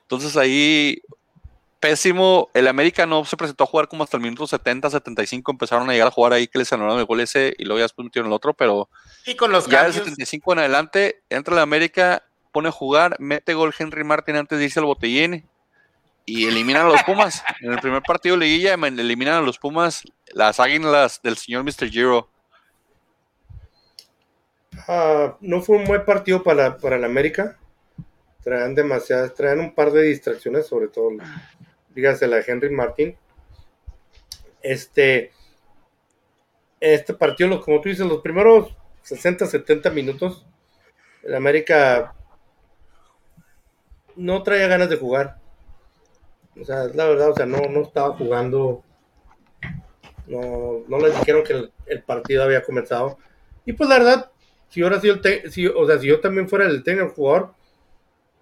Entonces 0.03 0.37
ahí, 0.37 1.01
pésimo, 1.79 2.51
el 2.53 2.67
América 2.69 3.07
no 3.07 3.25
se 3.25 3.37
presentó 3.37 3.65
a 3.65 3.67
jugar 3.69 3.87
como 3.89 4.03
hasta 4.05 4.17
el 4.17 4.23
minuto 4.23 4.47
70, 4.47 4.91
75, 4.91 5.53
empezaron 5.53 5.89
a 5.89 5.93
llegar 5.93 6.09
a 6.09 6.11
jugar 6.11 6.33
ahí 6.33 6.47
que 6.49 6.59
les 6.59 6.73
anularon 6.73 6.99
el 6.99 7.07
gol 7.07 7.21
ese 7.21 7.55
y 7.59 7.65
luego 7.65 7.79
ya 7.79 7.85
después 7.85 8.05
metieron 8.05 8.29
el 8.31 8.35
otro, 8.35 8.55
pero 8.55 8.89
Y 9.25 9.37
con 9.37 9.53
los 9.53 9.67
ya 9.69 9.85
del 9.85 9.93
cambios. 9.93 10.05
75 10.05 10.53
en 10.53 10.59
adelante, 10.59 11.23
entra 11.31 11.55
el 11.55 11.61
América, 11.61 12.25
pone 12.53 12.69
a 12.69 12.73
jugar, 12.73 13.17
mete 13.21 13.55
gol 13.55 13.73
Henry 13.79 14.03
Martin 14.05 14.37
antes 14.37 14.59
de 14.59 14.65
irse 14.65 14.81
al 14.81 14.87
botellín 14.87 15.47
y 16.31 16.47
eliminan 16.47 16.87
a 16.87 16.91
los 16.91 17.03
Pumas. 17.03 17.43
En 17.61 17.73
el 17.73 17.81
primer 17.81 18.03
partido 18.03 18.37
de 18.37 18.47
liguilla 18.47 18.75
eliminan 18.75 19.35
a 19.35 19.41
los 19.41 19.59
Pumas, 19.59 20.05
las 20.33 20.61
águilas 20.61 21.21
del 21.23 21.37
señor 21.37 21.65
Mr. 21.65 21.91
Giro. 21.91 22.31
Ah, 24.87 25.37
no 25.41 25.61
fue 25.61 25.77
un 25.77 25.85
buen 25.85 26.05
partido 26.05 26.43
para, 26.43 26.77
para 26.77 26.97
el 26.97 27.05
América. 27.05 27.59
Traían 28.45 28.77
demasiadas, 28.77 29.35
traían 29.35 29.59
un 29.59 29.75
par 29.75 29.91
de 29.91 30.03
distracciones, 30.03 30.69
sobre 30.69 30.87
todo, 30.87 31.11
dígase 31.89 32.29
la 32.29 32.41
Henry 32.47 32.71
Martin. 32.71 33.17
Este, 34.63 35.33
este 36.79 37.13
partido, 37.13 37.61
como 37.61 37.81
tú 37.81 37.89
dices, 37.89 38.07
los 38.07 38.23
primeros 38.23 38.77
60, 39.03 39.47
70 39.47 39.91
minutos, 39.91 40.47
el 41.25 41.35
América 41.35 42.15
no 44.15 44.45
traía 44.45 44.69
ganas 44.69 44.89
de 44.89 44.97
jugar. 44.97 45.40
O 46.59 46.65
sea, 46.65 46.85
es 46.85 46.95
la 46.95 47.07
verdad, 47.07 47.31
o 47.31 47.35
sea, 47.35 47.47
no, 47.47 47.59
no 47.69 47.83
estaba 47.83 48.17
jugando. 48.17 48.83
No, 50.27 50.83
no 50.89 50.99
les 50.99 51.19
dijeron 51.19 51.43
que 51.45 51.53
el, 51.55 51.73
el 51.87 52.03
partido 52.03 52.45
había 52.45 52.63
comenzado. 52.63 53.19
Y 53.65 53.73
pues 53.73 53.89
la 53.91 53.99
verdad, 53.99 54.31
si 54.69 54.83
ahora 54.83 55.01
sido 55.01 55.15
el 55.15 55.21
te- 55.21 55.51
si, 55.51 55.67
o 55.67 55.87
sea, 55.87 55.99
si 55.99 56.07
yo 56.07 56.21
también 56.21 56.49
fuera 56.49 56.67
el 56.67 56.83
técnico 56.85 57.13
jugador, 57.15 57.55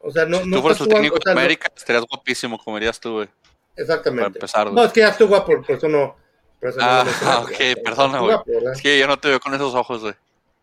o 0.00 0.10
sea, 0.10 0.26
no, 0.26 0.38
si 0.38 0.48
no 0.48 0.56
tú 0.56 0.62
fueras 0.62 0.80
el 0.82 0.88
técnico 0.88 1.16
o 1.16 1.20
sea, 1.22 1.30
de 1.30 1.34
no- 1.34 1.40
América, 1.40 1.72
estarías 1.74 2.04
guapísimo, 2.06 2.58
como 2.62 2.76
dirías 2.76 3.00
tú, 3.00 3.12
güey. 3.14 3.26
Para 3.28 3.82
exactamente. 3.82 4.38
empezar, 4.38 4.72
No, 4.72 4.84
es 4.84 4.92
que 4.92 5.00
ya 5.00 5.08
estoy 5.08 5.26
guapo, 5.26 5.62
por 5.62 5.70
eso 5.76 5.88
no. 5.88 6.16
Por 6.60 6.68
eso 6.70 6.78
no 6.80 6.84
Ah, 6.86 7.02
mencioné, 7.04 7.34
ok, 7.44 7.50
estoy 7.60 7.82
perdona, 7.84 8.20
güey. 8.20 8.36
¿verdad? 8.46 8.72
Es 8.72 8.82
que 8.82 8.98
yo 8.98 9.06
no 9.06 9.16
te 9.18 9.28
veo 9.28 9.40
con 9.40 9.54
esos 9.54 9.74
ojos, 9.74 10.02
güey. 10.02 10.14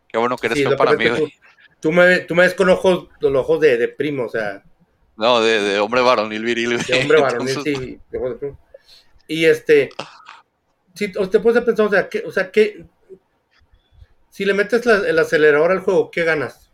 Qué 0.08 0.18
bueno 0.18 0.36
que 0.36 0.46
eres 0.46 0.58
Sí, 0.58 0.64
para 0.76 0.92
mí, 0.92 1.08
güey. 1.08 1.20
tú, 1.20 1.28
tú 1.80 1.92
me, 1.92 2.18
tú 2.20 2.34
me 2.34 2.42
ves 2.44 2.54
con 2.54 2.68
ojos, 2.68 3.08
los 3.20 3.34
ojos 3.34 3.60
de, 3.60 3.76
de 3.78 3.88
primo, 3.88 4.24
o 4.24 4.28
sea, 4.28 4.62
No, 5.16 5.40
de, 5.40 5.60
de 5.62 5.78
hombre 5.80 6.00
varonil 6.02 6.44
viril, 6.44 6.78
de 6.78 7.00
hombre 7.00 7.20
varonil, 7.20 7.48
Entonces, 7.48 7.78
sí. 7.78 8.00
Y 9.28 9.44
este, 9.46 9.88
si 10.94 11.12
o 11.18 11.28
te 11.28 11.40
puedes 11.40 11.64
pensar, 11.64 11.86
o 11.86 11.90
sea, 11.90 12.08
¿qué, 12.08 12.22
o 12.26 12.30
sea, 12.30 12.50
¿qué, 12.50 12.84
si 14.30 14.44
le 14.44 14.54
metes 14.54 14.84
la- 14.84 15.08
el 15.08 15.18
acelerador 15.18 15.70
al 15.72 15.80
juego, 15.80 16.10
¿qué 16.10 16.24
ganas? 16.24 16.70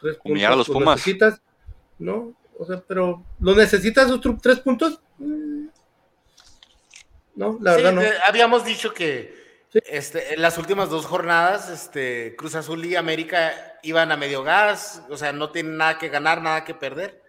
¿Tres 0.00 0.18
a 0.24 0.50
los 0.50 0.68
¿Los 0.68 0.68
Pumas. 0.68 0.96
necesitas? 0.96 1.40
No, 1.98 2.34
o 2.58 2.66
sea, 2.66 2.82
pero 2.86 3.24
¿lo 3.40 3.54
necesitas 3.54 4.10
otros 4.10 4.36
tres 4.42 4.60
puntos? 4.60 5.00
Mm. 5.18 5.66
No, 7.34 7.58
la 7.62 7.74
Sí, 7.74 7.76
verdad 7.82 7.92
no. 7.92 8.00
de- 8.02 8.18
habíamos 8.26 8.64
dicho 8.64 8.92
que 8.92 9.41
Sí. 9.72 9.80
este, 9.86 10.34
en 10.34 10.42
las 10.42 10.58
últimas 10.58 10.90
dos 10.90 11.06
jornadas, 11.06 11.68
este, 11.70 12.36
Cruz 12.36 12.54
Azul 12.54 12.84
y 12.84 12.96
América 12.96 13.78
iban 13.82 14.12
a 14.12 14.16
medio 14.16 14.42
gas, 14.42 15.02
o 15.08 15.16
sea, 15.16 15.32
no 15.32 15.50
tienen 15.50 15.76
nada 15.76 15.98
que 15.98 16.08
ganar, 16.08 16.42
nada 16.42 16.64
que 16.64 16.74
perder. 16.74 17.22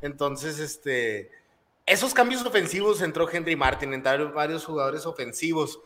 Entonces, 0.00 0.58
este, 0.58 1.30
esos 1.86 2.14
cambios 2.14 2.44
ofensivos 2.44 3.02
entró 3.02 3.28
Henry 3.28 3.56
Martin, 3.56 3.92
entraron 3.92 4.32
varios 4.32 4.64
jugadores 4.64 5.06
ofensivos. 5.06 5.80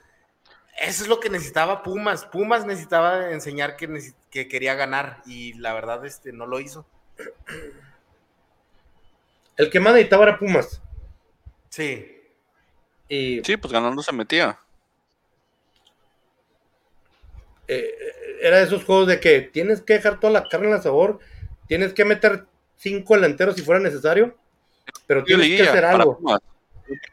Eso 0.79 1.05
es 1.05 1.09
lo 1.09 1.21
que 1.21 1.31
necesitaba 1.31 1.83
Pumas. 1.83 2.27
Pumas 2.27 2.67
necesitaba 2.67 3.31
enseñar 3.31 3.77
que, 3.77 4.13
quería 4.31 4.75
ganar 4.75 5.23
y 5.25 5.55
la 5.55 5.73
verdad 5.73 6.05
este, 6.05 6.33
no 6.33 6.47
lo 6.47 6.61
hizo. 6.61 6.87
El 9.57 9.71
que 9.71 9.81
más 9.81 9.95
necesitaba 9.95 10.25
era 10.25 10.39
Pumas. 10.39 10.83
Sí. 11.71 12.21
Y 13.09 13.43
Sí, 13.45 13.57
pues 13.57 13.73
ganando 13.73 14.03
se 14.03 14.13
metía. 14.13 14.59
Eh, 17.69 17.95
era 18.41 18.59
de 18.59 18.65
esos 18.65 18.85
juegos 18.85 19.09
de 19.09 19.21
que 19.21 19.41
tienes 19.41 19.81
que 19.81 19.95
dejar 19.95 20.21
toda 20.21 20.33
la 20.33 20.45
carne 20.45 20.69
en 20.69 20.75
el 20.75 20.83
sabor, 20.83 21.19
tienes 21.67 21.93
que 21.93 22.05
meter 22.05 22.45
cinco 22.77 23.15
delanteros 23.15 23.57
si 23.57 23.63
fuera 23.63 23.81
necesario, 23.81 24.37
pero 25.07 25.25
tienes 25.25 25.47
que 25.49 25.69
hacer 25.69 25.85
algo. 25.85 26.19
Pumas. 26.19 26.41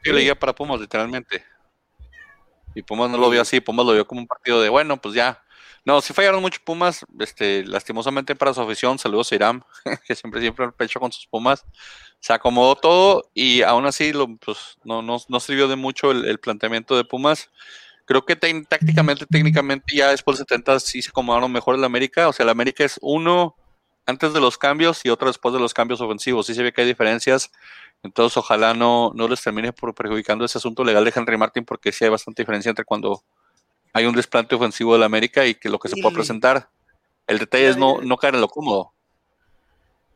De 0.04 0.12
liguilla 0.12 0.34
para 0.34 0.54
Pumas, 0.54 0.80
literalmente. 0.80 1.42
Y 2.74 2.82
Pumas 2.82 3.10
no 3.10 3.18
lo 3.18 3.30
vio 3.30 3.40
así, 3.40 3.60
Pumas 3.60 3.86
lo 3.86 3.92
vio 3.92 4.06
como 4.06 4.20
un 4.20 4.26
partido 4.26 4.60
de, 4.60 4.68
bueno, 4.68 5.00
pues 5.00 5.14
ya. 5.14 5.42
No, 5.84 6.00
sí 6.00 6.12
fallaron 6.12 6.40
mucho 6.40 6.60
Pumas, 6.64 7.04
este, 7.18 7.64
lastimosamente 7.64 8.36
para 8.36 8.54
su 8.54 8.60
afición, 8.60 8.98
saludos 8.98 9.32
a 9.32 9.34
Iram, 9.34 9.62
que 10.06 10.14
siempre, 10.14 10.40
siempre 10.40 10.64
el 10.66 10.72
pecho 10.72 11.00
con 11.00 11.10
sus 11.10 11.26
Pumas. 11.26 11.64
Se 12.20 12.32
acomodó 12.32 12.76
todo 12.76 13.30
y 13.34 13.62
aún 13.62 13.84
así 13.84 14.12
lo, 14.12 14.36
pues, 14.36 14.78
no, 14.84 15.02
no, 15.02 15.16
no 15.28 15.40
sirvió 15.40 15.66
de 15.66 15.74
mucho 15.74 16.12
el, 16.12 16.24
el 16.26 16.38
planteamiento 16.38 16.96
de 16.96 17.04
Pumas. 17.04 17.50
Creo 18.04 18.24
que 18.26 18.36
tácticamente, 18.36 19.26
técnicamente, 19.26 19.94
ya 19.96 20.08
después 20.10 20.38
del 20.38 20.46
70 20.46 20.80
sí 20.80 21.02
se 21.02 21.10
acomodaron 21.10 21.50
mejor 21.52 21.76
el 21.76 21.84
América. 21.84 22.28
O 22.28 22.32
sea, 22.32 22.44
el 22.44 22.50
América 22.50 22.84
es 22.84 22.98
uno 23.02 23.56
antes 24.06 24.32
de 24.32 24.40
los 24.40 24.58
cambios 24.58 25.04
y 25.04 25.08
otro 25.10 25.28
después 25.28 25.54
de 25.54 25.60
los 25.60 25.72
cambios 25.74 26.00
ofensivos. 26.00 26.46
Sí 26.46 26.54
se 26.54 26.62
ve 26.62 26.72
que 26.72 26.80
hay 26.82 26.86
diferencias. 26.86 27.50
Entonces, 28.02 28.36
ojalá 28.36 28.74
no, 28.74 29.12
no 29.14 29.28
les 29.28 29.40
termine 29.40 29.72
por 29.72 29.94
perjudicando 29.94 30.44
ese 30.44 30.58
asunto 30.58 30.82
legal 30.84 31.04
de 31.04 31.12
Henry 31.14 31.36
Martin, 31.36 31.64
porque 31.64 31.92
sí 31.92 32.04
hay 32.04 32.10
bastante 32.10 32.42
diferencia 32.42 32.68
entre 32.70 32.84
cuando 32.84 33.22
hay 33.92 34.06
un 34.06 34.14
desplante 34.16 34.54
ofensivo 34.56 34.94
del 34.94 35.04
América 35.04 35.46
y 35.46 35.54
que 35.54 35.68
lo 35.68 35.78
que 35.78 35.88
se 35.88 35.96
puede 35.96 36.12
Y- 36.12 36.16
presentar. 36.16 36.68
El 37.28 37.38
detalle 37.38 37.68
es 37.68 37.76
no, 37.76 38.00
no 38.02 38.16
caer 38.16 38.34
en 38.34 38.40
lo 38.40 38.48
cómodo. 38.48 38.92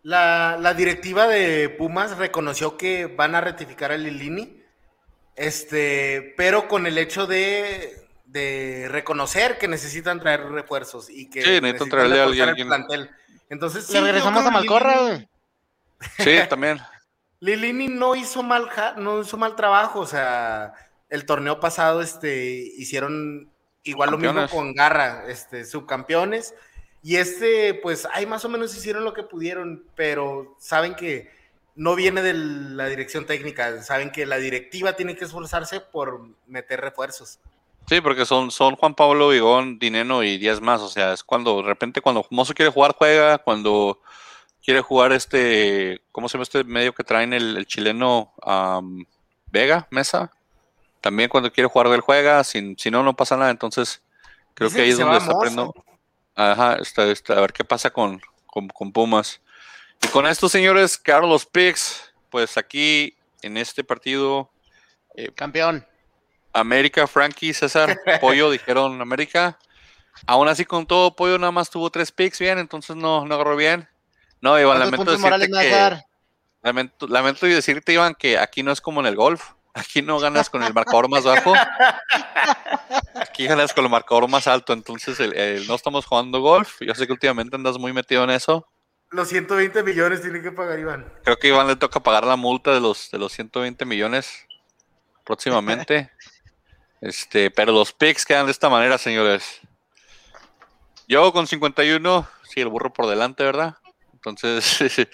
La, 0.03 0.57
la 0.61 0.75
directiva 0.75 1.27
de 1.27 1.69
Pumas 1.69 2.17
reconoció 2.17 2.77
que 2.77 3.07
van 3.07 3.35
a 3.35 3.41
rectificar 3.41 3.91
a 3.93 3.97
Lilini, 3.97 4.63
este, 5.37 6.35
pero 6.37 6.67
con 6.69 6.87
el 6.87 6.99
hecho 6.99 7.27
de, 7.27 8.07
de 8.25 8.89
reconocer 8.91 9.59
que 9.59 9.69
necesitan 9.69 10.21
traer 10.21 10.49
refuerzos 10.51 11.09
y 11.11 11.29
que 11.31 11.43
Sí, 11.43 11.61
necesitan 11.61 11.89
traerle 11.91 12.21
a 12.21 12.25
reforzar 12.25 12.49
alguien- 12.49 12.67
el 12.67 12.69
plantel. 12.69 13.11
Entonces, 13.49 13.87
sí, 13.87 13.93
Le 13.93 14.01
yo 14.01 14.07
regresamos 14.07 14.45
a 14.45 14.51
Malcorra, 14.51 14.95
Lilini- 14.97 15.07
güey. 15.07 15.29
Sí, 16.19 16.39
también. 16.49 16.81
Lilini 17.41 17.89
no 17.89 18.17
hizo 18.17 18.43
mal 18.43 18.69
no 18.97 19.21
hizo 19.21 19.37
mal 19.37 19.55
trabajo, 19.57 20.01
o 20.01 20.07
sea, 20.07 20.73
el 21.11 21.27
torneo 21.27 21.61
pasado 21.61 22.01
este 22.01 22.45
hicieron 22.77 23.51
igual 23.83 24.11
lo 24.11 24.19
mismo 24.19 24.49
con 24.49 24.75
Garra, 24.75 25.25
este 25.29 25.65
subcampeones 25.65 26.55
y 27.03 27.17
este 27.17 27.75
pues 27.75 28.09
ahí 28.13 28.27
más 28.27 28.45
o 28.45 28.49
menos 28.49 28.75
hicieron 28.75 29.05
lo 29.05 29.13
que 29.13 29.23
pudieron, 29.23 29.85
pero 29.95 30.57
saben 30.59 30.95
que 30.97 31.31
no 31.77 31.95
viene 31.95 32.23
de 32.23 32.35
la 32.35 32.87
dirección 32.89 33.27
técnica, 33.27 33.83
saben 33.83 34.11
que 34.11 34.27
la 34.27 34.39
directiva 34.39 34.95
tiene 34.95 35.15
que 35.15 35.27
esforzarse 35.27 35.81
por 35.81 36.27
meter 36.47 36.81
refuerzos. 36.81 37.39
Sí, 37.87 38.01
porque 38.01 38.27
son, 38.27 38.51
son 38.51 38.75
Juan 38.75 38.95
Pablo, 38.95 39.29
Vigón, 39.29 39.79
Dineno 39.79 40.25
y 40.25 40.39
10 40.39 40.61
más. 40.61 40.81
O 40.81 40.89
sea, 40.89 41.13
es 41.13 41.23
cuando 41.23 41.59
de 41.59 41.69
repente 41.69 42.01
cuando 42.01 42.27
Mozo 42.31 42.53
quiere 42.53 42.73
jugar, 42.73 42.95
juega. 42.99 43.39
Cuando 43.39 44.01
quiere 44.65 44.81
jugar 44.81 45.13
este, 45.13 46.03
¿cómo 46.11 46.29
se 46.29 46.33
llama 46.33 46.43
este 46.43 46.65
medio 46.65 46.93
que 46.93 47.05
traen 47.05 47.33
el, 47.33 47.57
el 47.57 47.67
chileno 47.67 48.33
am, 48.43 49.07
Vega, 49.53 49.87
Mesa? 49.91 50.33
También 51.01 51.29
cuando 51.29 51.53
quiere 51.53 51.69
jugar, 51.69 51.87
él 51.89 52.01
juega. 52.01 52.43
Si, 52.43 52.75
si 52.77 52.91
no, 52.91 53.05
no 53.05 53.15
pasa 53.15 53.37
nada. 53.37 53.53
Entonces, 53.53 54.03
creo 54.55 54.69
que 54.69 54.81
ahí 54.81 54.87
que 54.87 54.91
es 54.91 54.99
donde 54.99 55.19
está 55.19 55.33
aprendiendo. 55.33 55.73
Ajá, 56.35 56.75
está, 56.77 57.05
está, 57.05 57.35
a 57.35 57.41
ver 57.41 57.53
qué 57.53 57.63
pasa 57.63 57.91
con, 57.91 58.21
con, 58.47 58.67
con 58.69 58.91
Pumas. 58.91 59.41
Y 60.03 60.09
con 60.09 60.27
esto, 60.27 60.49
señores, 60.49 60.97
Carlos 60.99 61.47
Picks, 61.47 62.13
pues 62.31 62.57
aquí 62.57 63.17
en 63.43 63.57
este 63.57 63.85
partido, 63.85 64.51
Campeón. 65.35 65.87
América, 66.53 67.07
Frankie, 67.07 67.53
César, 67.53 67.99
Pollo, 68.21 68.51
dijeron 68.51 69.01
América. 69.01 69.59
Aún 70.27 70.49
así, 70.49 70.65
con 70.65 70.87
todo, 70.87 71.15
Pollo 71.15 71.39
nada 71.39 71.53
más 71.53 71.69
tuvo 71.69 71.91
tres 71.91 72.11
picks 72.11 72.39
bien, 72.39 72.59
entonces 72.59 72.97
no, 72.97 73.27
no 73.27 73.35
agarró 73.35 73.55
bien. 73.57 73.87
No, 74.41 74.59
Iván, 74.59 74.79
¿Cuántos 74.79 75.21
lamento 75.21 75.31
decirte 75.39 75.47
que, 75.69 76.03
lamento, 76.63 77.07
lamento 77.07 77.47
decirte, 77.47 77.93
Iván, 77.93 78.15
que 78.15 78.39
aquí 78.39 78.63
no 78.63 78.73
es 78.73 78.81
como 78.81 79.01
en 79.01 79.07
el 79.07 79.17
golf. 79.17 79.51
Aquí 79.75 80.01
no 80.01 80.19
ganas 80.19 80.49
con 80.49 80.63
el 80.63 80.73
marcador 80.73 81.11
más 81.11 81.25
bajo. 81.25 81.53
Aquí 83.15 83.47
ganas 83.47 83.75
con 83.75 83.85
el 83.85 83.91
marcador 83.91 84.27
más 84.29 84.47
alto. 84.47 84.73
Entonces, 84.73 85.21
el- 85.21 85.35
el- 85.37 85.67
no 85.67 85.75
estamos 85.75 86.07
jugando 86.07 86.41
golf. 86.41 86.77
Yo 86.81 86.95
sé 86.95 87.07
que 87.07 87.13
últimamente 87.13 87.57
andas 87.57 87.77
muy 87.79 87.93
metido 87.93 88.25
en 88.25 88.31
eso. 88.31 88.67
Los 89.11 89.29
120 89.29 89.83
millones 89.83 90.21
tiene 90.21 90.43
que 90.43 90.51
pagar 90.51 90.79
Iván. 90.79 91.13
Creo 91.23 91.37
que 91.37 91.47
a 91.47 91.51
Iván 91.51 91.69
le 91.69 91.77
toca 91.77 92.01
pagar 92.01 92.25
la 92.25 92.37
multa 92.37 92.73
de 92.73 92.81
los, 92.81 93.11
de 93.11 93.19
los 93.19 93.33
120 93.33 93.85
millones 93.85 94.47
próximamente. 95.25 96.11
este, 97.01 97.51
pero 97.51 97.73
los 97.73 97.93
picks 97.93 98.25
quedan 98.27 98.47
de 98.47 98.53
esta 98.53 98.69
manera, 98.69 98.99
señores. 98.99 99.61
Yo 101.09 101.33
con 101.33 101.47
51, 101.47 102.29
sí, 102.43 102.61
el 102.61 102.69
burro 102.69 102.93
por 102.93 103.07
delante, 103.07 103.45
¿verdad? 103.45 103.77
Entonces, 104.13 104.79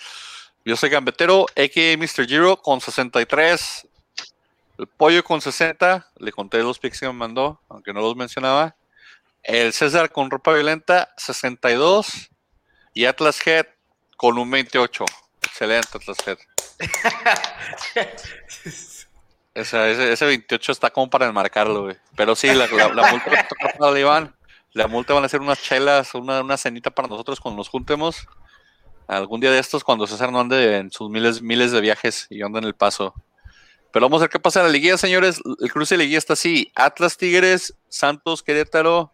yo 0.64 0.76
soy 0.76 0.88
gambetero, 0.88 1.46
a.k.a. 1.50 1.96
Mr. 1.98 2.26
Giro 2.26 2.56
con 2.56 2.80
63. 2.80 3.88
El 4.78 4.86
pollo 4.86 5.22
con 5.22 5.42
60. 5.42 6.10
Le 6.16 6.32
conté 6.32 6.62
los 6.62 6.78
picks 6.78 7.00
que 7.00 7.06
me 7.06 7.12
mandó, 7.12 7.60
aunque 7.68 7.92
no 7.92 8.00
los 8.00 8.16
mencionaba. 8.16 8.74
El 9.42 9.74
César 9.74 10.10
con 10.10 10.30
ropa 10.30 10.54
violenta, 10.54 11.12
62. 11.18 12.30
Y 12.94 13.04
Atlas 13.04 13.46
Head 13.46 13.66
con 14.22 14.38
un 14.38 14.48
28. 14.52 15.04
Excelente, 15.42 15.88
Atlas 15.98 16.16
Head. 16.26 16.38
Esa- 19.54 19.88
ese, 19.90 20.12
ese 20.12 20.24
28 20.26 20.70
está 20.72 20.90
como 20.90 21.10
para 21.10 21.26
enmarcarlo, 21.26 21.82
güey. 21.82 21.96
Pero 22.16 22.36
sí, 22.36 22.46
la, 22.54 22.68
la, 22.68 22.88
la 22.94 23.10
multa 23.10 23.30
va 23.30 23.40
a 23.40 23.48
tocar 23.48 23.76
para 23.76 23.90
el 23.92 23.98
Iván. 23.98 24.36
La 24.74 24.86
multa 24.86 25.12
van 25.12 25.24
a 25.24 25.28
ser 25.28 25.40
unas 25.40 25.60
chelas, 25.60 26.14
una, 26.14 26.40
una 26.40 26.56
cenita 26.56 26.90
para 26.90 27.08
nosotros 27.08 27.40
cuando 27.40 27.58
nos 27.58 27.68
juntemos. 27.68 28.28
Algún 29.08 29.40
día 29.40 29.50
de 29.50 29.58
estos, 29.58 29.82
cuando 29.82 30.06
César 30.06 30.30
no 30.30 30.38
ande 30.40 30.76
en 30.76 30.92
sus 30.92 31.10
miles, 31.10 31.42
miles 31.42 31.72
de 31.72 31.80
viajes 31.80 32.28
y 32.30 32.38
yo 32.38 32.46
ande 32.46 32.60
en 32.60 32.64
el 32.66 32.74
paso. 32.74 33.12
Pero 33.92 34.06
vamos 34.06 34.20
a 34.20 34.24
ver 34.24 34.30
qué 34.30 34.38
pasa 34.38 34.60
en 34.60 34.66
la 34.66 34.72
liguilla, 34.72 34.96
señores. 34.96 35.40
El 35.60 35.72
cruce 35.72 35.96
de 35.96 36.04
liguilla 36.04 36.18
está 36.18 36.34
así: 36.34 36.70
Atlas 36.76 37.16
Tigres, 37.18 37.74
Santos 37.88 38.44
Querétaro, 38.44 39.12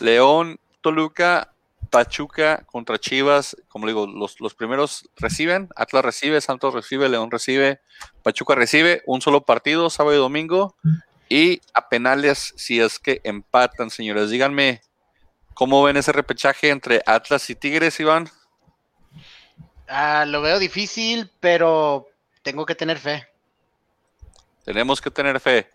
León, 0.00 0.58
Toluca, 0.80 1.49
Pachuca 1.90 2.64
contra 2.66 2.98
Chivas. 2.98 3.56
Como 3.68 3.86
digo, 3.86 4.06
los, 4.06 4.40
los 4.40 4.54
primeros 4.54 5.08
reciben, 5.16 5.68
Atlas 5.76 6.04
recibe, 6.04 6.40
Santos 6.40 6.72
recibe, 6.72 7.08
León 7.08 7.30
recibe, 7.30 7.80
Pachuca 8.22 8.54
recibe 8.54 9.02
un 9.06 9.20
solo 9.20 9.42
partido, 9.42 9.90
sábado 9.90 10.16
y 10.16 10.18
domingo. 10.18 10.76
Y 11.28 11.60
a 11.74 11.88
penales 11.88 12.54
si 12.56 12.80
es 12.80 12.98
que 12.98 13.20
empatan, 13.24 13.90
señores. 13.90 14.30
Díganme, 14.30 14.80
¿cómo 15.54 15.82
ven 15.82 15.96
ese 15.96 16.12
repechaje 16.12 16.70
entre 16.70 17.02
Atlas 17.06 17.50
y 17.50 17.54
Tigres, 17.54 18.00
Iván? 18.00 18.30
Ah, 19.86 20.24
lo 20.26 20.40
veo 20.40 20.58
difícil, 20.58 21.30
pero 21.40 22.08
tengo 22.42 22.64
que 22.66 22.74
tener 22.74 22.98
fe. 22.98 23.26
Tenemos 24.64 25.00
que 25.00 25.10
tener 25.10 25.40
fe. 25.40 25.68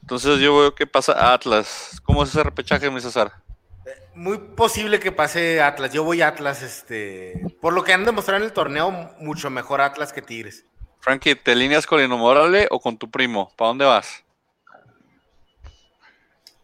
Entonces 0.00 0.38
yo 0.40 0.58
veo 0.58 0.74
que 0.74 0.86
pasa 0.86 1.32
Atlas. 1.32 2.00
¿Cómo 2.04 2.22
es 2.22 2.30
ese 2.30 2.42
repechaje, 2.42 2.90
mi 2.90 3.00
César? 3.00 3.43
Muy 4.14 4.38
posible 4.38 5.00
que 5.00 5.10
pase 5.12 5.60
Atlas. 5.60 5.92
Yo 5.92 6.04
voy 6.04 6.22
a 6.22 6.28
Atlas, 6.28 6.62
este. 6.62 7.40
Por 7.60 7.72
lo 7.72 7.82
que 7.82 7.92
han 7.92 8.04
demostrado 8.04 8.38
en 8.38 8.44
el 8.46 8.52
torneo, 8.52 8.90
mucho 9.18 9.50
mejor 9.50 9.80
Atlas 9.80 10.12
que 10.12 10.22
Tigres. 10.22 10.64
Frankie, 11.00 11.34
¿te 11.34 11.52
alineas 11.52 11.86
con 11.86 11.98
el 12.00 12.06
innombrable 12.06 12.68
o 12.70 12.80
con 12.80 12.96
tu 12.96 13.10
primo? 13.10 13.52
¿Para 13.56 13.68
dónde 13.68 13.84
vas? 13.84 14.24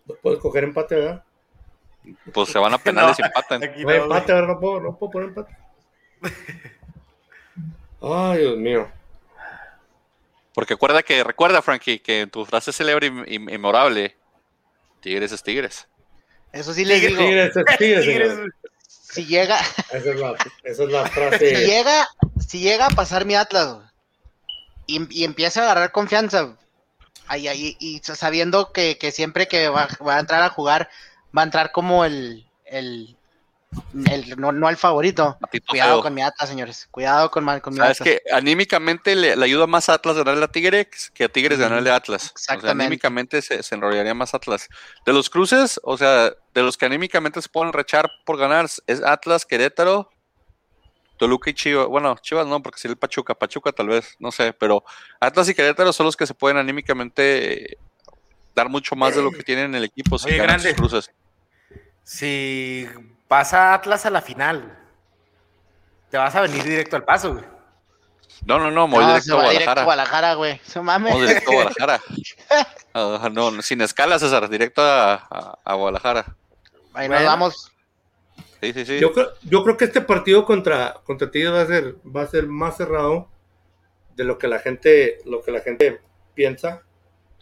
No 0.06 0.14
puedes 0.22 0.38
coger 0.40 0.64
empate, 0.64 0.94
¿verdad? 0.94 1.24
Pues 2.32 2.48
se 2.48 2.58
van 2.58 2.72
a 2.72 2.78
penales 2.82 3.18
y 3.18 3.22
No, 3.22 3.26
empatan. 3.28 3.64
aquí 3.64 3.84
No 3.84 3.90
empate, 3.90 4.32
¿verdad? 4.32 4.48
No 4.54 4.60
puedo, 4.60 4.80
no 4.80 4.96
puedo 4.96 5.10
poner 5.12 5.28
empate. 5.28 5.56
Ay, 8.00 8.38
Dios 8.38 8.56
mío. 8.56 8.88
Porque 10.54 10.74
recuerda 10.74 11.02
que, 11.02 11.22
recuerda, 11.22 11.62
Frankie, 11.62 11.98
que 12.00 12.22
en 12.22 12.30
tu 12.30 12.44
frase 12.44 12.72
célebre 12.72 13.08
y, 13.26 13.34
y- 13.34 13.38
memorable, 13.38 14.16
Tigres 15.00 15.32
es 15.32 15.42
Tigres. 15.42 15.86
Eso 16.52 16.74
sí 16.74 16.84
les 16.84 17.00
digo. 17.00 17.18
Tigres, 17.18 17.56
es 17.56 17.78
Tigres, 17.78 18.04
Tigres, 18.04 18.28
señor. 18.34 18.54
Si 18.86 19.26
llega, 19.26 19.58
Esa 19.90 20.10
es 20.10 20.20
la, 20.20 20.34
esa 20.64 20.82
es 20.84 20.88
la 20.90 21.06
si 21.06 21.12
frase. 21.12 21.66
llega, 21.66 22.08
si 22.46 22.60
llega 22.60 22.86
a 22.86 22.90
pasar 22.90 23.24
mi 23.24 23.34
Atlas 23.34 23.78
y, 24.86 25.20
y 25.20 25.24
empieza 25.24 25.60
a 25.60 25.64
agarrar 25.64 25.92
confianza, 25.92 26.56
ahí, 27.26 27.48
ahí, 27.48 27.76
y 27.80 28.00
sabiendo 28.02 28.72
que, 28.72 28.98
que 28.98 29.12
siempre 29.12 29.48
que 29.48 29.68
va, 29.68 29.88
va 30.06 30.16
a 30.16 30.20
entrar 30.20 30.42
a 30.42 30.48
jugar, 30.50 30.90
va 31.36 31.42
a 31.42 31.44
entrar 31.44 31.72
como 31.72 32.04
el, 32.04 32.46
el, 32.64 33.16
el- 34.06 34.36
no, 34.38 34.52
no 34.52 34.68
el 34.68 34.76
favorito. 34.76 35.38
Cuidado 35.68 35.94
feo. 35.96 36.02
con 36.02 36.14
mi 36.14 36.22
Atlas, 36.22 36.48
señores. 36.48 36.88
Cuidado 36.90 37.30
con, 37.30 37.44
con 37.60 37.72
mi 37.72 37.78
Sabes 37.78 38.00
Atlas. 38.00 38.20
que 38.20 38.22
anímicamente 38.32 39.14
le, 39.14 39.36
le 39.36 39.44
ayuda 39.44 39.66
más 39.66 39.88
a 39.88 39.94
Atlas 39.94 40.16
ganarle 40.16 40.44
a 40.44 40.48
Tigres 40.48 41.10
que 41.14 41.24
a 41.24 41.28
Tigres 41.28 41.58
ganarle 41.58 41.90
a 41.90 41.96
Atlas. 41.96 42.24
O 42.34 42.38
sea, 42.38 42.54
Exactamente. 42.56 42.84
anímicamente 42.84 43.42
se, 43.42 43.62
se 43.62 43.74
enrollaría 43.74 44.14
más 44.14 44.34
Atlas. 44.34 44.68
De 45.06 45.12
los 45.12 45.30
cruces, 45.30 45.80
o 45.84 45.96
sea, 45.96 46.30
de 46.54 46.62
los 46.62 46.76
que 46.76 46.86
anímicamente 46.86 47.40
se 47.42 47.48
pueden 47.48 47.72
rechar 47.72 48.10
por 48.24 48.36
ganar, 48.36 48.66
es 48.86 49.02
Atlas, 49.04 49.46
Querétaro, 49.46 50.10
Toluca 51.16 51.50
y 51.50 51.54
Chivas. 51.54 51.86
Bueno, 51.86 52.16
Chivas 52.20 52.46
no, 52.46 52.62
porque 52.62 52.80
sería 52.80 52.92
el 52.94 52.98
Pachuca. 52.98 53.34
Pachuca 53.34 53.72
tal 53.72 53.88
vez, 53.88 54.16
no 54.18 54.32
sé, 54.32 54.52
pero 54.52 54.84
Atlas 55.20 55.48
y 55.48 55.54
Querétaro 55.54 55.92
son 55.92 56.06
los 56.06 56.16
que 56.16 56.26
se 56.26 56.34
pueden 56.34 56.56
anímicamente 56.56 57.72
eh, 57.74 57.78
dar 58.54 58.68
mucho 58.68 58.96
más 58.96 59.14
de 59.14 59.22
lo 59.22 59.30
que 59.30 59.42
tienen 59.44 59.66
en 59.66 59.74
el 59.76 59.84
equipo 59.84 60.18
si 60.18 60.26
Oye, 60.28 60.38
ganan 60.38 60.54
grande. 60.60 60.70
sus 60.70 60.76
cruces. 60.78 61.10
Si 62.02 62.88
pasa 63.30 63.74
Atlas 63.74 64.04
a 64.06 64.10
la 64.10 64.20
final, 64.22 64.76
te 66.10 66.18
vas 66.18 66.34
a 66.34 66.40
venir 66.40 66.64
directo 66.64 66.96
al 66.96 67.04
paso, 67.04 67.32
güey. 67.34 67.44
No, 68.44 68.58
no, 68.58 68.72
no, 68.72 68.88
me 68.88 68.94
voy 68.94 69.04
No, 69.04 69.08
directo 69.10 69.26
se 69.26 69.32
a 69.32 69.36
va 69.36 69.50
directo 69.50 69.70
a 69.70 69.84
Guadalajara. 69.84 69.84
Guadalajara, 69.84 70.34
güey. 70.34 70.60
No 70.74 70.82
mames. 70.82 71.12
Vamos 71.12 71.28
directo 71.28 71.50
a 71.50 71.54
Guadalajara. 71.54 72.00
Ah, 72.92 73.28
no, 73.32 73.62
sin 73.62 73.80
escala, 73.82 74.18
César, 74.18 74.48
directo 74.48 74.82
a, 74.82 75.14
a- 75.14 75.58
a 75.64 75.74
Guadalajara. 75.74 76.34
Ahí 76.92 77.08
nos 77.08 77.22
vamos. 77.22 77.72
Sí, 78.60 78.72
sí, 78.72 78.84
sí. 78.84 78.98
Yo 78.98 79.12
creo, 79.12 79.28
yo 79.42 79.62
creo 79.62 79.76
que 79.76 79.84
este 79.84 80.00
partido 80.00 80.44
contra, 80.44 80.94
contra 81.04 81.30
Tigres 81.30 81.52
va 81.54 81.60
a 81.62 81.66
ser, 81.66 81.94
va 82.04 82.22
a 82.22 82.26
ser 82.26 82.48
más 82.48 82.76
cerrado 82.76 83.28
de 84.16 84.24
lo 84.24 84.38
que 84.38 84.48
la 84.48 84.58
gente, 84.58 85.18
lo 85.24 85.40
que 85.40 85.52
la 85.52 85.60
gente 85.60 86.00
piensa. 86.34 86.82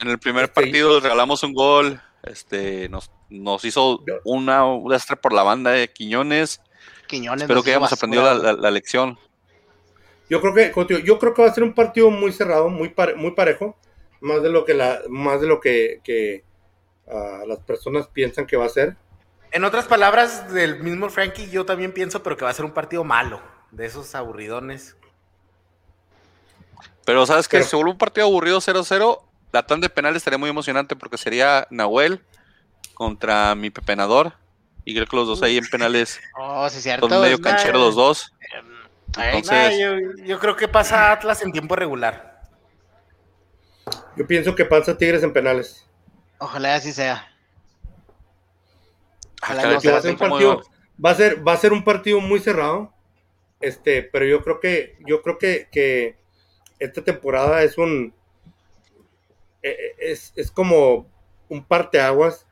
En 0.01 0.09
el 0.09 0.19
primer 0.19 0.45
Este, 0.45 0.55
partido 0.61 0.93
les 0.95 1.03
regalamos 1.05 1.43
un 1.43 1.55
gol. 1.55 1.99
Este, 2.25 2.91
nos, 2.91 3.11
nos 3.31 3.65
hizo 3.65 4.05
Yo- 4.07 4.21
una 4.25 4.65
un 4.65 4.89
desastre 4.91 5.17
por 5.17 5.33
la 5.33 5.43
banda 5.43 5.71
de 5.73 5.89
Quiñones. 5.93 6.61
Quiñones. 7.07 7.43
Espero 7.43 7.63
que 7.63 7.71
hayamos 7.71 7.93
aprendido 7.93 8.23
la, 8.25 8.33
güey. 8.35 8.43
la- 8.45 8.53
la 8.55 8.71
lección. 8.71 9.19
Yo 10.31 10.41
creo 10.43 10.53
que, 10.55 10.73
yo 11.05 11.19
creo 11.19 11.33
que 11.35 11.43
va 11.43 11.49
a 11.49 11.55
ser 11.55 11.65
un 11.65 11.75
partido 11.75 12.11
muy 12.11 12.33
cerrado, 12.33 12.69
muy 12.69 12.91
pare- 12.91 13.15
muy 13.15 13.31
parejo, 13.31 13.77
más 14.21 14.43
de 14.43 14.51
lo 14.51 14.65
que 14.65 14.75
la, 14.75 15.01
más 15.09 15.41
de 15.41 15.47
lo 15.47 15.59
que, 15.61 16.01
que, 16.05 16.45
ah, 17.11 17.45
las 17.47 17.61
personas 17.61 18.09
piensan 18.09 18.47
que 18.47 18.57
va 18.59 18.67
a 18.67 18.69
ser. 18.69 18.97
En 19.53 19.65
otras 19.65 19.87
palabras, 19.87 20.53
del 20.53 20.81
mismo 20.83 21.09
Frankie, 21.09 21.49
yo 21.51 21.65
también 21.65 21.93
pienso, 21.93 22.23
pero 22.23 22.37
que 22.37 22.45
va 22.45 22.51
a 22.51 22.55
ser 22.55 22.67
un 22.67 22.73
partido 22.73 23.05
malo. 23.05 23.41
De 23.71 23.87
esos 23.87 24.15
aburridones. 24.15 24.97
Pero 27.05 27.25
sabes 27.27 27.49
que 27.49 27.59
Pero- 27.59 27.69
si 27.69 27.77
un 27.77 27.97
partido 27.99 28.27
aburrido 28.27 28.61
0-0, 28.61 29.23
la 29.53 29.67
tanda 29.67 29.87
de 29.87 29.95
penales 29.95 30.19
estaría 30.19 30.39
muy 30.39 30.51
emocionante 30.51 30.95
porque 30.97 31.17
sería 31.17 31.67
Nahuel 31.71 32.21
contra 32.99 33.55
mi 33.55 33.71
pepenador. 33.71 34.33
Y 34.85 34.93
creo 34.95 35.07
que 35.07 35.17
los 35.17 35.27
dos 35.29 35.43
ahí 35.43 35.57
en 35.57 35.67
penales 35.69 36.21
Oh, 36.37 36.69
sí, 36.69 36.81
cierto. 36.81 37.09
son 37.09 37.21
medio 37.23 37.41
cancheros 37.41 37.81
los 37.81 37.95
dos. 37.95 38.35
Ay, 39.17 39.39
Entonces- 39.39 39.51
Nah, 39.51 39.71
yo, 39.79 40.25
yo 40.25 40.39
creo 40.39 40.57
que 40.57 40.67
pasa 40.67 41.13
Atlas 41.13 41.41
en 41.43 41.53
tiempo 41.53 41.77
regular. 41.77 42.43
Yo 44.17 44.27
pienso 44.27 44.55
que 44.55 44.65
pasa 44.65 44.99
Tigres 44.99 45.23
en 45.23 45.33
penales. 45.33 45.87
Ojalá 46.39 46.75
así 46.75 46.93
sea. 46.93 47.29
Ojalá 49.43 49.63
no 49.63 49.69
Que 49.69 49.73
va 49.73 49.77
a 49.79 49.81
sea 49.81 49.91
ser 49.93 49.99
así. 49.99 50.09
un 50.09 50.17
¿cómo 50.17 50.31
partido, 50.33 50.63
va 51.05 51.11
a 51.11 51.15
ser, 51.15 51.47
va 51.47 51.53
a 51.53 51.57
ser 51.57 51.73
un 51.73 51.85
partido 51.85 52.21
muy 52.21 52.41
cerrado. 52.41 52.93
Este, 53.61 54.03
pero 54.03 54.25
yo 54.25 54.43
creo 54.43 54.59
que, 54.61 54.97
yo 55.07 55.23
creo 55.23 55.39
que, 55.39 55.69
que 55.71 56.17
esta 56.79 57.03
temporada 57.03 57.63
es 57.63 57.77
un 57.79 58.13
eh, 59.63 59.71
eh, 59.79 59.95
es, 59.99 60.33
es 60.37 60.51
como 60.51 61.07
un 61.49 61.65
parteaguas 61.65 62.47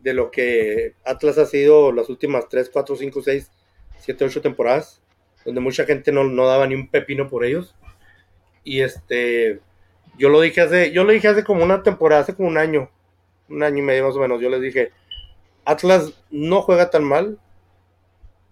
de 0.00 0.12
lo 0.14 0.30
que 0.30 0.94
Atlas 1.04 1.38
ha 1.38 1.46
sido 1.46 1.92
las 1.92 2.08
últimas 2.08 2.48
3, 2.48 2.70
4, 2.70 2.96
5, 2.96 3.22
6, 3.22 3.50
7, 4.00 4.24
8 4.24 4.40
temporadas, 4.42 5.02
donde 5.44 5.60
mucha 5.60 5.84
gente 5.84 6.12
no, 6.12 6.24
no 6.24 6.46
daba 6.46 6.66
ni 6.66 6.74
un 6.74 6.88
pepino 6.88 7.28
por 7.28 7.44
ellos. 7.44 7.74
Y 8.64 8.80
este, 8.82 9.60
yo 10.18 10.28
lo 10.28 10.40
dije 10.40 10.60
hace, 10.60 10.92
yo 10.92 11.04
lo 11.04 11.12
dije 11.12 11.28
hace 11.28 11.44
como 11.44 11.62
una 11.64 11.82
temporada, 11.82 12.22
hace 12.22 12.34
como 12.34 12.48
un 12.48 12.58
año, 12.58 12.90
un 13.48 13.62
año 13.62 13.78
y 13.78 13.82
medio 13.82 14.06
más 14.06 14.16
o 14.16 14.20
menos, 14.20 14.40
yo 14.40 14.48
les 14.48 14.60
dije, 14.60 14.92
Atlas 15.64 16.12
no 16.30 16.62
juega 16.62 16.90
tan 16.90 17.04
mal, 17.04 17.38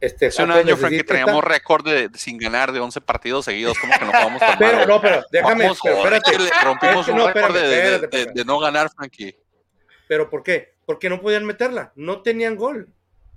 Este, 0.01 0.27
Hace 0.27 0.43
un 0.43 0.51
año, 0.51 0.77
Frankie, 0.77 0.99
necesita- 0.99 1.15
teníamos 1.15 1.43
récord 1.45 1.85
de, 1.85 2.09
de 2.11 2.19
sin 2.19 2.37
ganar 2.37 2.73
de 2.73 2.81
11 2.81 3.01
partidos 3.01 3.45
seguidos. 3.47 3.79
¿Cómo 3.79 3.93
que 3.99 4.05
no 4.05 4.13
jugamos 4.13 4.41
tan 4.41 4.59
Pero, 4.59 4.79
mal? 4.79 4.89
no, 4.89 5.01
pero 5.01 5.25
déjame, 5.31 5.65
Vamos, 5.65 5.79
pero 5.83 5.97
espérate. 5.97 6.31
horrible, 6.35 6.51
rompimos 6.63 6.97
Es 7.01 7.07
que 7.07 7.13
un 7.13 7.19
no, 7.19 7.27
récord 7.29 7.55
de, 7.55 8.27
de 8.35 8.45
no 8.45 8.59
ganar, 8.59 8.91
Frankie. 8.95 9.35
¿Pero 10.07 10.29
por 10.29 10.43
qué? 10.43 10.74
Porque 10.87 11.09
no 11.09 11.21
podían 11.21 11.45
meterla, 11.45 11.93
no 11.97 12.23
tenían 12.23 12.57
gol. 12.57 12.89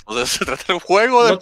O 0.05 0.15
sea, 0.15 0.25
se 0.25 0.45
trata 0.45 0.63
del 0.73 0.79
juego 0.81 1.23
de 1.25 1.31
No 1.31 1.39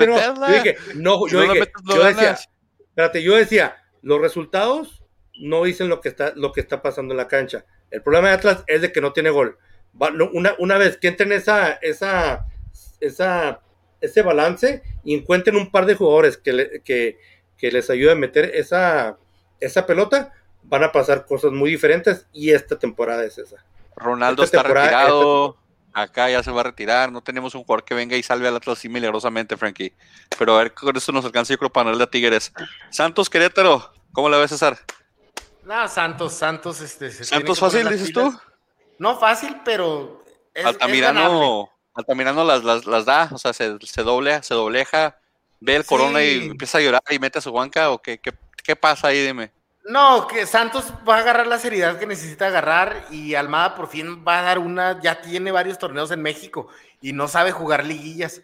yo 0.49 0.53
dije, 0.63 0.77
no, 0.95 1.27
yo 1.27 1.39
no 1.39 1.45
la 1.47 1.53
dije, 1.53 1.59
metes, 1.59 1.83
no 1.83 1.95
yo 1.95 2.03
decía, 2.03 2.31
espérate, 2.79 3.23
yo 3.23 3.35
decía, 3.35 3.75
los 4.01 4.21
resultados 4.21 5.03
no 5.39 5.63
dicen 5.63 5.89
lo 5.89 5.99
que 6.01 6.09
está, 6.09 6.33
lo 6.35 6.51
que 6.53 6.61
está 6.61 6.81
pasando 6.81 7.13
en 7.13 7.17
la 7.17 7.27
cancha. 7.27 7.65
El 7.91 8.01
problema 8.01 8.29
de 8.29 8.33
Atlas 8.35 8.63
es 8.67 8.81
de 8.81 8.91
que 8.91 9.01
no 9.01 9.13
tiene 9.13 9.29
gol. 9.29 9.57
Una, 10.33 10.55
una 10.59 10.77
vez 10.77 10.97
que 10.97 11.07
entren 11.07 11.31
esa, 11.31 11.71
esa, 11.73 12.45
esa, 12.99 13.61
ese 14.01 14.21
balance 14.21 14.83
y 15.03 15.15
encuentren 15.15 15.55
un 15.55 15.71
par 15.71 15.85
de 15.85 15.95
jugadores 15.95 16.37
que, 16.37 16.53
le- 16.53 16.81
que, 16.81 17.17
que 17.57 17.71
les 17.71 17.89
ayuden 17.89 18.17
a 18.17 18.19
meter 18.19 18.51
esa, 18.55 19.17
esa 19.59 19.85
pelota, 19.85 20.33
van 20.63 20.83
a 20.83 20.91
pasar 20.91 21.25
cosas 21.25 21.51
muy 21.51 21.69
diferentes 21.69 22.27
y 22.33 22.51
esta 22.51 22.77
temporada 22.77 23.23
es 23.23 23.37
esa. 23.37 23.63
Ronaldo 23.95 24.43
esta 24.43 24.57
está 24.57 24.67
retirado. 24.73 25.57
Acá 25.97 26.29
ya 26.29 26.43
se 26.43 26.51
va 26.51 26.59
a 26.59 26.65
retirar. 26.65 27.09
No 27.09 27.21
tenemos 27.21 27.55
un 27.55 27.63
jugador 27.63 27.85
que 27.85 27.93
venga 27.93 28.17
y 28.17 28.21
salve 28.21 28.49
al 28.49 28.57
Atlas 28.57 28.79
así 28.79 28.89
milagrosamente, 28.89 29.55
Frankie. 29.55 29.93
Pero 30.37 30.55
a 30.55 30.57
ver, 30.63 30.73
con 30.73 30.93
eso 30.95 31.13
nos 31.13 31.23
alcanza, 31.23 31.53
yo 31.53 31.57
creo, 31.57 31.71
para 31.71 31.95
de 31.95 32.07
Tigres. 32.07 32.51
Santos 32.89 33.29
Querétaro. 33.29 33.93
¿Cómo 34.11 34.27
la 34.27 34.35
ves, 34.35 34.51
César? 34.51 34.77
No, 35.63 35.87
Santos, 35.87 36.33
Santos, 36.33 36.81
este. 36.81 37.11
se 37.11 37.23
¿Santos 37.23 37.57
fácil, 37.59 37.87
dices 37.87 38.11
pilas. 38.11 38.33
tú? 38.33 38.39
No 38.99 39.17
fácil, 39.17 39.55
pero. 39.63 40.21
Es, 40.53 40.65
es 40.65 40.77
ganable. 40.77 40.83
Altamirano, 40.83 41.69
Altamirano 41.93 42.43
las, 42.43 42.63
las, 42.65 42.85
las 42.85 43.05
da, 43.05 43.29
o 43.31 43.37
sea, 43.37 43.53
se, 43.53 43.77
se 43.79 44.03
doble, 44.03 44.43
se 44.43 44.53
dobleja, 44.53 45.17
ve 45.61 45.77
el 45.77 45.85
corona 45.85 46.21
y 46.21 46.47
empieza 46.47 46.77
a 46.77 46.81
llorar 46.81 47.03
y 47.09 47.19
mete 47.19 47.39
a 47.39 47.41
su 47.41 47.53
banca, 47.53 47.89
o 47.91 48.01
qué, 48.01 48.17
qué, 48.19 48.33
qué 48.63 48.75
pasa 48.75 49.07
ahí, 49.07 49.25
dime. 49.25 49.53
No, 49.87 50.27
que 50.27 50.47
Santos 50.47 50.91
va 51.07 51.17
a 51.17 51.19
agarrar 51.19 51.45
la 51.45 51.59
seriedad 51.59 51.99
que 51.99 52.07
necesita 52.07 52.47
agarrar 52.47 53.05
y 53.11 53.35
Almada 53.35 53.75
por 53.75 53.87
fin 53.87 54.25
va 54.27 54.39
a 54.39 54.41
dar 54.41 54.57
una, 54.57 54.99
ya 54.99 55.21
tiene 55.21 55.51
varios 55.51 55.77
torneos 55.77 56.09
en 56.09 56.23
México 56.23 56.67
y 57.01 57.13
no 57.13 57.27
sabe 57.27 57.51
jugar 57.51 57.85
liguillas. 57.85 58.41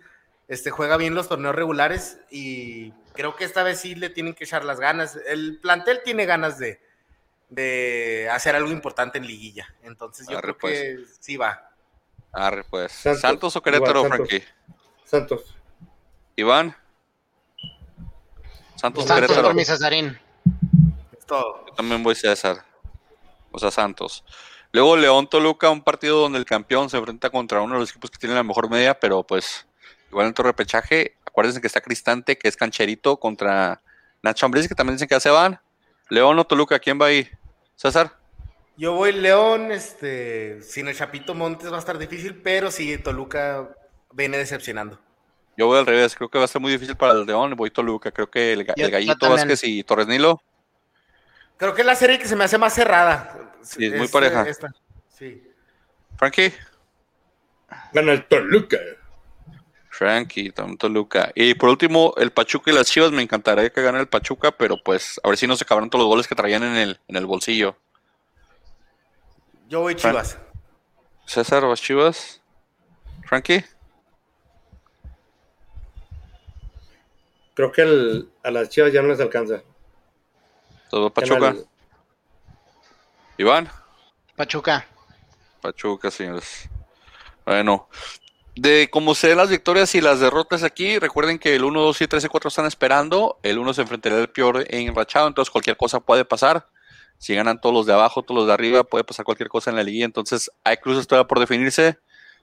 Este 0.48 0.70
juega 0.70 0.98
bien 0.98 1.16
los 1.16 1.30
torneos 1.30 1.56
regulares 1.56 2.20
y 2.30 2.92
creo 3.14 3.36
que 3.36 3.46
esta 3.46 3.64
vez 3.64 3.80
sí 3.80 3.96
le 3.96 4.10
tienen 4.12 4.36
que 4.36 4.44
echar 4.44 4.64
las 4.66 4.80
ganas. 4.80 5.18
El 5.28 5.58
plantel 5.60 6.02
tiene 6.04 6.28
ganas 6.28 6.60
de, 6.60 6.80
de 7.50 8.30
hacer 8.32 8.56
algo 8.56 8.70
importante 8.70 9.18
en 9.18 9.26
liguilla. 9.26 9.74
Entonces 9.82 10.28
yo 10.28 10.38
Arre, 10.38 10.56
creo 10.56 10.72
que 10.72 11.06
sí 11.20 11.38
va. 11.38 11.72
Arre, 12.34 12.64
pues. 12.66 12.92
Santos, 12.92 13.22
Santos, 13.22 13.56
o 13.56 13.62
Querétaro, 13.64 14.02
Santos. 14.04 14.18
Frankie. 14.18 14.44
Santos. 15.06 15.56
Iván. 16.36 16.76
Santos, 18.76 19.06
Santos 19.06 19.06
Querétaro. 19.16 19.48
por 19.48 19.56
mi 19.56 19.66
Cesarín. 19.66 20.20
Todo. 21.32 21.64
Yo 21.66 21.74
también 21.76 22.04
voy 22.04 22.14
César. 22.14 22.66
O 23.54 23.58
sea, 23.58 23.72
Santos. 23.72 24.26
Luego 24.74 24.98
León 24.98 25.30
Toluca, 25.30 25.70
un 25.70 25.82
partido 25.82 26.20
donde 26.20 26.38
el 26.38 26.44
campeón 26.44 26.90
se 26.90 26.98
enfrenta 26.98 27.30
contra 27.30 27.62
uno 27.62 27.76
de 27.76 27.80
los 27.80 27.92
equipos 27.92 28.12
que 28.12 28.18
tiene 28.18 28.36
la 28.36 28.44
mejor 28.44 28.70
media, 28.70 29.00
pero 29.00 29.24
pues 29.24 29.66
igual 30.10 30.28
en 30.28 30.34
el 30.38 30.44
repechaje. 30.44 31.16
Acuérdense 31.26 31.62
que 31.62 31.68
está 31.68 31.80
Cristante, 31.80 32.38
que 32.38 32.50
es 32.50 32.58
cancherito, 32.58 33.16
contra 33.16 33.82
Nacho 34.22 34.46
Ambriz, 34.46 34.68
que 34.68 34.76
también 34.76 34.96
dicen 34.98 35.08
que 35.08 35.16
ya 35.16 35.22
se 35.22 35.30
van. 35.30 35.62
León 36.10 36.38
o 36.38 36.44
Toluca, 36.44 36.80
¿quién 36.80 37.00
va 37.00 37.06
ahí? 37.06 37.30
César. 37.78 38.20
Yo 38.76 38.92
voy 38.96 39.14
León, 39.14 39.72
este, 39.72 40.62
sin 40.62 40.90
el 40.90 40.98
Chapito 40.98 41.34
Montes 41.34 41.72
va 41.72 41.78
a 41.78 41.80
estar 41.80 41.98
difícil, 41.98 42.42
pero 42.42 42.72
sí, 42.72 42.98
Toluca 42.98 43.70
viene 44.12 44.38
decepcionando. 44.38 45.00
Yo 45.56 45.68
voy 45.68 45.80
al 45.80 45.86
revés, 45.86 46.14
creo 46.14 46.30
que 46.30 46.40
va 46.40 46.44
a 46.44 46.50
ser 46.50 46.60
muy 46.60 46.74
difícil 46.74 46.98
para 46.98 47.14
el 47.14 47.26
León, 47.26 47.56
voy 47.56 47.72
Toluca, 47.72 48.12
creo 48.12 48.30
que 48.30 48.52
el, 48.52 48.68
el 48.76 48.92
Gallito. 48.92 49.30
Vázquez 49.30 49.64
y 49.64 49.82
Torres 49.84 50.08
Nilo, 50.08 50.42
Creo 51.62 51.76
que 51.76 51.82
es 51.82 51.86
la 51.86 51.94
serie 51.94 52.18
que 52.18 52.28
se 52.28 52.36
me 52.36 52.44
hace 52.44 52.58
más 52.58 52.74
cerrada. 52.74 53.38
Sí, 53.62 53.86
es 53.86 53.94
muy 53.96 54.08
pareja. 54.08 54.42
esta. 54.50 54.74
Sí. 55.10 55.48
Frankie, 56.18 56.52
Gana 57.94 58.14
el 58.14 58.26
Toluca. 58.28 58.80
Frankie, 59.92 60.50
también 60.50 60.80
Toluca. 60.80 61.32
Y 61.36 61.54
por 61.54 61.70
último, 61.70 62.16
el 62.18 62.32
Pachuca 62.32 62.72
y 62.72 62.74
las 62.74 62.88
Chivas, 62.88 63.12
me 63.12 63.22
encantaría 63.22 63.70
que 63.70 63.80
gane 63.84 64.00
el 64.00 64.08
Pachuca, 64.08 64.50
pero 64.52 64.82
pues 64.84 65.22
a 65.24 65.28
ver 65.28 65.38
si 65.38 65.46
no 65.46 65.56
se 65.56 65.64
acabaron 65.64 65.92
todos 65.92 66.02
los 66.02 66.10
goles 66.10 66.28
que 66.28 66.34
traían 66.34 66.64
en 66.64 66.76
el, 66.78 67.00
en 67.08 67.16
el 67.16 67.28
bolsillo. 67.28 67.78
Yo 69.70 69.82
voy 69.82 69.94
Chivas. 69.94 70.40
César, 71.28 71.64
¿vas 71.68 71.80
Chivas? 71.80 72.42
Frankie, 73.28 73.64
Creo 77.54 77.72
que 77.72 77.84
el- 77.84 78.32
a 78.44 78.50
las 78.50 78.70
chivas 78.70 78.92
ya 78.92 79.04
no 79.04 79.10
les 79.10 79.20
alcanza. 79.20 79.62
Todo 80.92 81.10
Gana 81.10 81.14
Pachuca. 81.14 81.56
Iván, 83.38 83.70
Pachuca. 84.36 84.86
Pachuca, 85.62 86.12
señores. 86.12 86.70
Bueno, 87.46 87.88
de 88.56 88.90
cómo 88.92 89.16
se 89.16 89.30
den 89.30 89.38
las 89.38 89.50
victorias 89.50 89.96
y 89.96 90.02
las 90.02 90.20
derrotas 90.20 90.64
aquí, 90.64 91.00
recuerden 91.00 91.40
que 91.40 91.56
el 91.56 91.64
1, 91.64 91.82
2 91.82 92.02
y 92.02 92.08
3 92.08 92.26
y 92.26 92.28
4 92.28 92.48
están 92.50 92.66
esperando. 92.66 93.40
El 93.42 93.58
1 93.58 93.74
se 93.74 93.82
enfrentaría 93.84 94.20
al 94.20 94.30
peor 94.30 94.66
enrachado, 94.68 95.30
entonces 95.30 95.50
cualquier 95.50 95.78
cosa 95.78 96.02
puede 96.02 96.26
pasar. 96.26 96.68
Si 97.18 97.34
ganan 97.36 97.62
todos 97.62 97.74
los 97.74 97.86
de 97.86 97.94
abajo, 97.94 98.22
todos 98.24 98.40
los 98.40 98.48
de 98.48 98.54
arriba, 98.54 98.84
puede 98.84 99.06
pasar 99.06 99.24
cualquier 99.24 99.48
cosa 99.48 99.70
en 99.70 99.78
la 99.78 99.84
liguilla. 99.84 100.06
Entonces 100.06 100.52
hay 100.66 100.78
cruces 100.78 101.08
todavía 101.08 101.28
por 101.28 101.40
definirse. 101.40 102.00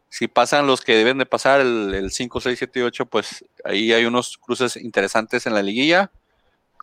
Si 0.09 0.27
pasan 0.27 0.67
los 0.67 0.81
que 0.81 0.95
deben 0.95 1.19
de 1.19 1.27
pasar, 1.27 1.61
el, 1.61 1.93
el 1.95 2.11
5, 2.11 2.41
6, 2.41 2.59
7 2.59 2.79
y 2.79 2.83
8, 2.83 3.07
pues 3.07 3.45
ahí 3.65 3.93
hay 3.93 4.07
unos 4.07 4.39
cruces 4.39 4.77
interesantes 4.77 5.47
en 5.47 5.53
la 5.53 5.63
liguilla. 5.63 6.11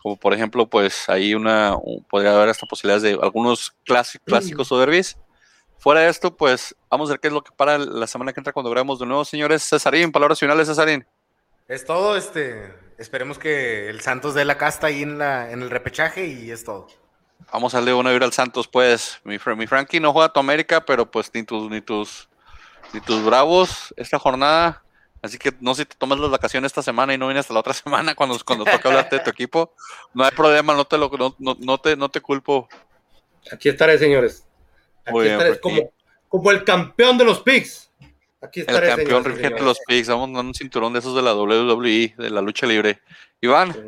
Como 0.05 0.17
por 0.17 0.35
ejemplo, 0.35 0.67
pues 0.67 1.09
ahí 1.09 1.33
una, 1.33 1.75
un- 1.81 2.03
podría 2.03 2.35
haber 2.35 2.49
hasta 2.49 2.67
posibilidades 2.67 3.01
de 3.01 3.17
algunos 3.19 3.73
clásicos, 3.83 4.23
clásicos 4.27 4.71
o 4.71 4.77
derbis. 4.77 5.17
Fuera 5.79 6.01
de 6.01 6.09
esto, 6.09 6.37
pues 6.37 6.75
vamos 6.91 7.09
a 7.09 7.13
ver 7.13 7.19
qué 7.19 7.29
es 7.29 7.33
lo 7.33 7.43
que 7.43 7.49
para 7.51 7.79
la 7.79 8.05
semana 8.05 8.31
que 8.31 8.39
entra 8.39 8.53
cuando 8.53 8.69
grabemos 8.69 8.99
de 8.99 9.07
nuevo, 9.07 9.25
señores. 9.25 9.67
Cesarín, 9.67 10.11
palabras 10.11 10.39
finales, 10.39 10.67
Cesarín. 10.67 11.07
Es 11.67 11.85
todo, 11.85 12.15
este. 12.15 12.71
Esperemos 12.99 13.39
que 13.39 13.89
el 13.89 13.99
Santos 14.01 14.35
dé 14.35 14.45
la 14.45 14.59
casta 14.59 14.85
ahí 14.85 15.01
en, 15.01 15.17
la, 15.17 15.49
en 15.49 15.63
el 15.63 15.71
repechaje 15.71 16.27
y 16.27 16.51
es 16.51 16.63
todo. 16.63 16.85
Vamos 17.51 17.73
a 17.73 17.77
darle 17.79 17.95
una 17.95 18.11
vibra 18.11 18.27
al 18.27 18.31
Santos, 18.33 18.67
pues. 18.67 19.19
Mi, 19.23 19.39
mi 19.57 19.65
Frankie 19.65 19.99
no 19.99 20.13
juega 20.13 20.27
a 20.27 20.33
tu 20.33 20.39
América, 20.39 20.85
pero 20.85 21.09
pues 21.09 21.31
ni 21.33 21.41
tus, 21.41 21.67
ni 21.71 21.81
tus, 21.81 22.29
ni 22.93 23.01
tus 23.01 23.25
bravos 23.25 23.91
esta 23.97 24.19
jornada. 24.19 24.83
Así 25.25 25.37
que 25.37 25.53
no 25.59 25.73
sé 25.75 25.83
si 25.83 25.85
te 25.87 25.95
tomas 25.95 26.19
las 26.19 26.29
vacaciones 26.31 26.69
esta 26.69 26.81
semana 26.81 27.13
y 27.13 27.17
no 27.17 27.27
vienes 27.27 27.41
hasta 27.41 27.53
la 27.53 27.59
otra 27.61 27.73
semana 27.73 28.15
cuando, 28.15 28.37
cuando 28.45 28.65
toca 28.65 28.89
hablarte 28.89 29.17
de 29.17 29.23
tu 29.23 29.29
equipo. 29.29 29.73
No 30.13 30.23
hay 30.23 30.31
problema, 30.31 30.73
no 30.73 30.85
te 30.85 30.97
lo, 30.97 31.09
no, 31.09 31.35
no- 31.39 31.57
no 31.59 31.77
te, 31.77 31.95
no 31.95 32.09
te 32.09 32.21
culpo. 32.21 32.67
Aquí 33.51 33.69
estaré, 33.69 33.97
señores. 33.97 34.45
Aquí 35.03 35.11
Muy 35.13 35.23
bien, 35.25 35.33
estaré 35.33 35.55
Frankie. 35.55 35.61
como, 35.81 35.93
como 36.29 36.51
el 36.51 36.63
campeón 36.63 37.17
de 37.17 37.25
los 37.25 37.41
Pigs. 37.41 37.91
Aquí 38.41 38.59
El 38.61 38.67
estaré, 38.67 38.87
campeón 38.87 39.07
señores 39.23 39.25
y 39.25 39.35
regente 39.35 39.59
de 39.59 39.65
los 39.65 39.79
Pigs. 39.87 40.07
Vamos 40.09 40.37
a 40.37 40.41
un 40.41 40.53
cinturón 40.53 40.93
de 40.93 40.99
esos 40.99 41.15
de 41.15 41.21
la 41.21 41.33
WWE, 41.35 42.15
de 42.17 42.29
la 42.29 42.41
lucha 42.41 42.65
libre. 42.65 43.01
Iván, 43.41 43.73
Sí. 43.73 43.79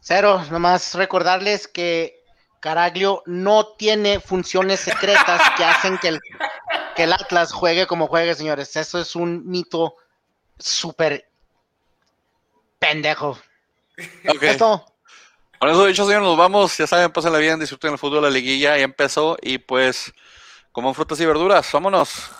Cero, 0.00 0.40
nomás 0.52 0.94
recordarles 0.94 1.66
que 1.66 2.22
Caraglio 2.60 3.22
no 3.26 3.74
tiene 3.76 4.20
funciones 4.20 4.80
secretas 4.80 5.42
que 5.56 5.64
hacen 5.64 5.98
que 5.98 6.08
el, 6.08 6.20
que 6.94 7.02
el 7.04 7.12
Atlas 7.12 7.52
juegue 7.52 7.86
como 7.88 8.06
juegue, 8.06 8.34
señores. 8.34 8.76
Eso 8.76 9.00
es 9.00 9.16
un 9.16 9.46
mito 9.48 9.96
súper 10.58 11.28
pendejo. 12.78 13.38
ok. 14.28 14.42
Esto, 14.42 14.84
Con 15.58 15.70
eso 15.70 15.86
dicho, 15.86 16.04
señores, 16.04 16.26
nos 16.26 16.36
vamos. 16.36 16.76
Ya 16.76 16.86
saben, 16.86 17.10
pásenla 17.10 17.38
bien, 17.38 17.58
disfruten 17.58 17.92
el 17.92 17.98
fútbol, 17.98 18.22
la 18.22 18.30
liguilla 18.30 18.76
ya 18.76 18.84
empezó. 18.84 19.36
Y 19.42 19.58
pues, 19.58 20.12
coman 20.72 20.94
frutas 20.94 21.20
y 21.20 21.26
verduras. 21.26 21.70
Vámonos. 21.72 22.30